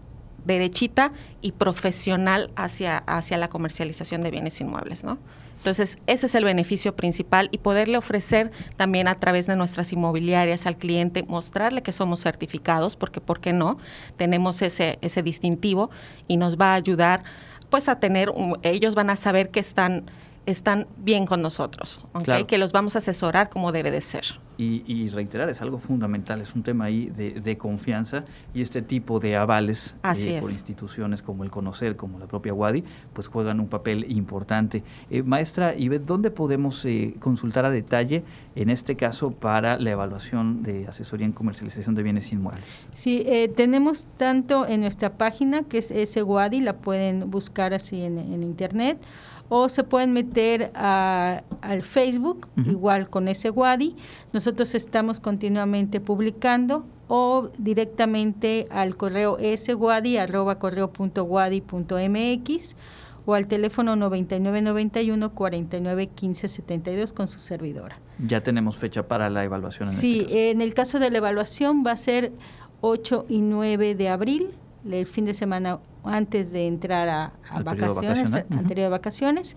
derechita 0.46 1.12
y 1.42 1.52
profesional 1.54 2.52
hacia, 2.56 2.98
hacia 2.98 3.38
la 3.38 3.50
comercialización 3.50 4.22
de 4.22 4.32
bienes 4.32 4.60
inmuebles, 4.62 5.04
¿no? 5.04 5.18
Entonces, 5.58 5.98
ese 6.08 6.28
es 6.28 6.36
el 6.36 6.46
beneficio 6.46 6.96
principal 6.96 7.50
y 7.52 7.58
poderle 7.58 7.98
ofrecer 7.98 8.50
también 8.78 9.10
a 9.10 9.16
través 9.16 9.46
de 9.46 9.58
nuestras 9.58 9.92
inmobiliarias 9.92 10.66
al 10.66 10.78
cliente, 10.78 11.24
mostrarle 11.24 11.84
que 11.84 11.92
somos 11.92 12.22
certificados, 12.22 12.96
porque 12.96 13.20
¿por 13.20 13.42
qué 13.42 13.52
no? 13.52 13.78
Tenemos 14.16 14.62
ese, 14.62 15.00
ese 15.02 15.22
distintivo 15.22 15.90
y 16.30 16.38
nos 16.38 16.58
va 16.58 16.72
a 16.72 16.76
ayudar 16.76 17.24
pues 17.70 17.90
a 17.90 18.00
tener, 18.00 18.32
ellos 18.64 18.96
van 18.96 19.10
a 19.10 19.16
saber 19.16 19.50
que 19.50 19.60
están 19.60 20.06
están 20.46 20.88
bien 20.98 21.26
con 21.26 21.42
nosotros, 21.42 22.06
que 22.48 22.58
los 22.58 22.72
vamos 22.72 22.96
a 22.96 23.00
asesorar 23.00 23.50
como 23.50 23.72
debe 23.72 23.92
de 23.92 24.02
ser. 24.02 24.26
Y, 24.62 25.08
reiterar, 25.08 25.48
es 25.48 25.62
algo 25.62 25.78
fundamental, 25.78 26.42
es 26.42 26.54
un 26.54 26.64
tema 26.64 26.84
ahí 26.86 27.06
de, 27.06 27.58
confianza 27.58 28.26
y 28.54 28.62
este 28.62 28.82
tipo 28.82 29.22
de 29.22 29.38
avales 29.38 29.96
eh, 30.18 30.40
por 30.42 30.52
instituciones 30.52 31.22
como 31.22 31.46
el 31.46 31.50
Conocer, 31.50 31.96
como 31.96 32.20
la 32.20 32.28
propia 32.28 32.54
WADI, 32.54 32.84
pues 33.14 33.30
juegan 33.30 33.62
un 33.62 33.70
papel 33.70 34.12
importante. 34.12 34.84
Eh, 35.10 35.24
maestra 35.24 35.74
Ivette, 35.78 36.06
¿dónde 36.06 36.30
podemos 36.30 36.84
eh, 36.84 37.16
consultar 37.22 37.64
a 37.64 37.70
detalle, 37.70 38.26
en 38.54 38.70
este 38.70 38.98
caso, 38.98 39.32
para 39.32 39.80
la 39.80 39.92
evaluación 39.92 40.62
de 40.62 40.88
asesoría 40.88 41.26
en 41.26 41.32
comercialización 41.32 41.96
de 41.96 42.04
bienes 42.04 42.30
inmuebles? 42.34 42.86
Sí, 42.96 43.26
tenemos 43.56 44.08
tanto 44.18 44.68
en 44.68 44.82
nuestra 44.82 45.14
página, 45.14 45.64
que 45.64 45.78
es 45.78 45.94
SWADI, 46.12 46.60
la 46.60 46.74
pueden 46.74 47.32
buscar 47.32 47.74
así 47.74 48.02
en, 48.02 48.20
en 48.20 48.44
internet, 48.44 48.98
o 49.50 49.68
se 49.68 49.84
pueden 49.84 50.14
meter 50.14 50.72
al 50.76 51.84
Facebook, 51.84 52.47
igual 52.66 53.10
con 53.10 53.28
ese 53.28 53.50
Wadi. 53.50 53.95
Nosotros 54.32 54.76
estamos 54.76 55.20
continuamente 55.20 56.00
publicando 56.00 56.86
o 57.08 57.50
directamente 57.58 58.68
al 58.70 58.95
correo 58.95 59.38
swadi 59.58 60.18
arroba 60.18 60.60
correo 60.60 60.93
punto 60.93 61.28
punto 61.68 61.97
mx 61.97 62.76
o 63.26 63.34
al 63.34 63.47
teléfono 63.47 63.95
9991 63.95 65.34
49 65.34 66.08
15 66.08 66.47
72 66.47 67.14
con 67.14 67.28
su 67.28 67.39
servidora. 67.39 68.00
Ya 68.20 68.41
tenemos 68.41 68.78
fecha 68.78 69.08
para 69.08 69.30
la 69.30 69.43
evaluación. 69.43 69.89
En 69.89 69.95
sí, 69.95 70.20
este 70.22 70.52
en 70.52 70.62
el 70.62 70.74
caso 70.76 71.00
de 71.00 71.10
la 71.10 71.18
evaluación 71.18 71.84
va 71.86 71.91
a 71.91 71.97
ser 71.97 72.32
8 72.82 73.26
y 73.28 73.41
9 73.41 73.95
de 73.95 74.10
abril, 74.10 74.52
el 74.89 75.06
fin 75.06 75.26
de 75.26 75.34
semana 75.34 75.80
antes 76.04 76.52
de 76.52 76.68
entrar 76.68 77.10
a, 77.10 77.34
vacaciones, 77.64 78.34
anterior 78.34 78.86
de 78.86 78.89
vacaciones. 78.89 79.56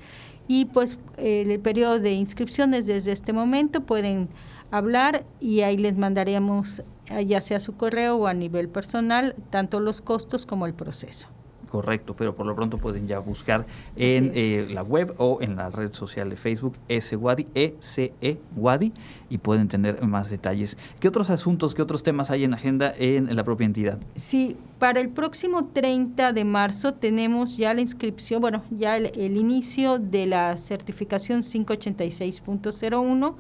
Y 0.49 0.67
pues 0.67 0.99
el 1.17 1.59
periodo 1.61 2.01
de 2.01 2.13
inscripciones 2.13 2.87
desde 2.87 3.13
este 3.13 3.33
momento 3.33 3.83
pueden 3.83 4.29
hablar 4.71 5.25
y 5.41 5.61
ahí 5.61 5.77
les 5.77 5.97
mandaremos 5.99 6.83
ya 7.27 7.41
sea 7.41 7.61
su 7.61 7.77
correo 7.77 8.17
o 8.17 8.27
a 8.27 8.35
nivel 8.35 8.69
personal 8.69 9.35
tanto 9.51 9.81
los 9.81 10.01
costos 10.01 10.47
como 10.47 10.67
el 10.67 10.75
proceso. 10.75 11.29
Correcto, 11.73 12.15
pero 12.15 12.35
por 12.35 12.45
lo 12.45 12.55
pronto 12.55 12.77
pueden 12.77 13.09
ya 13.09 13.19
buscar 13.19 13.65
en 13.97 14.33
eh, 14.35 14.69
la 14.69 14.83
web 14.83 15.15
o 15.17 15.39
en 15.41 15.57
la 15.57 15.71
red 15.71 15.91
social 15.95 16.29
de 16.29 16.37
Facebook 16.37 16.77
SWADI, 16.87 17.47
ECE 17.55 18.39
Wadi, 18.55 18.93
y 19.31 19.39
pueden 19.39 19.69
tener 19.69 20.03
más 20.03 20.29
detalles. 20.29 20.77
¿Qué 21.01 21.09
otros 21.09 21.31
asuntos, 21.31 21.75
qué 21.75 21.81
otros 21.81 22.03
temas 22.03 22.31
hay 22.31 22.45
en 22.45 22.53
agenda 22.53 22.93
en, 22.95 23.35
la 23.35 23.43
propia 23.43 23.65
entidad? 23.65 23.99
Sí, 24.17 24.59
para 24.79 25.01
el 25.01 25.09
próximo 25.09 25.71
30 25.73 26.35
de 26.35 26.45
marzo 26.45 26.93
tenemos 26.93 27.57
ya 27.57 27.73
la 27.73 27.81
inscripción, 27.81 28.43
bueno, 28.43 28.63
ya 28.71 28.99
el, 28.99 29.07
el 29.17 29.39
inicio 29.39 29.99
de 29.99 30.27
la 30.27 30.59
certificación 30.59 31.41
586.01 31.41 33.35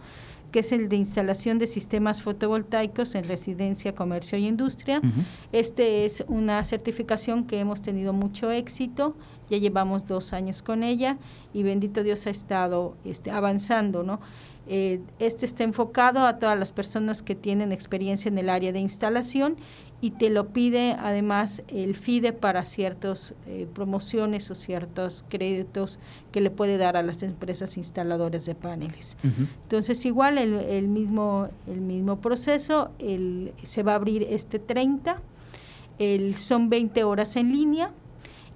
que 0.53 0.61
es 0.61 0.70
el 0.70 0.88
de 0.88 0.96
instalación 0.96 1.59
de 1.59 1.66
sistemas 1.66 2.22
fotovoltaicos 2.22 3.16
en 3.16 3.24
residencia, 3.24 3.94
comercio 3.94 4.38
y 4.38 4.46
industria. 4.46 5.00
Este 5.50 6.05
es 6.05 6.24
una 6.28 6.62
certificación 6.62 7.44
que 7.46 7.59
hemos 7.59 7.82
tenido 7.82 8.12
mucho 8.12 8.53
éxito, 8.53 9.16
ya 9.53 9.59
llevamos 9.59 10.07
dos 10.07 10.32
años 10.32 10.62
con 10.62 10.82
ella 10.82 11.18
y 11.53 11.62
bendito 11.62 12.03
Dios 12.03 12.26
ha 12.26 12.30
estado 12.30 12.96
este, 13.05 13.30
avanzando, 13.30 14.03
¿no? 14.03 14.18
Eh, 14.66 15.00
este 15.18 15.44
está 15.44 15.64
enfocado 15.64 16.24
a 16.24 16.38
todas 16.38 16.59
las 16.59 16.72
personas 16.72 17.20
que 17.20 17.34
tienen 17.34 17.70
experiencia 17.70 18.28
en 18.30 18.38
el 18.38 18.48
área 18.48 18.72
de 18.72 18.78
instalación 18.78 19.57
y 20.00 20.12
te 20.12 20.30
lo 20.30 20.48
pide 20.48 20.96
además 20.98 21.62
el 21.68 21.96
FIDE 21.96 22.32
para 22.32 22.64
ciertas 22.64 23.34
eh, 23.46 23.66
promociones 23.74 24.50
o 24.50 24.55
ciertos 24.55 25.24
créditos 25.28 25.98
que 26.30 26.40
le 26.40 26.50
puede 26.50 26.78
dar 26.78 26.96
a 26.96 27.03
las 27.03 27.22
empresas 27.22 27.76
instaladoras 27.76 28.46
de 28.46 28.55
paneles. 28.55 29.16
Entonces 29.64 30.05
igual 30.07 30.38
el, 30.38 30.88
mismo, 30.88 31.48
el 31.66 31.80
mismo 31.82 32.20
proceso, 32.20 32.90
el, 33.00 33.53
se 33.64 33.82
va 33.82 33.92
a 33.92 33.96
abrir 33.96 34.22
este 34.30 34.59
30, 34.59 35.20
el, 35.98 36.36
son 36.36 36.68
20 36.70 37.05
horas 37.05 37.36
en 37.36 37.53
línea 37.53 37.92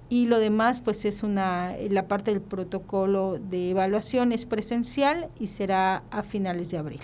y 0.09 0.27
lo 0.27 0.39
demás 0.39 0.79
pues 0.79 1.05
es 1.05 1.23
una 1.23 1.75
la 1.89 2.07
parte 2.07 2.31
del 2.31 2.41
protocolo 2.41 3.39
de 3.39 3.71
evaluación 3.71 4.31
es 4.31 4.45
presencial 4.45 5.29
y 5.39 5.47
será 5.47 6.03
a 6.11 6.23
finales 6.23 6.71
de 6.71 6.77
abril. 6.77 7.01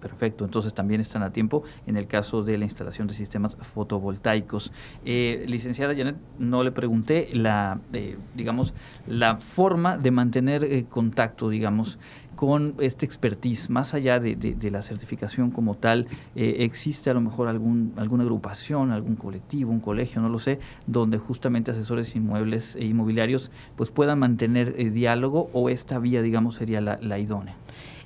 Perfecto, 0.00 0.44
entonces 0.44 0.74
también 0.74 1.00
están 1.00 1.22
a 1.24 1.32
tiempo 1.32 1.64
en 1.86 1.96
el 1.98 2.06
caso 2.06 2.44
de 2.44 2.56
la 2.56 2.64
instalación 2.64 3.08
de 3.08 3.14
sistemas 3.14 3.56
fotovoltaicos. 3.56 4.72
Eh, 5.04 5.44
licenciada 5.48 5.94
Janet, 5.94 6.16
no 6.38 6.62
le 6.62 6.70
pregunté 6.70 7.30
la, 7.34 7.80
eh, 7.92 8.16
digamos, 8.36 8.74
la 9.08 9.38
forma 9.38 9.98
de 9.98 10.10
mantener 10.12 10.62
eh, 10.62 10.86
contacto, 10.88 11.48
digamos, 11.48 11.98
con 12.36 12.76
este 12.78 13.04
expertise, 13.04 13.68
más 13.68 13.94
allá 13.94 14.20
de, 14.20 14.56
la 14.70 14.80
certificación 14.80 15.50
como 15.50 15.74
tal, 15.74 16.06
existe 16.36 17.10
a 17.10 17.14
lo 17.14 17.20
mejor 17.20 17.48
algún, 17.48 17.92
alguna 17.96 18.22
agrupación, 18.22 18.92
algún 18.92 19.16
colectivo, 19.16 19.72
un 19.72 19.80
colegio, 19.80 20.22
no 20.22 20.28
lo 20.28 20.38
sé, 20.38 20.60
donde 20.86 21.18
justamente 21.18 21.72
asesores 21.72 22.14
inmuebles 22.14 22.76
e 22.76 22.84
inmobiliarios 22.84 23.50
pues 23.74 23.90
puedan 23.90 24.20
mantener 24.20 24.76
diálogo 24.92 25.50
o 25.52 25.68
esta 25.68 25.98
vía, 25.98 26.22
digamos, 26.22 26.54
sería 26.54 26.80
la 26.80 27.18
idónea. 27.18 27.56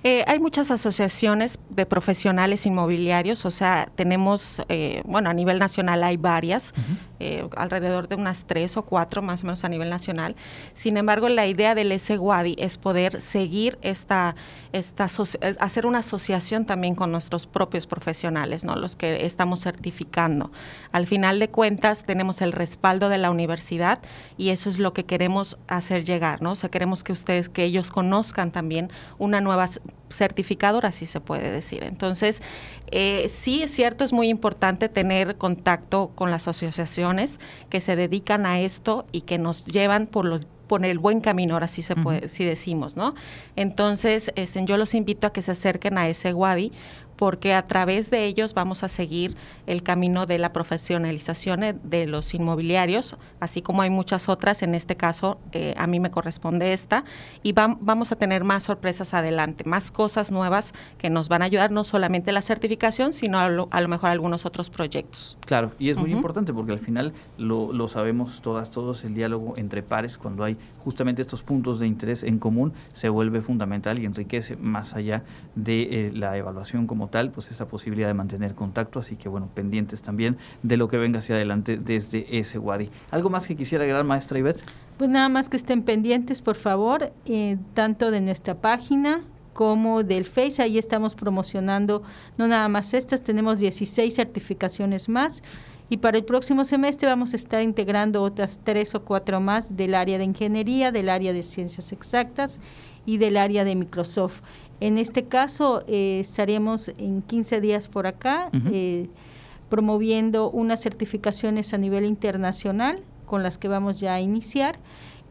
Eh, 0.05 0.25
hay 0.27 0.41
muchas 0.41 0.71
asociaciones 0.71 1.61
de 1.71 1.87
profesionales 1.87 2.67
inmobiliarios, 2.67 3.47
o 3.47 3.51
sea, 3.51 3.89
tenemos, 3.95 4.61
eh, 4.69 5.03
bueno, 5.05 5.31
a 5.31 5.35
nivel 5.35 5.59
nacional 5.61 6.03
hay 6.03 6.17
varias, 6.17 6.75
eh, 7.21 7.47
alrededor 7.57 8.09
de 8.09 8.17
unas 8.17 8.47
tres 8.47 8.77
o 8.77 8.83
cuatro 8.83 9.23
más 9.23 9.43
o 9.43 9.47
menos 9.47 9.63
a 9.65 9.69
nivel 9.69 9.91
nacional. 9.91 10.35
Sin 10.75 10.97
embargo, 10.97 11.29
la 11.29 11.47
idea 11.47 11.77
del 11.77 11.99
SWADI 11.99 12.57
es 12.59 12.79
poder 12.79 13.21
seguir 13.21 13.79
esta, 13.83 14.35
esta 14.73 15.05
hacer 15.61 15.87
una 15.87 16.01
asociación 16.01 16.65
también 16.65 16.97
con 16.97 17.13
nuestros 17.13 17.47
propios 17.47 17.87
profesionales, 17.87 18.65
¿no? 18.65 18.75
Los 18.75 18.97
que 18.97 19.25
estamos 19.25 19.61
certificando. 19.61 20.51
Al 20.91 21.07
final 21.07 21.39
de 21.39 21.49
cuentas, 21.49 22.03
tenemos 22.03 22.43
el 22.43 22.53
respaldo 22.53 23.09
de 23.09 23.19
la 23.19 23.31
universidad 23.31 24.01
y 24.37 24.49
eso 24.49 24.69
es 24.69 24.81
lo 24.81 24.93
que 24.93 25.05
queremos 25.05 25.59
hacer 25.69 26.05
llegar, 26.05 26.43
¿no? 26.43 26.53
O 26.53 26.55
sea, 26.57 26.71
queremos 26.71 27.05
que 27.05 27.13
ustedes, 27.13 27.49
que 27.49 27.63
ellos 27.63 27.93
conozcan 27.93 28.51
también 28.51 28.91
una 29.19 29.41
nueva 29.41 29.69
certificador, 30.13 30.87
así 30.87 31.07
se 31.07 31.21
puede 31.21 31.51
decir. 31.51 31.85
Entonces, 31.85 32.43
eh, 32.91 33.31
sí 33.35 33.63
es 33.63 33.71
cierto, 33.71 34.05
es 34.05 34.13
muy 34.13 34.29
importante 34.29 34.89
tener 34.89 35.37
contacto 35.37 36.13
con 36.15 36.31
las 36.31 36.49
asociaciones 36.49 37.41
que 37.71 37.81
se 37.81 37.97
dedican 37.97 38.47
a 38.47 38.61
esto 38.61 39.07
y 39.11 39.23
que 39.23 39.39
nos 39.39 39.65
llevan 39.65 40.07
por 40.07 40.25
los 40.25 40.47
por 40.73 40.87
el 40.87 40.99
buen 40.99 41.21
camino, 41.21 41.53
ahora 41.53 41.69
sí 41.69 41.83
se 41.83 41.95
puede, 41.95 42.31
si 42.31 42.47
decimos, 42.47 42.97
¿no? 42.97 43.15
Entonces, 43.57 44.33
este, 44.37 44.65
yo 44.65 44.79
los 44.79 44.95
invito 44.95 45.27
a 45.27 45.33
que 45.35 45.43
se 45.43 45.51
acerquen 45.51 45.99
a 45.99 46.09
ese 46.09 46.33
WADI 46.33 46.73
porque 47.23 47.55
a 47.55 47.69
través 47.69 48.11
de 48.11 48.25
ellos 48.25 48.53
vamos 48.53 48.83
a 48.83 48.89
seguir 48.89 49.37
el 49.69 49.85
camino 49.85 50.27
de 50.27 50.39
la 50.39 50.53
profesionalización 50.53 51.79
de 51.85 52.07
los 52.09 52.35
inmobiliarios, 52.35 53.17
así 53.39 53.63
como 53.63 53.83
hay 53.83 53.91
muchas 53.91 54.29
otras, 54.29 54.61
en 54.65 54.75
este 54.75 54.97
caso 54.97 55.39
eh, 55.53 55.73
a 55.77 55.87
mí 55.87 56.01
me 56.01 56.11
corresponde 56.11 56.73
esta, 56.73 57.05
y 57.45 57.53
vamos 57.53 58.11
a 58.11 58.17
tener 58.17 58.43
más 58.43 58.65
sorpresas 58.65 59.15
adelante, 59.15 59.63
más 59.63 59.93
cosas 59.93 60.33
nuevas 60.33 60.75
que 60.99 61.11
nos 61.11 61.29
van 61.29 61.43
a 61.43 61.45
ayudar, 61.45 61.71
no 61.71 61.85
solamente 61.85 62.33
la 62.33 62.43
certificación, 62.43 63.13
sino 63.13 63.39
a 63.39 63.49
lo, 63.49 63.89
mejor 63.89 64.11
algunos 64.11 64.45
otros 64.45 64.69
proyectos. 64.69 65.39
Claro, 65.47 65.71
y 65.79 65.91
es 65.91 65.97
muy 65.97 66.11
importante 66.11 66.53
porque 66.53 66.73
al 66.73 66.81
final 66.81 67.13
lo, 67.39 67.73
lo 67.73 67.87
sabemos 67.87 68.43
todas, 68.43 68.73
todos, 68.73 69.05
el 69.05 69.15
diálogo 69.15 69.55
entre 69.59 69.85
pares, 69.85 70.19
cuando 70.19 70.43
hay 70.43 70.57
justamente 70.83 71.23
estos 71.23 71.43
puntos 71.43 71.79
de 71.79 71.87
interés 71.87 72.25
en 72.25 72.39
común, 72.39 72.73
se 72.93 73.09
vuelve 73.09 73.41
fundamental 73.43 73.99
y 74.01 74.05
enriquece 74.05 74.57
más 74.57 74.95
allá 74.95 75.23
de 75.55 75.83
eh, 75.83 76.13
la 76.13 76.37
evaluación 76.37 76.87
como 76.87 77.09
pues 77.35 77.51
esa 77.51 77.69
posibilidad 77.69 78.09
de 78.09 78.15
mantener 78.15 78.55
contacto, 78.55 78.99
así 78.99 79.17
que 79.17 79.29
bueno, 79.29 79.49
pendientes 79.55 80.03
también 80.03 80.39
de 80.63 80.77
lo 80.77 80.89
que 80.89 80.97
venga 80.97 81.19
hacia 81.19 81.37
adelante 81.37 81.77
desde 81.77 82.39
ese 82.39 82.59
Wadi. 82.59 82.89
¿Algo 83.11 83.29
más 83.29 83.47
que 83.47 83.55
quisiera 83.55 83.85
agregar, 83.85 84.05
maestra 84.05 84.39
Ivette? 84.39 84.63
Pues 84.97 85.11
nada 85.11 85.29
más 85.29 85.49
que 85.49 85.57
estén 85.57 85.83
pendientes, 85.83 86.41
por 86.41 86.57
favor, 86.57 87.13
eh, 87.27 87.59
tanto 87.75 88.11
de 88.11 88.21
nuestra 88.21 88.55
página 88.55 89.21
como 89.53 90.03
del 90.03 90.25
Face, 90.25 90.63
ahí 90.63 90.79
estamos 90.79 91.15
promocionando 91.15 92.03
no 92.39 92.49
nada 92.49 92.69
más 92.69 92.95
estas, 92.95 93.23
tenemos 93.23 93.61
16 93.61 94.15
certificaciones 94.15 95.11
más 95.11 95.43
y 95.93 95.99
para 95.99 96.17
el 96.17 96.25
próximo 96.25 96.65
semestre 96.65 97.07
vamos 97.07 97.35
a 97.35 97.37
estar 97.37 97.61
integrando 97.63 98.23
otras 98.23 98.59
tres 98.65 98.95
o 98.95 99.05
cuatro 99.05 99.43
más 99.43 99.77
del 99.77 99.95
área 99.95 100.17
de 100.17 100.25
ingeniería, 100.25 100.91
del 100.91 101.11
área 101.11 101.35
de 101.35 101.43
ciencias 101.43 101.93
exactas 101.93 102.61
y 103.05 103.19
del 103.19 103.37
área 103.37 103.63
de 103.63 103.77
Microsoft. 103.77 104.41
En 104.81 104.97
este 104.97 105.25
caso, 105.25 105.85
eh, 105.87 106.21
estaríamos 106.21 106.89
en 106.97 107.21
15 107.21 107.61
días 107.61 107.89
por 107.89 108.07
acá 108.07 108.49
eh, 108.73 109.11
promoviendo 109.69 110.51
unas 110.51 110.81
certificaciones 110.81 111.75
a 111.75 111.77
nivel 111.77 112.07
internacional 112.07 113.03
con 113.27 113.43
las 113.43 113.59
que 113.59 113.69
vamos 113.69 114.01
ya 114.01 114.15
a 114.15 114.21
iniciar 114.23 114.79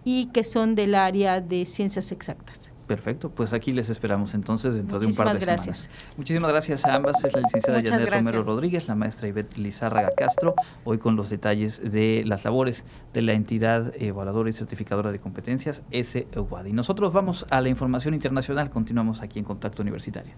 y 0.06 0.28
que 0.28 0.44
son 0.44 0.76
del 0.76 0.94
área 0.94 1.42
de 1.42 1.66
ciencias 1.66 2.12
exactas. 2.12 2.71
Perfecto, 2.92 3.30
pues 3.30 3.54
aquí 3.54 3.72
les 3.72 3.90
esperamos 3.90 4.34
entonces 4.34 4.76
dentro 4.76 5.00
de 5.00 5.06
un 5.06 5.16
par 5.16 5.34
de 5.34 5.40
semanas. 5.40 5.90
Muchísimas 6.18 6.52
gracias 6.52 6.84
a 6.84 6.96
ambas. 6.96 7.24
Es 7.24 7.34
la 7.34 7.40
licenciada 7.40 7.82
Janet 7.82 8.10
Romero 8.10 8.42
Rodríguez, 8.42 8.90
la 8.90 8.96
maestra 8.96 9.30
Ivette 9.30 9.58
Lizárraga 9.58 10.10
Castro, 10.14 10.56
hoy 10.84 10.98
con 10.98 11.16
los 11.16 11.30
detalles 11.30 11.82
de 11.90 12.24
las 12.26 12.44
labores 12.44 12.84
de 13.14 13.22
la 13.22 13.32
entidad 13.32 13.94
evaluadora 13.96 14.50
y 14.50 14.52
certificadora 14.52 15.14
de 15.14 15.20
competencias, 15.20 15.84
SUAD. 15.90 16.66
Y 16.66 16.74
nosotros 16.74 17.14
vamos 17.14 17.46
a 17.50 17.62
la 17.62 17.70
información 17.70 18.14
internacional, 18.14 18.70
continuamos 18.70 19.22
aquí 19.22 19.40
en 19.40 19.46
Contacto 19.46 19.84
Universitario. 19.84 20.34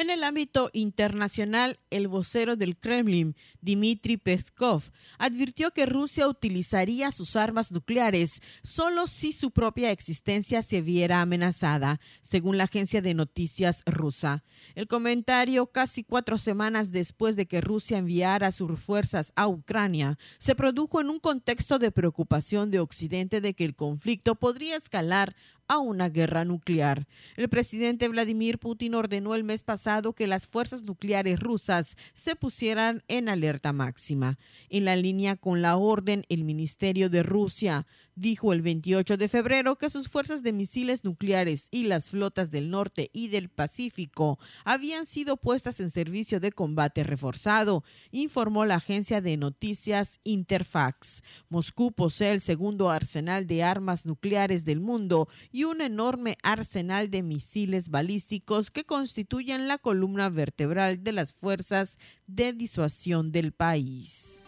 En 0.00 0.08
el 0.08 0.24
ámbito 0.24 0.70
internacional, 0.72 1.78
el 1.90 2.08
vocero 2.08 2.56
del 2.56 2.78
Kremlin, 2.78 3.36
Dmitry 3.62 4.16
Peskov, 4.16 4.90
advirtió 5.18 5.70
que 5.72 5.86
Rusia 5.86 6.28
utilizaría 6.28 7.10
sus 7.10 7.36
armas 7.36 7.72
nucleares 7.72 8.40
solo 8.62 9.06
si 9.06 9.32
su 9.32 9.50
propia 9.50 9.90
existencia 9.90 10.62
se 10.62 10.80
viera 10.80 11.20
amenazada, 11.20 12.00
según 12.22 12.58
la 12.58 12.64
agencia 12.64 13.02
de 13.02 13.14
noticias 13.14 13.82
rusa. 13.86 14.44
El 14.74 14.86
comentario, 14.86 15.66
casi 15.66 16.04
cuatro 16.04 16.38
semanas 16.38 16.92
después 16.92 17.36
de 17.36 17.46
que 17.46 17.60
Rusia 17.60 17.98
enviara 17.98 18.52
sus 18.52 18.78
fuerzas 18.78 19.32
a 19.36 19.48
Ucrania, 19.48 20.18
se 20.38 20.54
produjo 20.54 21.00
en 21.00 21.10
un 21.10 21.18
contexto 21.18 21.78
de 21.78 21.90
preocupación 21.90 22.70
de 22.70 22.80
Occidente 22.80 23.40
de 23.40 23.54
que 23.54 23.64
el 23.64 23.74
conflicto 23.74 24.34
podría 24.34 24.76
escalar 24.76 25.34
a 25.68 25.78
una 25.78 26.08
guerra 26.08 26.44
nuclear. 26.44 27.06
El 27.36 27.48
presidente 27.48 28.08
Vladimir 28.08 28.58
Putin 28.58 28.96
ordenó 28.96 29.36
el 29.36 29.44
mes 29.44 29.62
pasado 29.62 30.14
que 30.14 30.26
las 30.26 30.48
fuerzas 30.48 30.82
nucleares 30.82 31.38
rusas 31.38 31.96
se 32.12 32.34
pusieran 32.34 33.04
en 33.06 33.28
alerta 33.28 33.49
máxima. 33.72 34.38
En 34.68 34.84
la 34.84 34.96
línea 34.96 35.36
con 35.36 35.62
la 35.62 35.76
orden, 35.76 36.24
el 36.28 36.44
Ministerio 36.44 37.10
de 37.10 37.22
Rusia 37.22 37.86
dijo 38.20 38.52
el 38.52 38.60
28 38.60 39.16
de 39.16 39.28
febrero 39.28 39.78
que 39.78 39.88
sus 39.88 40.08
fuerzas 40.08 40.42
de 40.42 40.52
misiles 40.52 41.04
nucleares 41.04 41.68
y 41.70 41.84
las 41.84 42.10
flotas 42.10 42.50
del 42.50 42.68
norte 42.68 43.10
y 43.14 43.28
del 43.28 43.48
Pacífico 43.48 44.38
habían 44.64 45.06
sido 45.06 45.38
puestas 45.38 45.80
en 45.80 45.90
servicio 45.90 46.38
de 46.38 46.52
combate 46.52 47.02
reforzado, 47.02 47.82
informó 48.10 48.66
la 48.66 48.76
agencia 48.76 49.22
de 49.22 49.38
noticias 49.38 50.20
Interfax. 50.24 51.22
Moscú 51.48 51.92
posee 51.92 52.32
el 52.32 52.42
segundo 52.42 52.90
arsenal 52.90 53.46
de 53.46 53.62
armas 53.62 54.04
nucleares 54.04 54.64
del 54.64 54.80
mundo 54.80 55.28
y 55.50 55.64
un 55.64 55.80
enorme 55.80 56.36
arsenal 56.42 57.10
de 57.10 57.22
misiles 57.22 57.88
balísticos 57.88 58.70
que 58.70 58.84
constituyen 58.84 59.66
la 59.66 59.78
columna 59.78 60.28
vertebral 60.28 61.02
de 61.02 61.12
las 61.12 61.32
fuerzas 61.32 61.98
de 62.34 62.52
disuasión 62.52 63.32
del 63.32 63.52
país. 63.52 64.44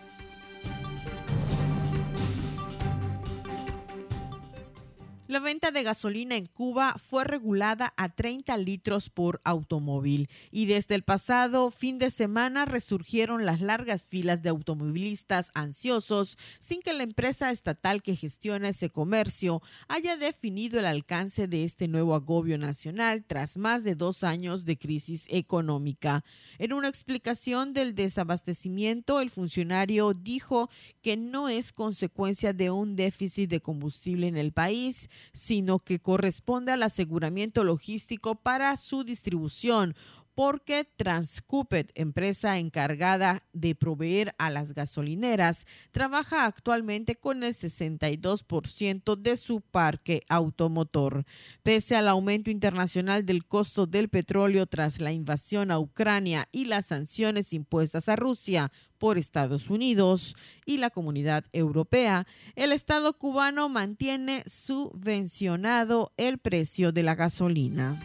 La 5.32 5.40
venta 5.40 5.70
de 5.70 5.82
gasolina 5.82 6.36
en 6.36 6.44
Cuba 6.44 6.94
fue 6.98 7.24
regulada 7.24 7.94
a 7.96 8.10
30 8.10 8.54
litros 8.58 9.08
por 9.08 9.40
automóvil 9.44 10.28
y 10.50 10.66
desde 10.66 10.94
el 10.94 11.04
pasado 11.04 11.70
fin 11.70 11.96
de 11.96 12.10
semana 12.10 12.66
resurgieron 12.66 13.46
las 13.46 13.62
largas 13.62 14.04
filas 14.04 14.42
de 14.42 14.50
automovilistas 14.50 15.50
ansiosos 15.54 16.36
sin 16.58 16.82
que 16.82 16.92
la 16.92 17.04
empresa 17.04 17.50
estatal 17.50 18.02
que 18.02 18.14
gestiona 18.14 18.68
ese 18.68 18.90
comercio 18.90 19.62
haya 19.88 20.18
definido 20.18 20.78
el 20.78 20.84
alcance 20.84 21.48
de 21.48 21.64
este 21.64 21.88
nuevo 21.88 22.14
agobio 22.14 22.58
nacional 22.58 23.24
tras 23.24 23.56
más 23.56 23.84
de 23.84 23.94
dos 23.94 24.24
años 24.24 24.66
de 24.66 24.76
crisis 24.76 25.26
económica. 25.30 26.24
En 26.58 26.74
una 26.74 26.88
explicación 26.88 27.72
del 27.72 27.94
desabastecimiento, 27.94 29.18
el 29.18 29.30
funcionario 29.30 30.12
dijo 30.12 30.68
que 31.00 31.16
no 31.16 31.48
es 31.48 31.72
consecuencia 31.72 32.52
de 32.52 32.70
un 32.70 32.96
déficit 32.96 33.48
de 33.48 33.62
combustible 33.62 34.26
en 34.26 34.36
el 34.36 34.52
país, 34.52 35.08
sino 35.32 35.78
que 35.78 35.98
corresponde 35.98 36.72
al 36.72 36.82
aseguramiento 36.82 37.64
logístico 37.64 38.34
para 38.34 38.76
su 38.76 39.04
distribución 39.04 39.94
porque 40.34 40.84
Transcupet, 40.96 41.92
empresa 41.94 42.58
encargada 42.58 43.42
de 43.52 43.74
proveer 43.74 44.34
a 44.38 44.50
las 44.50 44.72
gasolineras, 44.72 45.66
trabaja 45.90 46.46
actualmente 46.46 47.16
con 47.16 47.42
el 47.42 47.54
62% 47.54 49.16
de 49.16 49.36
su 49.36 49.60
parque 49.60 50.22
automotor. 50.28 51.24
Pese 51.62 51.96
al 51.96 52.08
aumento 52.08 52.50
internacional 52.50 53.26
del 53.26 53.46
costo 53.46 53.86
del 53.86 54.08
petróleo 54.08 54.66
tras 54.66 55.00
la 55.00 55.12
invasión 55.12 55.70
a 55.70 55.78
Ucrania 55.78 56.48
y 56.52 56.64
las 56.64 56.86
sanciones 56.86 57.52
impuestas 57.52 58.08
a 58.08 58.16
Rusia 58.16 58.72
por 58.98 59.18
Estados 59.18 59.68
Unidos 59.68 60.36
y 60.64 60.76
la 60.76 60.90
comunidad 60.90 61.44
europea, 61.52 62.24
el 62.54 62.72
Estado 62.72 63.18
cubano 63.18 63.68
mantiene 63.68 64.44
subvencionado 64.46 66.12
el 66.16 66.38
precio 66.38 66.92
de 66.92 67.02
la 67.02 67.16
gasolina. 67.16 68.00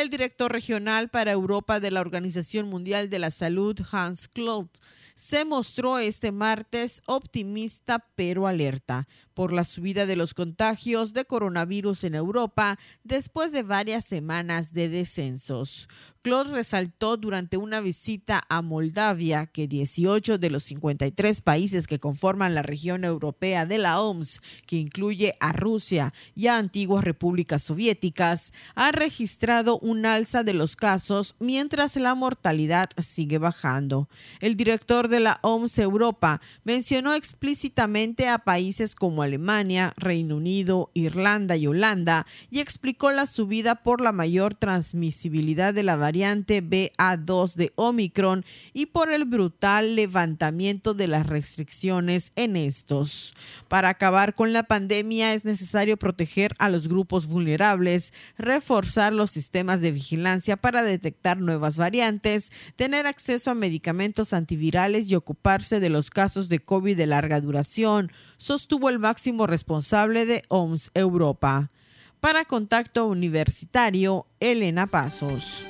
El 0.00 0.08
director 0.08 0.50
regional 0.50 1.10
para 1.10 1.32
Europa 1.32 1.78
de 1.78 1.90
la 1.90 2.00
Organización 2.00 2.70
Mundial 2.70 3.10
de 3.10 3.18
la 3.18 3.30
Salud, 3.30 3.78
Hans 3.92 4.28
Klot, 4.28 4.78
se 5.14 5.44
mostró 5.44 5.98
este 5.98 6.32
martes 6.32 7.02
optimista 7.04 7.98
pero 8.14 8.46
alerta 8.46 9.06
por 9.40 9.54
la 9.54 9.64
subida 9.64 10.04
de 10.04 10.16
los 10.16 10.34
contagios 10.34 11.14
de 11.14 11.24
coronavirus 11.24 12.04
en 12.04 12.14
Europa 12.14 12.78
después 13.04 13.52
de 13.52 13.62
varias 13.62 14.04
semanas 14.04 14.74
de 14.74 14.90
descensos. 14.90 15.88
Claude 16.22 16.52
resaltó 16.52 17.16
durante 17.16 17.56
una 17.56 17.80
visita 17.80 18.42
a 18.50 18.60
Moldavia 18.60 19.46
que 19.46 19.66
18 19.66 20.36
de 20.36 20.50
los 20.50 20.64
53 20.64 21.40
países 21.40 21.86
que 21.86 21.98
conforman 21.98 22.54
la 22.54 22.60
región 22.60 23.04
europea 23.04 23.64
de 23.64 23.78
la 23.78 23.98
OMS, 24.02 24.42
que 24.66 24.76
incluye 24.76 25.34
a 25.40 25.52
Rusia 25.54 26.12
y 26.34 26.48
a 26.48 26.58
antiguas 26.58 27.04
repúblicas 27.04 27.62
soviéticas, 27.62 28.52
han 28.74 28.92
registrado 28.92 29.78
un 29.78 30.04
alza 30.04 30.42
de 30.42 30.52
los 30.52 30.76
casos 30.76 31.36
mientras 31.38 31.96
la 31.96 32.14
mortalidad 32.14 32.90
sigue 32.98 33.38
bajando. 33.38 34.10
El 34.40 34.56
director 34.56 35.08
de 35.08 35.20
la 35.20 35.38
OMS 35.40 35.78
Europa 35.78 36.42
mencionó 36.64 37.14
explícitamente 37.14 38.28
a 38.28 38.36
países 38.36 38.94
como 38.94 39.22
Alemania, 39.30 39.94
Reino 39.96 40.36
Unido, 40.36 40.90
Irlanda 40.92 41.56
y 41.56 41.68
Holanda 41.68 42.26
y 42.50 42.58
explicó 42.58 43.12
la 43.12 43.26
subida 43.26 43.76
por 43.76 44.00
la 44.00 44.10
mayor 44.10 44.54
transmisibilidad 44.54 45.72
de 45.72 45.84
la 45.84 45.94
variante 45.94 46.62
BA2 46.62 47.54
de 47.54 47.72
Omicron 47.76 48.44
y 48.72 48.86
por 48.86 49.12
el 49.12 49.24
brutal 49.24 49.94
levantamiento 49.94 50.94
de 50.94 51.06
las 51.06 51.28
restricciones 51.28 52.32
en 52.34 52.56
estos. 52.56 53.34
Para 53.68 53.90
acabar 53.90 54.34
con 54.34 54.52
la 54.52 54.64
pandemia 54.64 55.32
es 55.32 55.44
necesario 55.44 55.96
proteger 55.96 56.52
a 56.58 56.68
los 56.68 56.88
grupos 56.88 57.26
vulnerables, 57.26 58.12
reforzar 58.36 59.12
los 59.12 59.30
sistemas 59.30 59.80
de 59.80 59.92
vigilancia 59.92 60.56
para 60.56 60.82
detectar 60.82 61.38
nuevas 61.38 61.76
variantes, 61.76 62.50
tener 62.74 63.06
acceso 63.06 63.52
a 63.52 63.54
medicamentos 63.54 64.32
antivirales 64.32 65.08
y 65.08 65.14
ocuparse 65.14 65.78
de 65.78 65.90
los 65.90 66.10
casos 66.10 66.48
de 66.48 66.58
COVID 66.58 66.96
de 66.96 67.06
larga 67.06 67.40
duración, 67.40 68.10
sostuvo 68.36 68.88
el 68.88 68.98
máximo 69.10 69.48
responsable 69.48 70.24
de 70.24 70.44
OMS 70.46 70.92
Europa. 70.94 71.72
Para 72.20 72.44
Contacto 72.44 73.06
Universitario, 73.06 74.28
Elena 74.38 74.86
Pasos. 74.86 75.66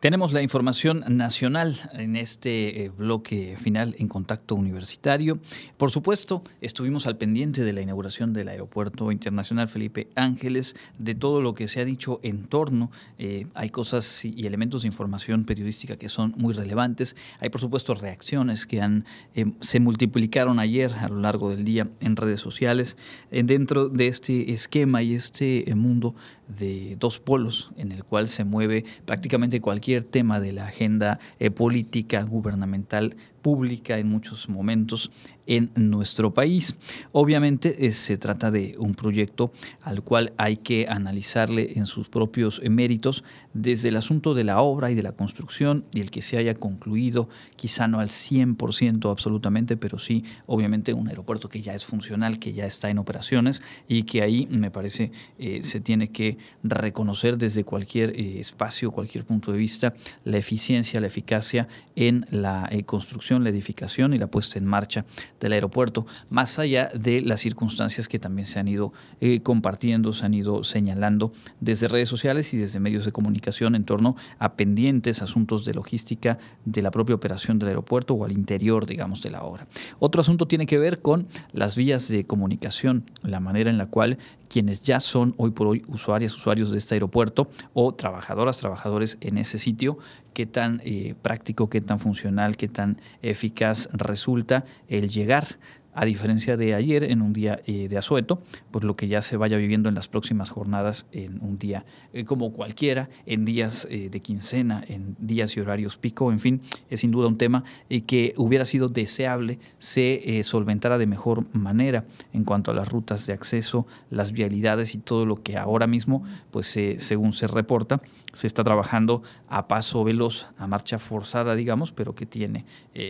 Tenemos 0.00 0.32
la 0.32 0.42
información 0.42 1.04
nacional 1.08 1.90
en 1.92 2.14
este 2.14 2.84
eh, 2.84 2.88
bloque 2.88 3.56
final 3.60 3.96
en 3.98 4.06
contacto 4.06 4.54
universitario. 4.54 5.40
Por 5.76 5.90
supuesto, 5.90 6.44
estuvimos 6.60 7.08
al 7.08 7.16
pendiente 7.16 7.64
de 7.64 7.72
la 7.72 7.80
inauguración 7.80 8.32
del 8.32 8.48
Aeropuerto 8.48 9.10
Internacional 9.10 9.66
Felipe 9.66 10.06
Ángeles, 10.14 10.76
de 11.00 11.16
todo 11.16 11.42
lo 11.42 11.54
que 11.54 11.66
se 11.66 11.80
ha 11.80 11.84
dicho 11.84 12.20
en 12.22 12.44
torno. 12.44 12.92
Eh, 13.18 13.46
hay 13.54 13.70
cosas 13.70 14.24
y 14.24 14.46
elementos 14.46 14.82
de 14.82 14.88
información 14.88 15.42
periodística 15.42 15.96
que 15.96 16.08
son 16.08 16.32
muy 16.36 16.54
relevantes. 16.54 17.16
Hay, 17.40 17.50
por 17.50 17.60
supuesto, 17.60 17.96
reacciones 17.96 18.66
que 18.66 18.80
han, 18.80 19.04
eh, 19.34 19.46
se 19.58 19.80
multiplicaron 19.80 20.60
ayer 20.60 20.92
a 20.92 21.08
lo 21.08 21.18
largo 21.18 21.50
del 21.50 21.64
día 21.64 21.88
en 21.98 22.14
redes 22.14 22.40
sociales. 22.40 22.96
dentro 23.30 23.88
de 23.88 24.06
este 24.06 24.52
esquema 24.52 25.02
y 25.02 25.14
este 25.14 25.64
mundo 25.74 26.14
de 26.46 26.96
dos 26.98 27.18
polos 27.18 27.72
en 27.76 27.92
el 27.92 28.04
cual 28.04 28.28
se 28.28 28.44
mueve 28.44 28.84
prácticamente 29.04 29.60
cualquier 29.60 29.87
tema 30.10 30.40
de 30.40 30.52
la 30.52 30.66
agenda 30.66 31.18
eh, 31.38 31.50
política 31.50 32.22
gubernamental 32.22 33.16
pública 33.48 33.96
en 33.96 34.08
muchos 34.08 34.46
momentos 34.50 35.10
en 35.48 35.70
nuestro 35.74 36.32
país. 36.32 36.76
Obviamente 37.10 37.86
eh, 37.86 37.90
se 37.90 38.18
trata 38.18 38.50
de 38.50 38.76
un 38.78 38.94
proyecto 38.94 39.50
al 39.80 40.02
cual 40.02 40.32
hay 40.36 40.58
que 40.58 40.86
analizarle 40.88 41.72
en 41.76 41.86
sus 41.86 42.08
propios 42.10 42.60
eh, 42.62 42.68
méritos 42.68 43.24
desde 43.54 43.88
el 43.88 43.96
asunto 43.96 44.34
de 44.34 44.44
la 44.44 44.60
obra 44.60 44.90
y 44.90 44.94
de 44.94 45.02
la 45.02 45.12
construcción 45.12 45.86
y 45.92 46.00
el 46.00 46.10
que 46.10 46.20
se 46.20 46.36
haya 46.36 46.54
concluido, 46.54 47.30
quizá 47.56 47.88
no 47.88 47.98
al 47.98 48.08
100% 48.08 49.10
absolutamente, 49.10 49.78
pero 49.78 49.98
sí 49.98 50.22
obviamente 50.46 50.92
un 50.92 51.08
aeropuerto 51.08 51.48
que 51.48 51.62
ya 51.62 51.72
es 51.72 51.84
funcional, 51.84 52.38
que 52.38 52.52
ya 52.52 52.66
está 52.66 52.90
en 52.90 52.98
operaciones 52.98 53.62
y 53.88 54.02
que 54.02 54.20
ahí 54.20 54.46
me 54.50 54.70
parece 54.70 55.12
eh, 55.38 55.62
se 55.62 55.80
tiene 55.80 56.10
que 56.10 56.36
reconocer 56.62 57.38
desde 57.38 57.64
cualquier 57.64 58.10
espacio, 58.20 58.90
cualquier 58.90 59.24
punto 59.24 59.50
de 59.50 59.58
vista, 59.58 59.94
la 60.24 60.36
eficiencia, 60.36 61.00
la 61.00 61.06
eficacia 61.06 61.68
en 61.96 62.26
la 62.30 62.70
construcción, 62.84 63.37
la 63.44 63.50
edificación 63.50 64.14
y 64.14 64.18
la 64.18 64.26
puesta 64.26 64.58
en 64.58 64.64
marcha 64.64 65.04
del 65.40 65.52
aeropuerto, 65.52 66.06
más 66.30 66.58
allá 66.58 66.88
de 66.94 67.20
las 67.20 67.40
circunstancias 67.40 68.08
que 68.08 68.18
también 68.18 68.46
se 68.46 68.58
han 68.58 68.68
ido 68.68 68.92
eh, 69.20 69.40
compartiendo, 69.40 70.12
se 70.12 70.26
han 70.26 70.34
ido 70.34 70.64
señalando 70.64 71.32
desde 71.60 71.88
redes 71.88 72.08
sociales 72.08 72.52
y 72.54 72.58
desde 72.58 72.80
medios 72.80 73.04
de 73.04 73.12
comunicación 73.12 73.74
en 73.74 73.84
torno 73.84 74.16
a 74.38 74.54
pendientes 74.54 75.22
asuntos 75.22 75.64
de 75.64 75.74
logística 75.74 76.38
de 76.64 76.82
la 76.82 76.90
propia 76.90 77.14
operación 77.14 77.58
del 77.58 77.68
aeropuerto 77.68 78.14
o 78.14 78.24
al 78.24 78.32
interior, 78.32 78.86
digamos, 78.86 79.22
de 79.22 79.30
la 79.30 79.42
obra. 79.42 79.66
Otro 79.98 80.20
asunto 80.20 80.46
tiene 80.46 80.66
que 80.66 80.78
ver 80.78 81.00
con 81.00 81.26
las 81.52 81.76
vías 81.76 82.08
de 82.08 82.24
comunicación, 82.26 83.04
la 83.22 83.40
manera 83.40 83.70
en 83.70 83.78
la 83.78 83.86
cual 83.86 84.18
quienes 84.48 84.80
ya 84.80 85.00
son 85.00 85.34
hoy 85.36 85.50
por 85.50 85.66
hoy 85.66 85.82
usuarias, 85.88 86.34
usuarios 86.34 86.72
de 86.72 86.78
este 86.78 86.94
aeropuerto 86.94 87.50
o 87.74 87.94
trabajadoras, 87.94 88.58
trabajadores 88.58 89.18
en 89.20 89.38
ese 89.38 89.58
sitio, 89.58 89.98
qué 90.38 90.46
tan 90.46 90.80
eh, 90.84 91.16
práctico, 91.20 91.68
qué 91.68 91.80
tan 91.80 91.98
funcional, 91.98 92.56
qué 92.56 92.68
tan 92.68 93.00
eficaz 93.22 93.88
resulta 93.92 94.64
el 94.86 95.08
llegar. 95.08 95.58
A 95.98 96.04
diferencia 96.04 96.56
de 96.56 96.74
ayer 96.74 97.02
en 97.02 97.22
un 97.22 97.32
día 97.32 97.60
eh, 97.66 97.88
de 97.88 97.98
asueto, 97.98 98.40
por 98.70 98.84
lo 98.84 98.94
que 98.94 99.08
ya 99.08 99.20
se 99.20 99.36
vaya 99.36 99.56
viviendo 99.56 99.88
en 99.88 99.96
las 99.96 100.06
próximas 100.06 100.48
jornadas 100.48 101.06
en 101.10 101.42
un 101.42 101.58
día 101.58 101.86
eh, 102.12 102.24
como 102.24 102.52
cualquiera, 102.52 103.08
en 103.26 103.44
días 103.44 103.88
eh, 103.90 104.08
de 104.08 104.20
quincena, 104.20 104.84
en 104.86 105.16
días 105.18 105.56
y 105.56 105.60
horarios 105.60 105.96
pico, 105.96 106.30
en 106.30 106.38
fin, 106.38 106.60
es 106.88 107.00
sin 107.00 107.10
duda 107.10 107.26
un 107.26 107.36
tema 107.36 107.64
que 108.06 108.32
hubiera 108.36 108.64
sido 108.64 108.88
deseable 108.88 109.58
se 109.78 110.40
solventara 110.44 110.98
de 110.98 111.06
mejor 111.06 111.52
manera 111.52 112.04
en 112.32 112.44
cuanto 112.44 112.70
a 112.70 112.74
las 112.74 112.88
rutas 112.88 113.26
de 113.26 113.32
acceso, 113.32 113.84
las 114.08 114.30
vialidades 114.30 114.94
y 114.94 114.98
todo 114.98 115.26
lo 115.26 115.42
que 115.42 115.56
ahora 115.56 115.88
mismo, 115.88 116.22
pues 116.52 116.78
según 116.98 117.32
se 117.32 117.48
reporta, 117.48 118.00
se 118.38 118.46
está 118.46 118.62
trabajando 118.62 119.24
a 119.48 119.66
paso 119.66 120.04
veloz, 120.04 120.46
a 120.58 120.68
marcha 120.68 121.00
forzada, 121.00 121.56
digamos, 121.56 121.90
pero 121.90 122.14
que 122.14 122.24
tiene 122.24 122.66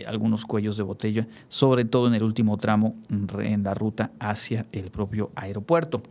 algunos 0.07 0.43
cuellos 0.43 0.75
de 0.75 0.81
botella, 0.81 1.27
sobre 1.49 1.85
todo 1.85 2.07
en 2.07 2.15
el 2.15 2.23
último 2.23 2.57
tramo 2.57 2.95
en 3.11 3.61
la 3.61 3.75
ruta 3.75 4.09
hacia 4.19 4.65
el 4.71 4.89
propio 4.89 5.29
aeropuerto. 5.35 6.01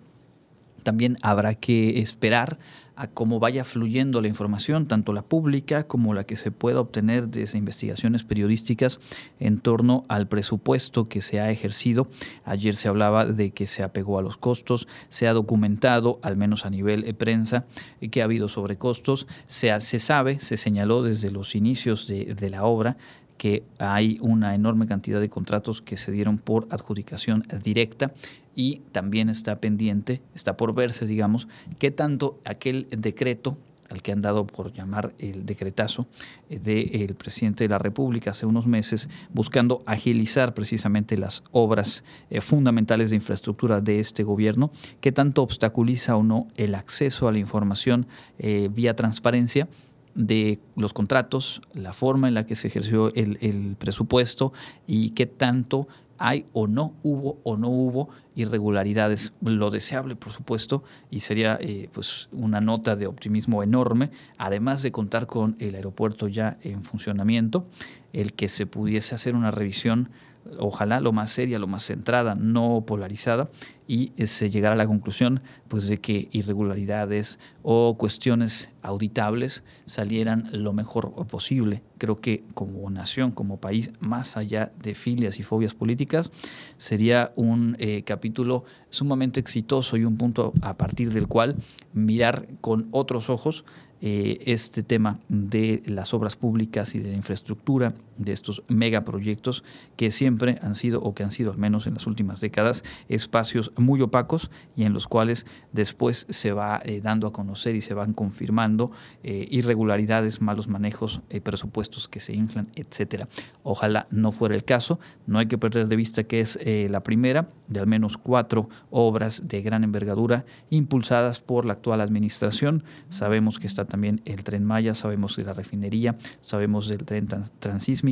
También 0.89 1.18
habrá 1.20 1.55
que 1.55 2.01
esperar 2.01 2.59
a 2.97 3.09
cómo 3.09 3.41
vaya 3.41 3.62
fluyendo 3.62 4.22
la 4.22 4.28
información, 4.28 4.86
tanto 4.86 5.12
la 5.12 5.20
pública 5.20 5.86
como 5.86 6.14
la 6.14 6.24
que 6.24 6.34
se 6.34 6.51
pueda 6.51 6.80
obtener 6.80 7.28
desde 7.28 7.59
investigaciones 7.59 8.24
periodísticas 8.24 9.01
en 9.39 9.61
torno 9.61 10.07
al 10.09 10.28
presupuesto 10.28 11.07
que 11.07 11.20
se 11.20 11.41
ha 11.41 11.51
ejercido. 11.51 12.09
Ayer 12.47 12.74
se 12.74 12.89
hablaba 12.89 13.26
de 13.26 13.51
que 13.51 13.66
se 13.66 13.82
apegó 13.82 14.18
a 14.18 14.22
los 14.22 14.39
costos, 14.39 14.89
se 15.11 15.28
ha 15.28 15.34
documentado, 15.34 16.20
al 16.22 16.39
menos 16.39 16.64
a 16.64 16.70
nivel 16.70 17.03
de 17.03 17.12
prensa, 17.12 17.66
que 18.11 18.22
ha 18.22 18.24
habido 18.24 18.49
sobrecostos, 18.49 19.26
se, 19.47 19.78
se 19.80 19.99
sabe, 19.99 20.41
se 20.41 20.57
señaló 20.57 21.03
desde 21.03 21.30
los 21.30 21.55
inicios 21.55 22.07
de, 22.07 22.34
de 22.34 22.49
la 22.49 22.64
obra 22.64 22.97
que 23.36 23.62
hay 23.78 24.18
una 24.20 24.55
enorme 24.55 24.86
cantidad 24.86 25.20
de 25.20 25.30
contratos 25.30 25.80
que 25.80 25.97
se 25.97 26.11
dieron 26.11 26.39
por 26.39 26.66
adjudicación 26.70 27.45
directa 27.62 28.12
y 28.59 28.80
también 28.90 29.28
está 29.28 29.61
pendiente, 29.61 30.20
está 30.34 30.56
por 30.56 30.74
verse, 30.74 31.06
digamos, 31.06 31.46
qué 31.78 31.92
tanto 31.92 32.40
aquel 32.44 32.88
decreto 32.90 33.56
al 33.88 34.02
que 34.02 34.11
han 34.11 34.20
dado 34.20 34.48
por 34.48 34.72
llamar 34.72 35.14
el 35.20 35.46
decretazo 35.46 36.09
eh, 36.50 36.59
del 36.59 37.14
presidente 37.14 37.62
de 37.62 37.68
la 37.68 37.78
República 37.78 38.30
hace 38.30 38.46
unos 38.46 38.66
meses, 38.66 39.09
buscando 39.32 39.84
agilizar 39.86 40.54
precisamente 40.54 41.16
las 41.16 41.44
obras 41.52 42.02
eh, 42.30 42.40
fundamentales 42.40 43.11
de 43.11 43.16
infraestructura 43.16 43.80
de 43.80 44.00
este 44.00 44.24
gobierno, 44.24 44.72
qué 45.00 45.12
tanto 45.12 45.44
obstaculiza 45.44 46.16
o 46.16 46.24
no 46.24 46.48
el 46.56 46.74
acceso 46.74 47.28
a 47.28 47.32
la 47.32 47.38
información 47.38 48.09
eh, 48.40 48.68
vía 48.72 48.96
transparencia 48.96 49.68
de 50.16 50.59
los 50.74 50.92
contratos, 50.92 51.62
la 51.74 51.92
forma 51.92 52.26
en 52.26 52.34
la 52.34 52.44
que 52.44 52.56
se 52.56 52.66
ejerció 52.66 53.14
el, 53.14 53.38
el 53.40 53.76
presupuesto 53.78 54.52
y 54.84 55.11
qué 55.11 55.26
tanto 55.26 55.86
hay 56.18 56.46
o 56.52 56.66
no 56.66 56.94
hubo 57.02 57.38
o 57.44 57.56
no 57.56 57.68
hubo 57.68 58.10
irregularidades. 58.34 59.32
Lo 59.40 59.70
deseable, 59.70 60.16
por 60.16 60.32
supuesto, 60.32 60.82
y 61.10 61.20
sería 61.20 61.58
eh, 61.60 61.88
pues 61.92 62.28
una 62.32 62.60
nota 62.60 62.96
de 62.96 63.06
optimismo 63.06 63.62
enorme, 63.62 64.10
además 64.36 64.82
de 64.82 64.92
contar 64.92 65.26
con 65.26 65.56
el 65.58 65.74
aeropuerto 65.74 66.28
ya 66.28 66.58
en 66.62 66.84
funcionamiento, 66.84 67.66
el 68.12 68.32
que 68.34 68.48
se 68.48 68.66
pudiese 68.66 69.14
hacer 69.14 69.34
una 69.34 69.50
revisión 69.50 70.10
ojalá 70.59 71.01
lo 71.01 71.12
más 71.12 71.30
seria, 71.30 71.59
lo 71.59 71.66
más 71.66 71.84
centrada, 71.84 72.34
no 72.34 72.84
polarizada, 72.86 73.51
y 73.86 74.12
se 74.26 74.51
llegara 74.51 74.74
a 74.74 74.76
la 74.78 74.86
conclusión 74.86 75.40
pues, 75.68 75.88
de 75.88 75.99
que 75.99 76.28
irregularidades 76.32 77.38
o 77.62 77.96
cuestiones 77.96 78.70
auditables 78.82 79.64
salieran 79.86 80.49
lo 80.53 80.72
mejor 80.72 81.14
posible. 81.26 81.82
Creo 81.96 82.16
que 82.16 82.42
como 82.55 82.88
nación, 82.90 83.32
como 83.32 83.59
país, 83.59 83.90
más 84.01 84.36
allá 84.36 84.72
de 84.82 84.94
filias 84.94 85.38
y 85.38 85.42
fobias 85.42 85.74
políticas, 85.74 86.30
sería 86.76 87.32
un 87.34 87.76
eh, 87.78 88.03
capítulo 88.03 88.64
sumamente 88.90 89.40
exitoso 89.40 89.96
y 89.96 90.05
un 90.05 90.16
punto 90.16 90.53
a 90.61 90.76
partir 90.76 91.12
del 91.12 91.26
cual 91.26 91.57
mirar 91.94 92.46
con 92.61 92.88
otros 92.90 93.30
ojos 93.30 93.64
eh, 94.01 94.38
este 94.46 94.84
tema 94.84 95.18
de 95.28 95.82
las 95.86 96.14
obras 96.14 96.36
públicas 96.36 96.94
y 96.94 97.01
de 97.01 97.11
la 97.11 97.16
infraestructura, 97.16 97.94
de 98.18 98.32
estos 98.32 98.62
megaproyectos 98.68 99.64
que 99.96 100.10
siempre 100.10 100.58
han 100.62 100.74
sido, 100.74 101.00
o 101.00 101.14
que 101.14 101.22
han 101.22 101.30
sido 101.30 101.52
al 101.52 101.58
menos 101.58 101.86
en 101.86 101.94
las 101.94 102.06
últimas 102.06 102.40
décadas, 102.40 102.84
espacios 103.08 103.72
muy 103.76 104.00
opacos 104.02 104.50
y 104.76 104.84
en 104.84 104.92
los 104.92 105.06
cuales 105.06 105.46
después 105.72 106.26
se 106.28 106.52
va 106.52 106.80
eh, 106.84 107.00
dando 107.00 107.26
a 107.26 107.32
conocer 107.32 107.74
y 107.74 107.80
se 107.80 107.94
van 107.94 108.12
confirmando 108.12 108.90
eh, 109.22 109.46
irregularidades, 109.50 110.40
malos 110.40 110.68
manejos, 110.68 111.20
presupuestos 111.42 112.08
que 112.08 112.20
se 112.20 112.34
inflan, 112.34 112.68
etcétera. 112.74 113.28
Ojalá 113.62 114.06
no 114.10 114.32
fuera 114.32 114.54
el 114.54 114.64
caso, 114.64 114.98
no 115.26 115.38
hay 115.38 115.46
que 115.46 115.58
perder 115.58 115.88
de 115.88 115.96
vista 115.96 116.24
que 116.24 116.40
es 116.40 116.58
la 116.64 117.02
primera 117.02 117.48
de 117.68 117.80
al 117.80 117.86
menos 117.86 118.16
cuatro 118.16 118.68
obras 118.90 119.46
de 119.46 119.62
gran 119.62 119.84
envergadura 119.84 120.44
impulsadas 120.70 121.40
por 121.40 121.64
la 121.64 121.74
actual 121.74 122.00
administración. 122.00 122.82
Sabemos 123.08 123.58
que 123.58 123.66
está 123.66 123.84
también 123.84 124.20
el 124.24 124.42
tren 124.42 124.64
Maya, 124.64 124.94
sabemos 124.94 125.36
de 125.36 125.44
la 125.44 125.52
refinería, 125.52 126.16
sabemos 126.40 126.88
del 126.88 127.04
tren 127.04 127.28
transísmico 127.58 128.07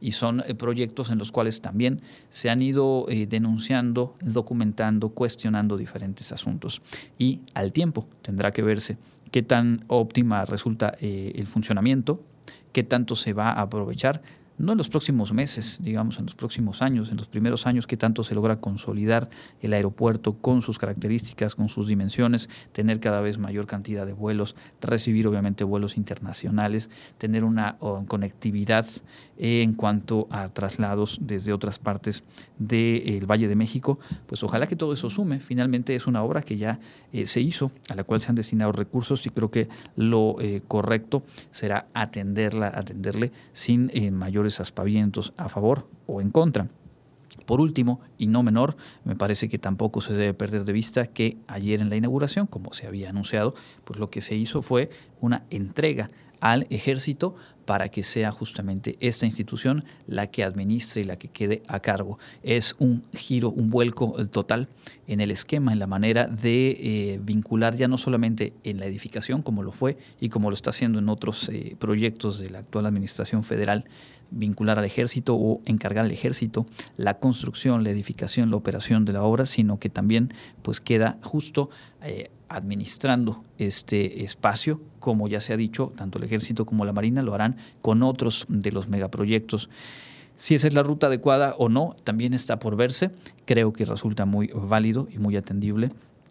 y 0.00 0.12
son 0.12 0.42
eh, 0.46 0.54
proyectos 0.54 1.10
en 1.10 1.18
los 1.18 1.32
cuales 1.32 1.60
también 1.60 2.00
se 2.28 2.50
han 2.50 2.62
ido 2.62 3.06
eh, 3.08 3.26
denunciando, 3.26 4.14
documentando, 4.20 5.10
cuestionando 5.10 5.76
diferentes 5.76 6.32
asuntos. 6.32 6.82
Y 7.18 7.40
al 7.54 7.72
tiempo 7.72 8.06
tendrá 8.22 8.50
que 8.50 8.62
verse 8.62 8.96
qué 9.30 9.42
tan 9.42 9.84
óptima 9.88 10.44
resulta 10.44 10.94
eh, 11.00 11.32
el 11.34 11.46
funcionamiento, 11.46 12.20
qué 12.72 12.82
tanto 12.82 13.16
se 13.16 13.32
va 13.32 13.50
a 13.50 13.62
aprovechar 13.62 14.22
no 14.58 14.72
en 14.72 14.78
los 14.78 14.88
próximos 14.88 15.32
meses, 15.32 15.78
digamos, 15.82 16.18
en 16.18 16.26
los 16.26 16.34
próximos 16.34 16.82
años, 16.82 17.10
en 17.10 17.16
los 17.16 17.28
primeros 17.28 17.66
años 17.66 17.86
que 17.86 17.96
tanto 17.96 18.24
se 18.24 18.34
logra 18.34 18.60
consolidar 18.60 19.30
el 19.60 19.72
aeropuerto 19.72 20.34
con 20.34 20.62
sus 20.62 20.78
características, 20.78 21.54
con 21.54 21.68
sus 21.68 21.86
dimensiones, 21.86 22.48
tener 22.72 23.00
cada 23.00 23.20
vez 23.20 23.38
mayor 23.38 23.66
cantidad 23.66 24.04
de 24.04 24.12
vuelos, 24.12 24.56
recibir 24.80 25.26
obviamente 25.28 25.64
vuelos 25.64 25.96
internacionales, 25.96 26.90
tener 27.18 27.44
una 27.44 27.76
conectividad 28.06 28.86
en 29.38 29.74
cuanto 29.74 30.26
a 30.30 30.48
traslados 30.48 31.18
desde 31.20 31.52
otras 31.52 31.78
partes 31.78 32.24
del 32.58 33.24
Valle 33.26 33.48
de 33.48 33.54
México, 33.54 33.98
pues 34.26 34.42
ojalá 34.42 34.66
que 34.66 34.76
todo 34.76 34.92
eso 34.92 35.10
sume. 35.10 35.40
Finalmente 35.40 35.94
es 35.94 36.06
una 36.06 36.22
obra 36.22 36.42
que 36.42 36.56
ya 36.56 36.80
eh, 37.12 37.26
se 37.26 37.40
hizo, 37.40 37.70
a 37.88 37.94
la 37.94 38.04
cual 38.04 38.20
se 38.20 38.28
han 38.28 38.34
destinado 38.34 38.72
recursos 38.72 39.24
y 39.26 39.30
creo 39.30 39.50
que 39.50 39.68
lo 39.96 40.40
eh, 40.40 40.62
correcto 40.66 41.22
será 41.50 41.86
atenderla, 41.94 42.72
atenderle 42.74 43.32
sin 43.52 43.90
eh, 43.94 44.10
mayores 44.48 44.60
aspavientos 44.60 45.32
a 45.36 45.48
favor 45.48 45.86
o 46.06 46.20
en 46.20 46.30
contra. 46.30 46.68
Por 47.46 47.60
último, 47.60 48.00
y 48.18 48.26
no 48.26 48.42
menor, 48.42 48.76
me 49.04 49.14
parece 49.14 49.48
que 49.48 49.58
tampoco 49.58 50.00
se 50.00 50.12
debe 50.12 50.34
perder 50.34 50.64
de 50.64 50.72
vista 50.72 51.06
que 51.06 51.36
ayer 51.46 51.80
en 51.80 51.88
la 51.88 51.96
inauguración, 51.96 52.46
como 52.46 52.72
se 52.74 52.86
había 52.86 53.10
anunciado, 53.10 53.54
pues 53.84 53.98
lo 53.98 54.10
que 54.10 54.20
se 54.20 54.34
hizo 54.34 54.60
fue 54.60 54.90
una 55.20 55.44
entrega 55.50 56.10
al 56.40 56.66
ejército 56.70 57.34
para 57.64 57.88
que 57.88 58.02
sea 58.02 58.30
justamente 58.30 58.96
esta 59.00 59.26
institución 59.26 59.84
la 60.06 60.28
que 60.28 60.42
administre 60.42 61.02
y 61.02 61.04
la 61.04 61.16
que 61.16 61.28
quede 61.28 61.62
a 61.68 61.80
cargo. 61.80 62.18
Es 62.42 62.74
un 62.78 63.02
giro, 63.12 63.50
un 63.50 63.70
vuelco 63.70 64.12
total 64.30 64.68
en 65.06 65.20
el 65.20 65.30
esquema, 65.30 65.72
en 65.72 65.78
la 65.78 65.86
manera 65.86 66.26
de 66.26 66.70
eh, 66.70 67.20
vincular 67.22 67.76
ya 67.76 67.88
no 67.88 67.98
solamente 67.98 68.54
en 68.64 68.78
la 68.78 68.86
edificación, 68.86 69.42
como 69.42 69.62
lo 69.62 69.72
fue 69.72 69.98
y 70.20 70.28
como 70.28 70.50
lo 70.50 70.54
está 70.54 70.70
haciendo 70.70 70.98
en 70.98 71.08
otros 71.08 71.48
eh, 71.50 71.76
proyectos 71.78 72.38
de 72.38 72.50
la 72.50 72.60
actual 72.60 72.86
administración 72.86 73.44
federal, 73.44 73.84
vincular 74.30 74.78
al 74.78 74.84
ejército 74.84 75.34
o 75.34 75.60
encargar 75.64 76.04
al 76.04 76.10
ejército 76.10 76.66
la 76.96 77.18
construcción, 77.18 77.84
la 77.84 77.90
edificación, 77.90 78.50
la 78.50 78.56
operación 78.56 79.04
de 79.04 79.12
la 79.12 79.22
obra, 79.22 79.46
sino 79.46 79.78
que 79.78 79.88
también 79.90 80.32
pues 80.62 80.80
queda 80.80 81.18
justo 81.22 81.70
eh, 82.02 82.30
administrando 82.48 83.42
este 83.58 84.24
espacio, 84.24 84.80
como 84.98 85.28
ya 85.28 85.40
se 85.40 85.52
ha 85.52 85.56
dicho, 85.56 85.92
tanto 85.96 86.18
el 86.18 86.24
ejército 86.24 86.66
como 86.66 86.84
la 86.84 86.92
marina 86.92 87.22
lo 87.22 87.34
harán 87.34 87.56
con 87.82 88.02
otros 88.02 88.46
de 88.48 88.72
los 88.72 88.88
megaproyectos. 88.88 89.68
Si 90.36 90.54
esa 90.54 90.68
es 90.68 90.74
la 90.74 90.84
ruta 90.84 91.08
adecuada 91.08 91.54
o 91.58 91.68
no, 91.68 91.96
también 92.04 92.32
está 92.32 92.60
por 92.60 92.76
verse. 92.76 93.10
Creo 93.44 93.72
que 93.72 93.84
resulta 93.84 94.24
muy 94.24 94.50
válido 94.54 95.08
y 95.10 95.18
muy 95.18 95.36
atendible 95.36 95.90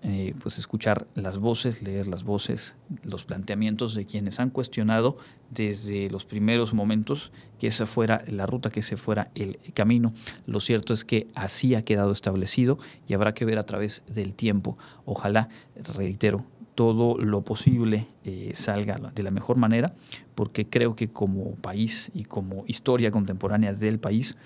eh, 0.09 0.33
pues 0.41 0.57
escuchar 0.57 1.05
las 1.15 1.37
voces, 1.37 1.81
leer 1.81 2.07
las 2.07 2.23
voces, 2.23 2.75
los 3.03 3.25
planteamientos 3.25 3.93
de 3.93 4.05
quienes 4.05 4.39
han 4.39 4.51
cuestionado 4.51 5.17
desde 5.49 6.09
los 6.09 6.23
primeros 6.23 6.73
momentos 6.73 7.33
que 7.59 7.67
esa 7.67 7.85
fuera 7.85 8.23
la 8.29 8.45
ruta, 8.45 8.69
que 8.69 8.79
ese 8.79 8.95
fuera 8.95 9.31
el 9.35 9.59
camino. 9.73 10.13
Lo 10.45 10.61
cierto 10.61 10.93
es 10.93 11.03
que 11.03 11.27
así 11.35 11.75
ha 11.75 11.83
quedado 11.83 12.13
establecido 12.13 12.77
y 13.05 13.15
habrá 13.15 13.33
que 13.33 13.43
ver 13.43 13.57
a 13.57 13.63
través 13.63 14.03
del 14.07 14.33
tiempo. 14.33 14.77
Ojalá, 15.03 15.49
reitero, 15.75 16.45
todo 16.73 17.17
lo 17.17 17.41
posible 17.41 18.07
eh, 18.23 18.51
salga 18.53 19.11
de 19.13 19.23
la 19.23 19.31
mejor 19.31 19.57
manera, 19.57 19.93
porque 20.35 20.69
creo 20.69 20.95
que 20.95 21.09
como 21.09 21.55
país 21.55 22.11
y 22.13 22.23
como 22.23 22.63
historia 22.65 23.11
contemporánea 23.11 23.73
del 23.73 23.99
país, 23.99 24.37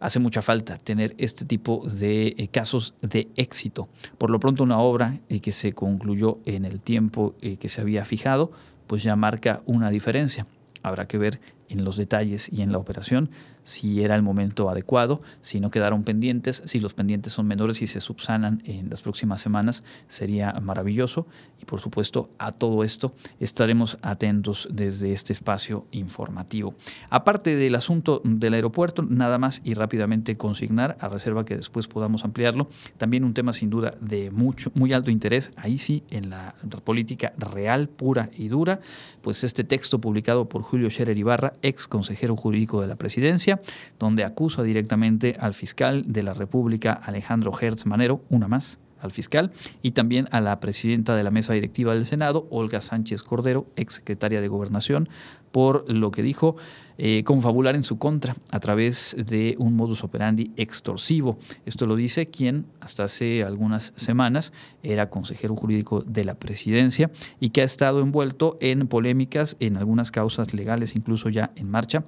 hace 0.00 0.18
mucha 0.18 0.42
falta 0.42 0.78
tener 0.78 1.14
este 1.18 1.44
tipo 1.44 1.86
de 1.86 2.34
eh, 2.36 2.48
casos 2.48 2.94
de 3.02 3.28
éxito. 3.36 3.88
Por 4.18 4.30
lo 4.30 4.40
pronto 4.40 4.64
una 4.64 4.78
obra 4.78 5.20
eh, 5.28 5.40
que 5.40 5.52
se 5.52 5.72
concluyó 5.72 6.38
en 6.46 6.64
el 6.64 6.82
tiempo 6.82 7.34
eh, 7.40 7.56
que 7.58 7.68
se 7.68 7.80
había 7.80 8.04
fijado, 8.04 8.50
pues 8.86 9.02
ya 9.02 9.14
marca 9.14 9.62
una 9.66 9.90
diferencia. 9.90 10.46
Habrá 10.82 11.06
que 11.06 11.18
ver 11.18 11.40
en 11.68 11.84
los 11.84 11.96
detalles 11.96 12.50
y 12.50 12.62
en 12.62 12.72
la 12.72 12.78
operación 12.78 13.30
si 13.62 14.02
era 14.02 14.14
el 14.14 14.22
momento 14.22 14.68
adecuado, 14.70 15.22
si 15.40 15.60
no 15.60 15.70
quedaron 15.70 16.04
pendientes, 16.04 16.62
si 16.64 16.80
los 16.80 16.94
pendientes 16.94 17.32
son 17.32 17.46
menores 17.46 17.82
y 17.82 17.86
se 17.86 18.00
subsanan 18.00 18.62
en 18.64 18.90
las 18.90 19.02
próximas 19.02 19.40
semanas, 19.40 19.84
sería 20.08 20.52
maravilloso. 20.60 21.26
Y 21.60 21.64
por 21.64 21.80
supuesto, 21.80 22.30
a 22.38 22.52
todo 22.52 22.84
esto 22.84 23.14
estaremos 23.38 23.98
atentos 24.02 24.68
desde 24.70 25.12
este 25.12 25.32
espacio 25.32 25.86
informativo. 25.92 26.74
Aparte 27.10 27.56
del 27.56 27.74
asunto 27.74 28.22
del 28.24 28.54
aeropuerto, 28.54 29.02
nada 29.02 29.38
más 29.38 29.60
y 29.64 29.74
rápidamente 29.74 30.36
consignar, 30.36 30.96
a 31.00 31.08
reserva 31.08 31.44
que 31.44 31.56
después 31.56 31.88
podamos 31.88 32.24
ampliarlo, 32.24 32.68
también 32.98 33.24
un 33.24 33.34
tema 33.34 33.52
sin 33.52 33.70
duda 33.70 33.94
de 34.00 34.30
mucho, 34.30 34.70
muy 34.74 34.92
alto 34.92 35.10
interés, 35.10 35.50
ahí 35.56 35.78
sí, 35.78 36.02
en 36.10 36.30
la 36.30 36.54
política 36.84 37.32
real, 37.36 37.88
pura 37.88 38.30
y 38.36 38.48
dura, 38.48 38.80
pues 39.22 39.44
este 39.44 39.64
texto 39.64 40.00
publicado 40.00 40.48
por 40.48 40.62
Julio 40.62 40.88
Scherer 40.88 41.18
Ibarra, 41.18 41.52
ex 41.62 41.86
consejero 41.88 42.36
jurídico 42.36 42.80
de 42.80 42.86
la 42.86 42.96
presidencia, 42.96 43.49
donde 43.98 44.24
acusa 44.24 44.62
directamente 44.62 45.34
al 45.40 45.54
fiscal 45.54 46.04
de 46.06 46.22
la 46.22 46.34
República, 46.34 46.92
Alejandro 46.92 47.52
Hertz 47.58 47.86
Manero, 47.86 48.22
una 48.28 48.46
más, 48.46 48.78
al 49.00 49.12
fiscal, 49.12 49.50
y 49.82 49.92
también 49.92 50.28
a 50.30 50.40
la 50.40 50.60
presidenta 50.60 51.16
de 51.16 51.22
la 51.22 51.30
mesa 51.30 51.54
directiva 51.54 51.94
del 51.94 52.06
Senado, 52.06 52.46
Olga 52.50 52.80
Sánchez 52.80 53.22
Cordero, 53.22 53.66
ex 53.76 53.94
secretaria 53.94 54.40
de 54.40 54.48
Gobernación, 54.48 55.08
por 55.52 55.90
lo 55.90 56.10
que 56.10 56.22
dijo 56.22 56.56
eh, 56.98 57.24
confabular 57.24 57.74
en 57.74 57.82
su 57.82 57.98
contra 57.98 58.36
a 58.50 58.60
través 58.60 59.16
de 59.18 59.56
un 59.58 59.74
modus 59.74 60.04
operandi 60.04 60.52
extorsivo. 60.56 61.38
Esto 61.64 61.86
lo 61.86 61.96
dice 61.96 62.26
quien 62.26 62.66
hasta 62.80 63.04
hace 63.04 63.42
algunas 63.42 63.92
semanas 63.96 64.52
era 64.82 65.10
consejero 65.10 65.56
jurídico 65.56 66.02
de 66.02 66.24
la 66.24 66.34
presidencia 66.34 67.10
y 67.40 67.50
que 67.50 67.62
ha 67.62 67.64
estado 67.64 68.00
envuelto 68.00 68.58
en 68.60 68.86
polémicas, 68.86 69.56
en 69.60 69.76
algunas 69.76 70.10
causas 70.10 70.54
legales 70.54 70.94
incluso 70.94 71.30
ya 71.30 71.52
en 71.56 71.70
marcha, 71.70 72.04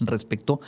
respecto 0.00 0.60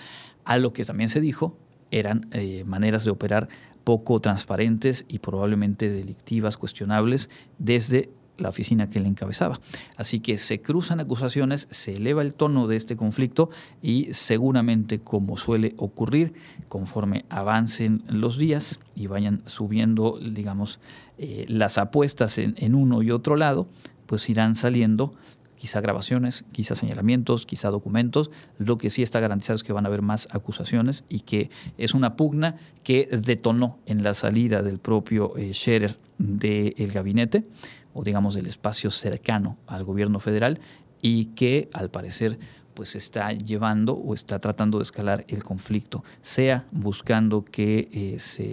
a 0.44 0.58
lo 0.58 0.72
que 0.72 0.84
también 0.84 1.08
se 1.08 1.20
dijo 1.20 1.56
eran 1.90 2.28
eh, 2.32 2.64
maneras 2.64 3.04
de 3.04 3.10
operar 3.10 3.48
poco 3.84 4.20
transparentes 4.20 5.06
y 5.08 5.20
probablemente 5.20 5.88
delictivas, 5.88 6.58
cuestionables, 6.58 7.30
desde 7.58 8.10
la 8.36 8.50
oficina 8.50 8.88
que 8.88 9.00
le 9.00 9.08
encabezaba. 9.08 9.58
Así 9.96 10.20
que 10.20 10.38
se 10.38 10.60
cruzan 10.60 11.00
acusaciones, 11.00 11.66
se 11.70 11.94
eleva 11.94 12.22
el 12.22 12.34
tono 12.34 12.68
de 12.68 12.76
este 12.76 12.96
conflicto 12.96 13.50
y 13.82 14.12
seguramente, 14.12 15.00
como 15.00 15.36
suele 15.36 15.74
ocurrir, 15.76 16.34
conforme 16.68 17.24
avancen 17.30 18.02
los 18.08 18.38
días 18.38 18.78
y 18.94 19.06
vayan 19.06 19.42
subiendo, 19.46 20.20
digamos, 20.20 20.78
eh, 21.16 21.46
las 21.48 21.78
apuestas 21.78 22.38
en, 22.38 22.54
en 22.58 22.74
uno 22.74 23.02
y 23.02 23.10
otro 23.10 23.36
lado, 23.36 23.68
pues 24.06 24.28
irán 24.30 24.54
saliendo 24.54 25.14
quizá 25.58 25.80
grabaciones, 25.80 26.44
quizá 26.52 26.74
señalamientos, 26.74 27.44
quizá 27.44 27.68
documentos. 27.68 28.30
Lo 28.56 28.78
que 28.78 28.88
sí 28.88 29.02
está 29.02 29.20
garantizado 29.20 29.56
es 29.56 29.64
que 29.64 29.72
van 29.72 29.84
a 29.84 29.88
haber 29.88 30.02
más 30.02 30.28
acusaciones 30.30 31.04
y 31.08 31.20
que 31.20 31.50
es 31.76 31.92
una 31.92 32.16
pugna 32.16 32.56
que 32.82 33.08
detonó 33.12 33.78
en 33.84 34.02
la 34.02 34.14
salida 34.14 34.62
del 34.62 34.78
propio 34.78 35.36
eh, 35.36 35.52
Scherer 35.52 35.96
del 36.16 36.92
gabinete 36.92 37.44
o 37.92 38.02
digamos 38.02 38.34
del 38.34 38.46
espacio 38.46 38.90
cercano 38.90 39.58
al 39.66 39.84
gobierno 39.84 40.20
federal 40.20 40.60
y 41.02 41.26
que 41.26 41.68
al 41.72 41.90
parecer 41.90 42.38
pues 42.78 42.94
está 42.94 43.32
llevando 43.32 43.94
o 43.94 44.14
está 44.14 44.38
tratando 44.38 44.78
de 44.78 44.82
escalar 44.82 45.24
el 45.26 45.42
conflicto, 45.42 46.04
sea 46.22 46.64
buscando 46.70 47.44
que 47.44 47.88
eh, 47.90 48.20
se 48.20 48.44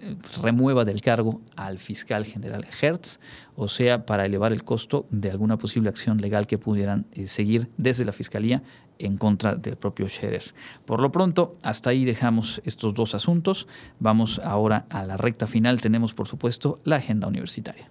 eh, 0.00 0.16
remueva 0.42 0.84
del 0.84 1.00
cargo 1.00 1.40
al 1.56 1.78
fiscal 1.78 2.26
general 2.26 2.66
Hertz, 2.82 3.20
o 3.56 3.68
sea, 3.68 4.04
para 4.04 4.26
elevar 4.26 4.52
el 4.52 4.64
costo 4.64 5.06
de 5.08 5.30
alguna 5.30 5.56
posible 5.56 5.88
acción 5.88 6.18
legal 6.18 6.46
que 6.46 6.58
pudieran 6.58 7.06
eh, 7.12 7.26
seguir 7.26 7.70
desde 7.78 8.04
la 8.04 8.12
fiscalía 8.12 8.62
en 8.98 9.16
contra 9.16 9.54
del 9.54 9.76
propio 9.76 10.10
Scherer. 10.10 10.44
Por 10.84 11.00
lo 11.00 11.10
pronto, 11.10 11.56
hasta 11.62 11.88
ahí 11.88 12.04
dejamos 12.04 12.60
estos 12.66 12.92
dos 12.92 13.14
asuntos. 13.14 13.66
Vamos 13.98 14.40
ahora 14.44 14.84
a 14.90 15.06
la 15.06 15.16
recta 15.16 15.46
final. 15.46 15.80
Tenemos, 15.80 16.12
por 16.12 16.28
supuesto, 16.28 16.80
la 16.84 16.96
agenda 16.96 17.28
universitaria. 17.28 17.88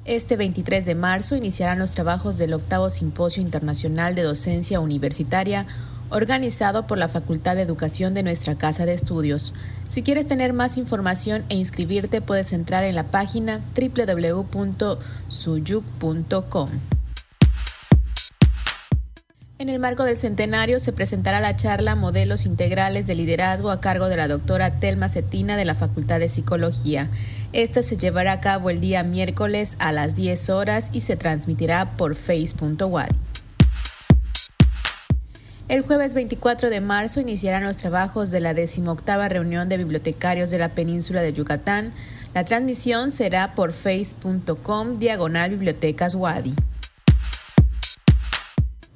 Este 0.03 0.35
23 0.35 0.83
de 0.83 0.95
marzo 0.95 1.35
iniciarán 1.35 1.77
los 1.77 1.91
trabajos 1.91 2.39
del 2.39 2.53
octavo 2.53 2.89
Simposio 2.89 3.43
Internacional 3.43 4.15
de 4.15 4.23
Docencia 4.23 4.79
Universitaria 4.79 5.67
organizado 6.09 6.87
por 6.87 6.97
la 6.97 7.07
Facultad 7.07 7.55
de 7.55 7.61
Educación 7.61 8.13
de 8.13 8.23
nuestra 8.23 8.55
Casa 8.55 8.85
de 8.85 8.91
Estudios. 8.93 9.53
Si 9.87 10.03
quieres 10.03 10.27
tener 10.27 10.51
más 10.53 10.77
información 10.77 11.45
e 11.49 11.55
inscribirte 11.55 12.21
puedes 12.21 12.51
entrar 12.51 12.83
en 12.83 12.95
la 12.95 13.03
página 13.03 13.61
www.suyuk.com. 13.75 14.99
En 19.61 19.69
el 19.69 19.77
marco 19.77 20.05
del 20.05 20.17
centenario 20.17 20.79
se 20.79 20.91
presentará 20.91 21.39
la 21.39 21.55
charla 21.55 21.93
Modelos 21.93 22.47
Integrales 22.47 23.05
de 23.05 23.13
Liderazgo 23.13 23.69
a 23.69 23.79
cargo 23.79 24.09
de 24.09 24.17
la 24.17 24.27
doctora 24.27 24.79
Telma 24.79 25.07
Cetina 25.07 25.55
de 25.55 25.65
la 25.65 25.75
Facultad 25.75 26.19
de 26.19 26.29
Psicología. 26.29 27.09
Esta 27.53 27.83
se 27.83 27.95
llevará 27.95 28.31
a 28.31 28.39
cabo 28.39 28.71
el 28.71 28.81
día 28.81 29.03
miércoles 29.03 29.75
a 29.77 29.91
las 29.91 30.15
10 30.15 30.49
horas 30.49 30.89
y 30.93 31.01
se 31.01 31.15
transmitirá 31.15 31.91
por 31.95 32.15
face.wad. 32.15 33.11
El 35.67 35.83
jueves 35.83 36.15
24 36.15 36.71
de 36.71 36.81
marzo 36.81 37.21
iniciarán 37.21 37.63
los 37.63 37.77
trabajos 37.77 38.31
de 38.31 38.39
la 38.39 38.55
18 38.55 39.03
reunión 39.29 39.69
de 39.69 39.77
bibliotecarios 39.77 40.49
de 40.49 40.57
la 40.57 40.69
península 40.69 41.21
de 41.21 41.33
Yucatán. 41.33 41.93
La 42.33 42.45
transmisión 42.45 43.11
será 43.11 43.53
por 43.53 43.73
face.com 43.73 44.97
diagonal 44.97 45.51
bibliotecas 45.51 46.15
Wadi. 46.15 46.55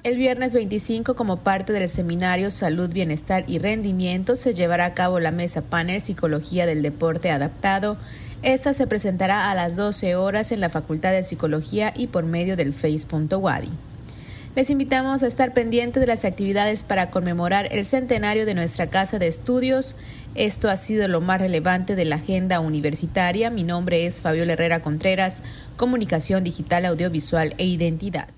El 0.06 0.18
viernes 0.18 0.54
25, 0.54 1.16
como 1.16 1.38
parte 1.38 1.74
del 1.74 1.90
seminario 1.90 2.52
Salud, 2.52 2.92
Bienestar 2.94 3.44
y 3.48 3.58
Rendimiento, 3.58 4.36
se 4.36 4.54
llevará 4.54 4.86
a 4.86 4.94
cabo 4.94 5.20
la 5.20 5.32
mesa 5.32 5.64
panel 5.64 6.00
Psicología 6.00 6.68
del 6.68 6.84
Deporte 6.84 7.32
Adaptado. 7.32 7.98
Esta 8.44 8.76
se 8.76 8.86
presentará 8.86 9.50
a 9.50 9.56
las 9.56 9.76
12 9.76 10.16
horas 10.16 10.52
en 10.52 10.60
la 10.60 10.70
Facultad 10.70 11.12
de 11.12 11.24
Psicología 11.24 11.92
y 11.98 12.06
por 12.06 12.24
medio 12.24 12.56
del 12.56 12.72
Face.wadi. 12.72 13.70
Les 14.56 14.70
invitamos 14.70 15.24
a 15.24 15.28
estar 15.28 15.54
pendientes 15.54 16.02
de 16.02 16.06
las 16.06 16.24
actividades 16.24 16.84
para 16.84 17.10
conmemorar 17.10 17.68
el 17.72 17.84
centenario 17.84 18.46
de 18.46 18.54
nuestra 18.54 18.92
casa 18.92 19.18
de 19.18 19.26
estudios. 19.26 19.96
Esto 20.36 20.70
ha 20.70 20.78
sido 20.78 21.08
lo 21.08 21.20
más 21.20 21.42
relevante 21.42 21.96
de 21.96 22.06
la 22.06 22.18
agenda 22.18 22.60
universitaria. 22.60 23.50
Mi 23.50 23.64
nombre 23.64 24.06
es 24.06 24.22
Fabiola 24.22 24.54
Herrera 24.54 24.84
Contreras, 24.84 25.42
Comunicación 25.78 26.44
Digital, 26.44 26.86
Audiovisual 26.86 27.56
e 27.58 27.66
Identidad. 27.66 28.35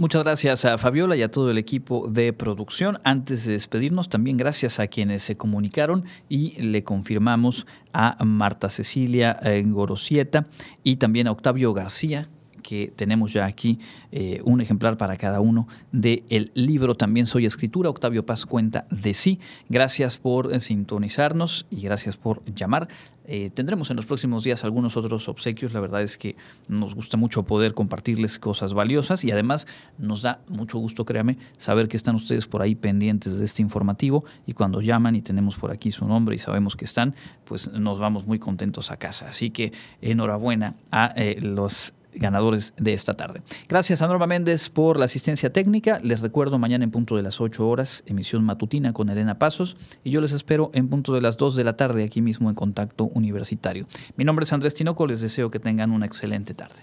Muchas 0.00 0.22
gracias 0.22 0.64
a 0.64 0.78
Fabiola 0.78 1.16
y 1.16 1.22
a 1.22 1.30
todo 1.32 1.50
el 1.50 1.58
equipo 1.58 2.06
de 2.08 2.32
producción. 2.32 3.00
Antes 3.02 3.44
de 3.44 3.54
despedirnos, 3.54 4.08
también 4.08 4.36
gracias 4.36 4.78
a 4.78 4.86
quienes 4.86 5.24
se 5.24 5.36
comunicaron 5.36 6.04
y 6.28 6.50
le 6.62 6.84
confirmamos 6.84 7.66
a 7.92 8.16
Marta 8.24 8.70
Cecilia 8.70 9.36
eh, 9.42 9.60
Gorosieta 9.66 10.46
y 10.84 10.98
también 10.98 11.26
a 11.26 11.32
Octavio 11.32 11.74
García, 11.74 12.28
que 12.68 12.92
tenemos 12.94 13.32
ya 13.32 13.46
aquí 13.46 13.78
eh, 14.12 14.42
un 14.44 14.60
ejemplar 14.60 14.98
para 14.98 15.16
cada 15.16 15.40
uno 15.40 15.66
del 15.90 16.50
libro 16.52 16.94
También 16.96 17.24
Soy 17.24 17.46
Escritura. 17.46 17.88
Octavio 17.88 18.26
Paz 18.26 18.44
cuenta 18.44 18.86
de 18.90 19.14
sí. 19.14 19.40
Gracias 19.70 20.18
por 20.18 20.52
eh, 20.52 20.60
sintonizarnos 20.60 21.64
y 21.70 21.80
gracias 21.80 22.18
por 22.18 22.44
llamar. 22.44 22.86
Eh, 23.24 23.48
tendremos 23.48 23.88
en 23.88 23.96
los 23.96 24.04
próximos 24.04 24.44
días 24.44 24.64
algunos 24.64 24.98
otros 24.98 25.30
obsequios. 25.30 25.72
La 25.72 25.80
verdad 25.80 26.02
es 26.02 26.18
que 26.18 26.36
nos 26.66 26.94
gusta 26.94 27.16
mucho 27.16 27.44
poder 27.44 27.72
compartirles 27.72 28.38
cosas 28.38 28.74
valiosas 28.74 29.24
y 29.24 29.30
además 29.30 29.66
nos 29.96 30.20
da 30.20 30.40
mucho 30.46 30.78
gusto, 30.78 31.06
créame, 31.06 31.38
saber 31.56 31.88
que 31.88 31.96
están 31.96 32.16
ustedes 32.16 32.46
por 32.46 32.60
ahí 32.60 32.74
pendientes 32.74 33.38
de 33.38 33.46
este 33.46 33.62
informativo 33.62 34.26
y 34.46 34.52
cuando 34.52 34.82
llaman 34.82 35.16
y 35.16 35.22
tenemos 35.22 35.56
por 35.56 35.70
aquí 35.70 35.90
su 35.90 36.06
nombre 36.06 36.34
y 36.34 36.38
sabemos 36.38 36.76
que 36.76 36.84
están, 36.84 37.14
pues 37.46 37.72
nos 37.72 37.98
vamos 37.98 38.26
muy 38.26 38.38
contentos 38.38 38.90
a 38.90 38.98
casa. 38.98 39.28
Así 39.28 39.48
que 39.48 39.72
enhorabuena 40.02 40.74
a 40.90 41.14
los 41.40 41.94
ganadores 42.18 42.74
de 42.76 42.92
esta 42.92 43.14
tarde. 43.14 43.42
Gracias 43.68 44.02
a 44.02 44.06
Norma 44.06 44.26
Méndez 44.26 44.68
por 44.68 44.98
la 44.98 45.06
asistencia 45.06 45.52
técnica. 45.52 46.00
Les 46.02 46.20
recuerdo 46.20 46.58
mañana 46.58 46.84
en 46.84 46.90
punto 46.90 47.16
de 47.16 47.22
las 47.22 47.40
8 47.40 47.66
horas, 47.66 48.02
emisión 48.06 48.44
matutina 48.44 48.92
con 48.92 49.08
Elena 49.08 49.38
Pasos. 49.38 49.76
Y 50.04 50.10
yo 50.10 50.20
les 50.20 50.32
espero 50.32 50.70
en 50.74 50.88
punto 50.88 51.14
de 51.14 51.20
las 51.20 51.36
2 51.36 51.56
de 51.56 51.64
la 51.64 51.76
tarde 51.76 52.04
aquí 52.04 52.20
mismo 52.20 52.48
en 52.48 52.54
Contacto 52.54 53.04
Universitario. 53.04 53.86
Mi 54.16 54.24
nombre 54.24 54.44
es 54.44 54.52
Andrés 54.52 54.74
Tinoco. 54.74 55.06
Les 55.06 55.20
deseo 55.20 55.50
que 55.50 55.58
tengan 55.58 55.90
una 55.90 56.06
excelente 56.06 56.54
tarde. 56.54 56.82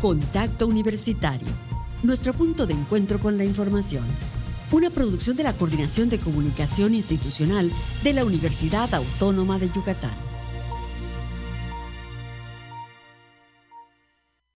Contacto 0.00 0.66
Universitario. 0.66 1.48
Nuestro 2.02 2.32
punto 2.32 2.66
de 2.66 2.72
encuentro 2.72 3.18
con 3.18 3.36
la 3.36 3.44
información. 3.44 4.04
Una 4.72 4.88
producción 4.88 5.36
de 5.36 5.42
la 5.42 5.52
Coordinación 5.52 6.08
de 6.08 6.18
Comunicación 6.18 6.94
Institucional 6.94 7.70
de 8.02 8.14
la 8.14 8.24
Universidad 8.24 8.94
Autónoma 8.94 9.58
de 9.58 9.68
Yucatán. 9.68 10.29